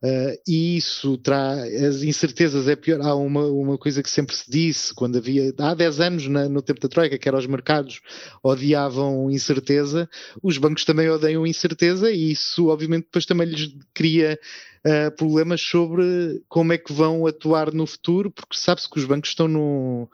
Uh, 0.00 0.38
e 0.46 0.76
isso 0.76 1.18
traz 1.18 1.74
as 1.82 2.02
incertezas 2.02 2.68
é 2.68 2.76
pior. 2.76 3.00
Há 3.00 3.14
uma, 3.16 3.46
uma 3.46 3.76
coisa 3.76 4.02
que 4.02 4.08
sempre 4.08 4.34
se 4.34 4.48
disse 4.48 4.94
quando 4.94 5.18
havia 5.18 5.52
há 5.58 5.74
10 5.74 6.00
anos 6.00 6.28
na, 6.28 6.48
no 6.48 6.62
tempo 6.62 6.80
da 6.80 6.88
Troika, 6.88 7.18
que 7.18 7.28
era 7.28 7.36
os 7.36 7.46
mercados 7.46 8.00
odiavam 8.42 9.28
incerteza, 9.30 10.08
os 10.40 10.56
bancos 10.56 10.84
também 10.84 11.10
odeiam 11.10 11.46
incerteza, 11.46 12.12
e 12.12 12.30
isso 12.30 12.68
obviamente 12.68 13.04
depois 13.04 13.26
também 13.26 13.48
lhes 13.48 13.74
cria 13.92 14.38
uh, 14.86 15.14
problemas 15.16 15.60
sobre 15.60 16.42
como 16.48 16.72
é 16.72 16.78
que 16.78 16.92
vão 16.92 17.26
atuar 17.26 17.72
no 17.72 17.86
futuro, 17.86 18.30
porque 18.30 18.56
sabe-se 18.56 18.88
que 18.88 18.98
os 18.98 19.04
bancos 19.04 19.30
estão 19.30 19.48
no 19.48 20.08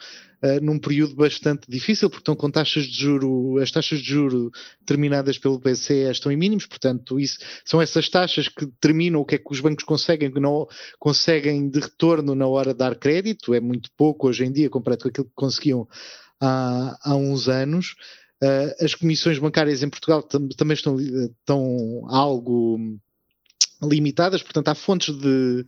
uh, 0.45 0.61
num 0.63 0.79
período 0.79 1.15
bastante 1.15 1.63
difícil, 1.69 2.11
porque 2.11 2.21
estão 2.21 2.37
com 2.37 2.51
taxas 2.51 2.85
de 2.85 3.01
juro, 3.03 3.59
as 3.59 3.71
taxas 3.71 4.01
de 4.01 4.11
juro 4.11 4.51
determinadas 4.81 5.39
pelo 5.39 5.59
BCE 5.59 6.11
estão 6.11 6.31
em 6.31 6.37
mínimos, 6.37 6.67
portanto, 6.67 7.19
isso, 7.19 7.39
são 7.65 7.81
essas 7.81 8.09
taxas 8.09 8.49
que 8.49 8.67
determinam 8.67 9.21
o 9.21 9.25
que 9.25 9.37
é 9.37 9.39
que 9.39 9.53
os 9.53 9.61
bancos 9.61 9.85
conseguem, 9.85 10.31
que 10.31 10.41
não 10.41 10.67
conseguem 10.99 11.69
de 11.69 11.81
retorno 11.81 12.35
na 12.35 12.47
hora 12.47 12.73
de 12.73 12.79
dar 12.79 12.95
crédito, 12.97 13.55
é 13.55 13.61
muito 13.61 13.91
pouco 13.97 14.29
hoje 14.29 14.45
em 14.45 14.53
dia 14.53 14.69
comparado 14.69 15.03
com 15.03 15.09
aquilo 15.09 15.27
que 15.27 15.35
conseguiam 15.35 15.89
há, 16.41 16.97
há 17.03 17.17
uns 17.17 17.49
anos. 17.49 17.95
Uh, 18.43 18.85
as 18.85 18.95
comissões 18.95 19.39
bancárias 19.39 19.83
em 19.83 19.89
Portugal 19.89 20.23
tam 20.23 20.49
também 20.49 20.75
estão, 20.75 20.99
estão 21.01 22.05
algo 22.09 22.99
limitadas, 23.89 24.43
portanto 24.43 24.69
há 24.69 24.75
fontes 24.75 25.17
de, 25.17 25.65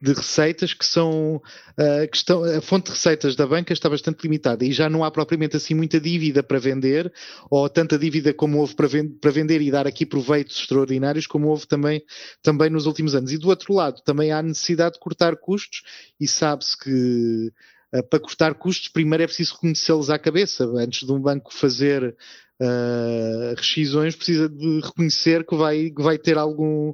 de 0.00 0.14
receitas 0.14 0.72
que 0.72 0.84
são 0.84 1.36
uh, 1.36 2.08
que 2.10 2.16
estão, 2.16 2.42
a 2.42 2.60
fonte 2.62 2.86
de 2.86 2.92
receitas 2.92 3.36
da 3.36 3.46
banca 3.46 3.72
está 3.72 3.88
bastante 3.88 4.22
limitada 4.22 4.64
e 4.64 4.72
já 4.72 4.88
não 4.88 5.04
há 5.04 5.10
propriamente 5.10 5.56
assim 5.56 5.74
muita 5.74 6.00
dívida 6.00 6.42
para 6.42 6.58
vender 6.58 7.12
ou 7.50 7.68
tanta 7.68 7.98
dívida 7.98 8.32
como 8.32 8.58
houve 8.58 8.74
para, 8.74 8.88
ven 8.88 9.08
para 9.08 9.30
vender 9.30 9.60
e 9.60 9.70
dar 9.70 9.86
aqui 9.86 10.06
proveitos 10.06 10.58
extraordinários 10.58 11.26
como 11.26 11.48
houve 11.48 11.66
também, 11.66 12.02
também 12.42 12.70
nos 12.70 12.86
últimos 12.86 13.14
anos. 13.14 13.30
E 13.30 13.38
do 13.38 13.48
outro 13.48 13.74
lado 13.74 14.00
também 14.02 14.32
há 14.32 14.42
necessidade 14.42 14.94
de 14.94 15.00
cortar 15.00 15.36
custos 15.36 15.82
e 16.18 16.26
sabe-se 16.26 16.78
que 16.78 17.52
uh, 17.94 18.02
para 18.08 18.20
cortar 18.20 18.54
custos 18.54 18.88
primeiro 18.88 19.24
é 19.24 19.26
preciso 19.26 19.54
reconhecê-los 19.54 20.08
à 20.08 20.18
cabeça 20.18 20.64
antes 20.64 21.06
de 21.06 21.12
um 21.12 21.20
banco 21.20 21.52
fazer 21.52 22.16
Uh, 22.62 23.54
rescisões 23.56 24.14
precisa 24.14 24.46
de 24.46 24.80
reconhecer 24.80 25.46
que 25.46 25.56
vai, 25.56 25.88
que 25.88 26.02
vai 26.02 26.18
ter 26.18 26.36
algum, 26.36 26.92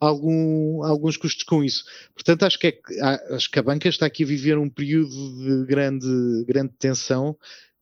algum, 0.00 0.82
alguns 0.82 1.16
custos 1.16 1.44
com 1.44 1.62
isso. 1.62 1.84
Portanto, 2.14 2.44
acho 2.44 2.58
que, 2.58 2.68
é, 2.68 2.80
acho 3.34 3.50
que 3.50 3.58
a 3.58 3.62
banca 3.62 3.88
está 3.88 4.06
aqui 4.06 4.24
a 4.24 4.26
viver 4.26 4.56
um 4.58 4.68
período 4.68 5.10
de 5.10 5.66
grande, 5.66 6.44
grande 6.46 6.72
tensão 6.78 7.36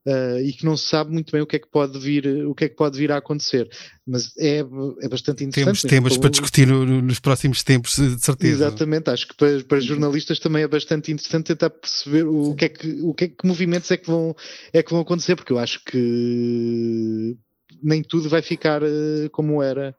Uh, 0.07 0.39
e 0.39 0.53
que 0.53 0.65
não 0.65 0.77
se 0.77 0.87
sabe 0.87 1.11
muito 1.11 1.29
bem 1.29 1.41
o 1.41 1.45
que 1.45 1.57
é 1.57 1.59
que 1.59 1.69
pode 1.69 1.99
vir, 1.99 2.25
o 2.47 2.55
que 2.55 2.63
é 2.63 2.69
que 2.69 2.75
pode 2.75 2.97
vir 2.97 3.11
a 3.11 3.17
acontecer. 3.17 3.69
Mas 4.07 4.31
é, 4.39 4.59
é 5.01 5.09
bastante 5.09 5.43
interessante. 5.43 5.81
Temos 5.81 5.81
temas 5.81 6.17
para 6.17 6.29
discutir 6.29 6.65
no, 6.65 7.01
nos 7.01 7.19
próximos 7.19 7.63
tempos, 7.63 7.97
de 7.97 8.17
certeza. 8.19 8.65
Exatamente, 8.65 9.09
acho 9.09 9.27
que 9.27 9.35
para, 9.35 9.61
para 9.65 9.79
jornalistas 9.81 10.39
também 10.39 10.63
é 10.63 10.67
bastante 10.67 11.11
interessante 11.11 11.47
tentar 11.47 11.69
perceber 11.69 12.23
o 12.23 12.55
que 12.55 12.65
é 12.65 12.69
que, 12.69 13.01
o 13.01 13.13
que, 13.13 13.25
é 13.25 13.27
que 13.27 13.45
movimentos 13.45 13.91
é 13.91 13.97
que, 13.97 14.07
vão, 14.07 14.33
é 14.71 14.81
que 14.81 14.89
vão 14.89 15.01
acontecer, 15.01 15.35
porque 15.35 15.51
eu 15.51 15.59
acho 15.59 15.83
que 15.83 17.37
nem 17.83 18.01
tudo 18.01 18.29
vai 18.29 18.41
ficar 18.41 18.81
uh, 18.81 19.29
como 19.31 19.61
era 19.61 19.93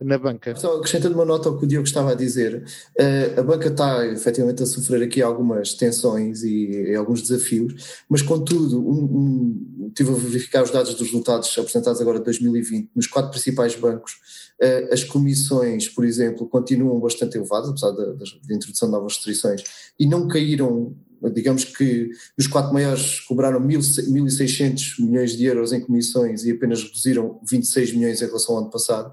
na 0.00 0.18
banca. 0.18 0.54
Só 0.56 0.76
acrescentando 0.76 1.14
uma 1.14 1.24
nota 1.24 1.48
ao 1.48 1.58
que 1.58 1.64
o 1.64 1.68
Diogo 1.68 1.86
estava 1.86 2.12
a 2.12 2.14
dizer, 2.14 2.64
eh, 2.96 3.34
a 3.36 3.42
banca 3.42 3.68
está 3.68 4.06
efetivamente 4.06 4.62
a 4.62 4.66
sofrer 4.66 5.02
aqui 5.02 5.20
algumas 5.20 5.74
tensões 5.74 6.42
e, 6.42 6.94
alguns 6.94 7.22
desafios, 7.22 8.02
mas 8.08 8.22
contudo, 8.22 8.78
um, 8.78 9.04
um, 9.04 9.88
estive 9.88 10.10
a 10.10 10.14
verificar 10.14 10.62
os 10.62 10.70
dados 10.70 10.94
dos 10.94 11.08
resultados 11.08 11.56
apresentados 11.58 12.00
agora 12.00 12.18
de 12.18 12.24
2020 12.26 12.90
nos 12.94 13.06
quatro 13.06 13.30
principais 13.30 13.74
bancos, 13.74 14.18
eh, 14.60 14.88
as 14.92 15.02
comissões, 15.02 15.88
por 15.88 16.04
exemplo, 16.04 16.46
continuam 16.46 17.00
bastante 17.00 17.36
elevadas, 17.36 17.70
apesar 17.70 17.90
da, 17.90 18.12
da 18.12 18.54
introdução 18.54 18.88
de 18.88 18.92
novas 18.92 19.14
restrições, 19.14 19.64
e 19.98 20.06
não 20.06 20.28
caíram 20.28 20.94
digamos 21.34 21.64
que 21.64 22.10
os 22.38 22.46
quatro 22.46 22.72
maiores 22.72 23.20
cobraram 23.20 23.60
1.600 23.60 25.00
milhões 25.00 25.36
de 25.36 25.44
euros 25.46 25.72
em 25.72 25.80
comissões 25.80 26.44
e 26.44 26.52
apenas 26.52 26.82
reduziram 26.82 27.40
26 27.48 27.92
milhões 27.94 28.22
em 28.22 28.26
relação 28.26 28.54
ao 28.54 28.62
ano 28.62 28.70
passado. 28.70 29.12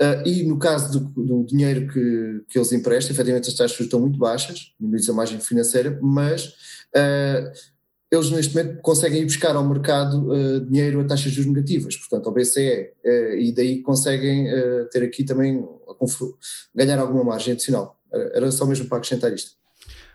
Uh, 0.00 0.26
e 0.26 0.42
no 0.44 0.58
caso 0.58 0.98
do, 0.98 1.22
do, 1.22 1.44
dinheiro 1.44 1.86
que, 1.86 2.44
que 2.48 2.58
eles 2.58 2.72
emprestam, 2.72 3.12
efetivamente 3.12 3.48
as 3.48 3.54
taxas 3.54 3.78
estão 3.78 4.00
muito 4.00 4.18
baixas, 4.18 4.72
diminui 4.80 5.00
a 5.08 5.12
margem 5.12 5.38
financeira, 5.38 5.98
mas 6.00 6.46
uh, 6.96 7.52
eles 8.10 8.30
neste 8.30 8.54
momento 8.54 8.80
conseguem 8.80 9.22
ir 9.22 9.26
buscar 9.26 9.54
ao 9.54 9.68
mercado 9.68 10.30
uh, 10.32 10.60
dinheiro 10.60 11.00
a 11.00 11.04
taxas 11.04 11.30
de 11.30 11.36
juros 11.36 11.52
negativas, 11.52 11.96
portanto 11.96 12.26
ao 12.26 12.32
BCE, 12.32 12.90
e 13.38 13.52
daí 13.54 13.82
conseguem 13.82 14.46
ter 14.90 15.02
aqui 15.02 15.24
também, 15.24 15.66
ganhar 16.74 16.98
alguma 16.98 17.24
margem 17.24 17.52
adicional. 17.52 17.98
Era 18.12 18.50
só 18.50 18.66
mesmo 18.66 18.86
para 18.86 18.98
acrescentar 18.98 19.32
isto. 19.32 19.61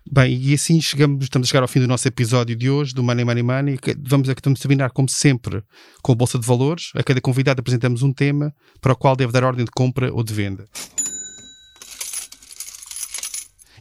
Bem, 0.10 0.39
e 0.41 0.53
assim 0.53 0.80
chegamos, 0.80 1.26
estamos 1.26 1.47
a 1.47 1.49
chegar 1.49 1.62
ao 1.64 1.68
fim 1.68 1.80
do 1.80 1.88
nosso 1.88 2.08
episódio 2.08 2.55
de 2.55 2.70
hoje, 2.70 2.93
do 2.93 3.03
Money 3.03 3.26
Money 3.26 3.43
Money. 3.43 3.80
Vamos, 4.05 4.30
estamos 4.30 4.60
a 4.60 4.62
terminar, 4.62 4.91
como 4.91 5.10
sempre, 5.10 5.62
com 6.01 6.14
a 6.14 6.16
Bolsa 6.16 6.39
de 6.39 6.47
Valores. 6.47 6.91
A 6.95 7.03
cada 7.03 7.20
convidado 7.20 7.60
apresentamos 7.60 8.03
um 8.03 8.14
tema 8.14 8.53
para 8.80 8.93
o 8.93 8.95
qual 8.95 9.16
deve 9.16 9.34
dar 9.34 9.43
ordem 9.43 9.66
de 9.66 9.72
compra 9.72 10.14
ou 10.14 10.24
de 10.24 10.34
venda. 10.34 10.66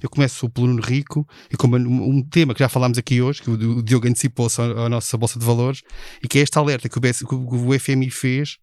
Eu 0.03 0.11
começo 0.11 0.49
pelo 0.51 0.67
Nuno 0.67 0.83
Rico, 0.83 1.27
e 1.51 1.57
como 1.57 1.77
um 1.77 2.23
tema 2.23 2.55
que 2.55 2.61
já 2.61 2.69
falámos 2.69 2.99
aqui 2.99 3.23
hoje, 3.23 3.43
que 3.43 3.51
o 3.51 3.83
Diogo 3.83 4.09
antecipou-se 4.09 4.61
à 4.61 4.89
nossa 4.89 5.17
Bolsa 5.17 5.39
de 5.39 5.45
Valores, 5.45 5.83
e 6.23 6.29
que 6.29 6.39
é 6.39 6.43
esta 6.43 6.61
alerta 6.61 6.89
que 6.89 6.99
o, 6.99 7.01
que 7.01 7.35
o 7.35 7.79
FMI 7.79 8.11
fez 8.11 8.59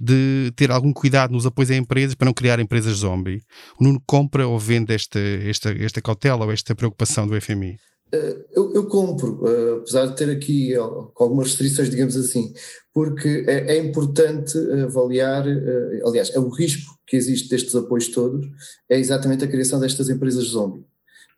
de 0.00 0.52
ter 0.56 0.70
algum 0.70 0.92
cuidado 0.92 1.32
nos 1.32 1.46
apoios 1.46 1.70
a 1.70 1.76
empresas 1.76 2.14
para 2.14 2.26
não 2.26 2.34
criar 2.34 2.58
empresas 2.60 2.98
zombie. 2.98 3.42
O 3.78 3.84
Nuno 3.84 4.02
compra 4.06 4.46
ou 4.46 4.58
vende 4.58 4.94
esta, 4.94 5.18
esta, 5.18 5.70
esta 5.70 6.00
cautela 6.00 6.44
ou 6.44 6.52
esta 6.52 6.74
preocupação 6.74 7.26
do 7.26 7.40
FMI? 7.40 7.76
Eh, 8.12 8.44
eu, 8.52 8.74
eu, 8.74 8.86
compro, 8.86 9.42
uh, 9.42 9.78
apesar 9.78 10.06
de 10.06 10.16
ter 10.16 10.30
aqui 10.30 10.74
algumas 10.74 11.48
restrições, 11.48 11.88
digamos 11.88 12.14
assim, 12.14 12.52
porque 12.92 13.44
é, 13.48 13.76
é 13.76 13.78
importante 13.78 14.58
avaliar, 14.84 15.46
uh, 15.46 16.08
aliás, 16.08 16.30
é 16.34 16.38
o 16.38 16.50
risco 16.50 16.98
que 17.06 17.16
existe 17.16 17.48
destes 17.48 17.74
apoios 17.74 18.08
todos, 18.08 18.46
é 18.88 18.98
exatamente 18.98 19.44
a 19.44 19.48
criação 19.48 19.80
destas 19.80 20.10
empresas 20.10 20.44
zombie. 20.44 20.84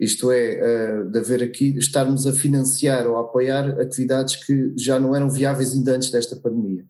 Isto 0.00 0.32
é, 0.32 1.04
de 1.04 1.18
haver 1.20 1.40
aqui, 1.40 1.78
estarmos 1.78 2.26
a 2.26 2.32
financiar 2.32 3.06
ou 3.06 3.16
a 3.16 3.20
apoiar 3.20 3.80
atividades 3.80 4.34
que 4.44 4.72
já 4.76 4.98
não 4.98 5.14
eram 5.14 5.30
viáveis 5.30 5.72
ainda 5.72 5.94
antes 5.94 6.10
desta 6.10 6.34
pandemia. 6.34 6.84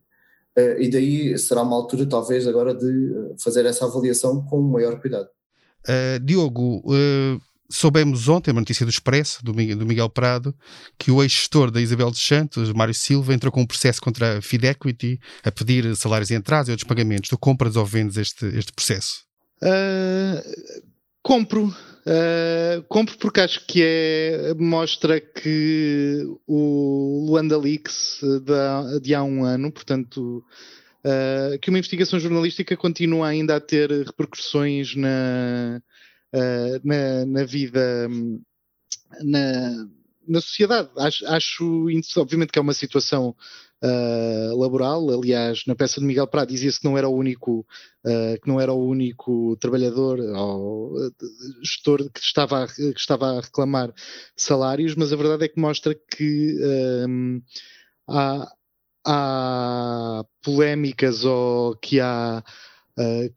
E 0.57 0.89
daí 0.89 1.39
será 1.39 1.63
uma 1.63 1.77
altura, 1.77 2.07
talvez, 2.07 2.47
agora 2.47 2.75
de 2.75 3.35
fazer 3.43 3.67
essa 3.67 3.85
avaliação 3.85 4.45
com 4.45 4.61
maior 4.63 5.01
cuidado. 5.01 5.29
Diogo, 6.23 6.83
soubemos 7.71 8.29
ontem, 8.29 8.53
uma 8.53 8.61
notícia 8.61 8.87
do 8.87 8.91
Expresso, 8.91 9.45
do 9.45 9.53
Miguel 9.55 10.09
Prado, 10.09 10.55
que 10.99 11.11
o 11.11 11.23
ex-gestor 11.23 11.71
da 11.71 11.81
Isabel 11.81 12.11
dos 12.11 12.25
Santos, 12.25 12.73
Mário 12.73 12.95
Silva, 12.95 13.35
entrou 13.35 13.51
com 13.51 13.63
um 13.63 13.67
processo 13.67 14.01
contra 14.01 14.39
a 14.39 14.43
Fidequity 14.43 15.19
a 15.43 15.51
pedir 15.51 15.97
salários 15.97 16.31
em 16.31 16.37
atraso 16.37 16.71
e 16.71 16.73
outros 16.73 16.87
pagamentos. 16.87 17.29
Tu 17.29 17.39
compras 17.39 17.75
ou 17.75 17.85
vendes 17.85 18.17
este, 18.17 18.47
este 18.47 18.73
processo? 18.73 19.25
Uh, 19.63 20.41
compro. 21.23 21.75
Uh, 22.07 22.83
compro 22.87 23.17
porque 23.17 23.41
acho 23.41 23.67
que 23.67 23.83
é, 23.83 24.53
mostra 24.59 25.19
que 25.19 26.23
o 26.47 27.25
Luanda 27.27 27.57
Leaks 27.57 28.21
de, 28.21 29.01
de 29.01 29.15
há 29.15 29.23
um 29.23 29.43
ano, 29.43 29.73
portanto, 29.73 30.45
uh, 31.03 31.59
que 31.61 31.71
uma 31.71 31.79
investigação 31.79 32.21
jornalística 32.21 32.77
continua 32.77 33.29
ainda 33.29 33.57
a 33.57 33.61
ter 33.61 33.91
repercussões 33.91 34.95
na, 34.95 35.81
uh, 36.35 36.81
na, 36.85 37.25
na, 37.25 37.45
vida, 37.45 38.07
na, 39.23 39.89
na 40.29 40.41
sociedade. 40.43 40.91
Acho, 40.99 41.27
acho, 41.27 41.87
obviamente, 42.19 42.53
que 42.53 42.59
é 42.59 42.63
uma 42.63 42.75
situação 42.75 43.35
uh, 43.83 44.57
laboral. 44.57 45.11
Aliás, 45.11 45.65
na 45.67 45.75
peça 45.75 46.01
de 46.01 46.07
Miguel 46.07 46.27
Prado 46.27 46.49
dizia-se 46.49 46.81
que 46.81 46.87
não 46.87 46.97
era 46.97 47.09
o 47.09 47.15
único, 47.15 47.67
uh, 48.05 48.41
que 48.41 48.49
não 48.49 48.61
era 48.61 48.73
o 48.73 48.87
único 48.87 49.57
trabalhador 49.57 50.21
ou 50.21 50.95
gestor 51.63 52.11
que 52.11 52.21
estava, 52.21 52.65
a, 52.65 52.67
que 52.67 52.99
estava 52.99 53.39
a 53.39 53.41
reclamar 53.41 53.93
salários, 54.37 54.95
mas 54.95 55.13
a 55.13 55.17
verdade 55.17 55.45
é 55.45 55.49
que 55.49 55.61
mostra 55.61 55.95
que 55.95 56.59
um, 57.09 57.43
há, 58.09 58.53
há 59.07 60.25
polémicas 60.43 61.25
ou 61.25 61.77
que 61.77 62.01
há 62.01 62.43
uh, 62.99 63.35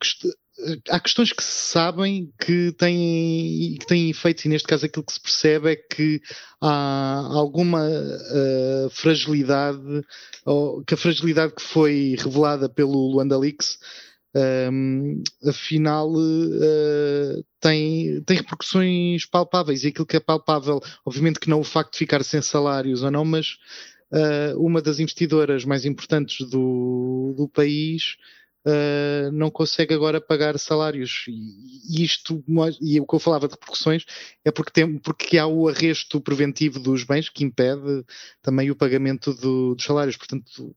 há 0.90 1.00
questões 1.00 1.32
que 1.32 1.44
se 1.44 1.72
sabem 1.72 2.32
que 2.40 2.72
têm, 2.74 3.76
que 3.80 3.86
têm 3.86 4.10
efeitos, 4.10 4.46
e 4.46 4.50
neste 4.50 4.68
caso 4.68 4.86
aquilo 4.86 5.06
que 5.06 5.14
se 5.14 5.22
percebe 5.22 5.72
é 5.72 5.76
que 5.76 6.22
há 6.62 7.28
alguma 7.32 7.88
uh, 7.88 8.90
fragilidade, 8.90 10.04
ou 10.46 10.84
que 10.84 10.94
a 10.94 10.98
fragilidade 10.98 11.54
que 11.54 11.62
foi 11.62 12.16
revelada 12.18 12.68
pelo 12.68 13.12
Luanda 13.12 13.38
Leaks, 13.38 13.78
um, 14.72 15.24
afinal 15.48 16.12
uh, 16.12 17.44
tem, 17.60 18.22
tem 18.24 18.38
repercussões 18.38 19.26
palpáveis, 19.26 19.84
e 19.84 19.88
aquilo 19.88 20.06
que 20.06 20.18
é 20.18 20.20
palpável, 20.20 20.80
obviamente 21.06 21.40
que 21.40 21.50
não 21.50 21.60
o 21.60 21.64
facto 21.64 21.94
de 21.94 22.00
ficar 22.00 22.24
sem 22.24 22.42
salários 22.42 23.04
ou 23.04 23.12
não, 23.12 23.26
mas 23.26 23.58
uh, 24.12 24.60
uma 24.60 24.82
das 24.82 25.00
investidoras 25.00 25.66
mais 25.66 25.86
importantes 25.86 26.48
do, 26.50 27.34
do 27.38 27.48
país 27.48 28.18
uh, 28.68 29.32
não 29.32 29.50
consegue 29.50 29.94
agora 29.94 30.20
pagar 30.20 30.60
salários. 30.60 31.26
E, 31.28 32.04
isto, 32.04 32.44
e 32.82 33.00
o 33.00 33.08
que 33.08 33.16
eu 33.16 33.20
falava 33.20 33.48
de 33.48 33.54
repercussões, 33.54 34.06
é 34.44 34.52
porque, 34.52 34.72
tem, 34.72 34.98
porque 34.98 35.38
há 35.38 35.48
o 35.48 35.68
arresto 35.68 36.20
preventivo 36.20 36.80
dos 36.80 37.04
bens 37.04 37.30
que 37.30 37.44
impede 37.44 38.06
também 38.42 38.70
o 38.70 38.76
pagamento 38.76 39.34
do, 39.34 39.76
dos 39.76 39.86
salários. 39.86 40.18
Portanto, 40.18 40.76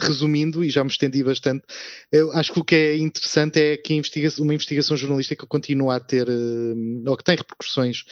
resumindo, 0.00 0.64
e 0.64 0.70
já 0.70 0.82
me 0.82 0.90
estendi 0.90 1.22
bastante, 1.22 1.64
eu 2.10 2.32
acho 2.32 2.52
que 2.52 2.60
o 2.60 2.64
que 2.64 2.74
é 2.74 2.96
interessante 2.96 3.60
é 3.60 3.76
que 3.76 3.94
investigação, 3.94 4.44
uma 4.44 4.54
investigação 4.54 4.96
jornalística 4.96 5.46
continua 5.46 5.96
a 5.96 6.00
ter, 6.00 6.28
uh, 6.28 7.02
ou 7.06 7.16
que 7.16 7.24
tem 7.24 7.36
repercussões, 7.36 8.04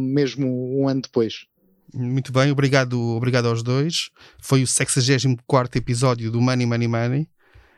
mesmo 0.00 0.80
um 0.80 0.88
ano 0.88 1.02
depois. 1.02 1.46
Muito 1.94 2.32
bem, 2.32 2.50
obrigado, 2.50 2.98
obrigado 2.98 3.46
aos 3.46 3.62
dois. 3.62 4.10
Foi 4.40 4.62
o 4.62 4.66
64 4.66 5.78
episódio 5.78 6.30
do 6.30 6.40
Money 6.40 6.66
Money 6.66 6.88
Money. 6.88 7.28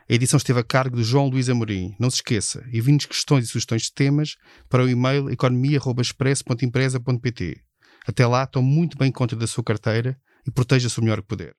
A 0.07 0.13
edição 0.13 0.37
esteve 0.37 0.59
a 0.59 0.63
cargo 0.63 0.97
de 0.97 1.03
João 1.03 1.27
Luís 1.27 1.49
Amorim. 1.49 1.95
Não 1.99 2.11
se 2.11 2.17
esqueça, 2.17 2.63
envie-nos 2.71 3.07
questões 3.07 3.45
e 3.45 3.47
sugestões 3.47 3.81
de 3.83 3.91
temas 3.91 4.35
para 4.69 4.83
o 4.83 4.89
e-mail 4.89 5.31
economia.express.empresa.pt. 5.31 7.63
Até 8.07 8.27
lá, 8.27 8.45
tome 8.45 8.67
muito 8.67 8.99
bem 8.99 9.11
conta 9.11 9.35
da 9.35 9.47
sua 9.47 9.63
carteira 9.63 10.15
e 10.45 10.51
proteja-se 10.51 10.99
o 10.99 11.03
melhor 11.03 11.21
que 11.21 11.27
puder. 11.27 11.55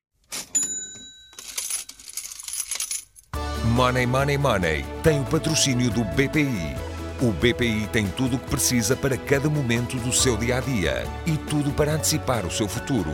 Money, 3.65 4.07
money, 4.07 4.39
money. 4.39 4.85
Tem 5.03 5.21
o 5.21 5.25
patrocínio 5.25 5.91
do 5.91 6.05
BPI. 6.05 6.77
O 7.21 7.33
BPI 7.33 7.89
tem 7.89 8.07
tudo 8.07 8.37
o 8.37 8.39
que 8.39 8.49
precisa 8.49 8.95
para 8.95 9.17
cada 9.17 9.51
momento 9.51 9.97
do 9.97 10.13
seu 10.13 10.37
dia 10.37 10.59
a 10.59 10.61
dia 10.61 11.03
e 11.27 11.37
tudo 11.37 11.73
para 11.73 11.95
antecipar 11.95 12.47
o 12.47 12.51
seu 12.51 12.69
futuro. 12.69 13.11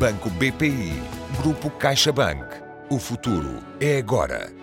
Banco 0.00 0.30
BPI. 0.30 1.02
Grupo 1.42 1.70
CaixaBank. 1.70 2.67
O 2.90 2.98
futuro 2.98 3.62
é 3.78 3.98
agora. 3.98 4.57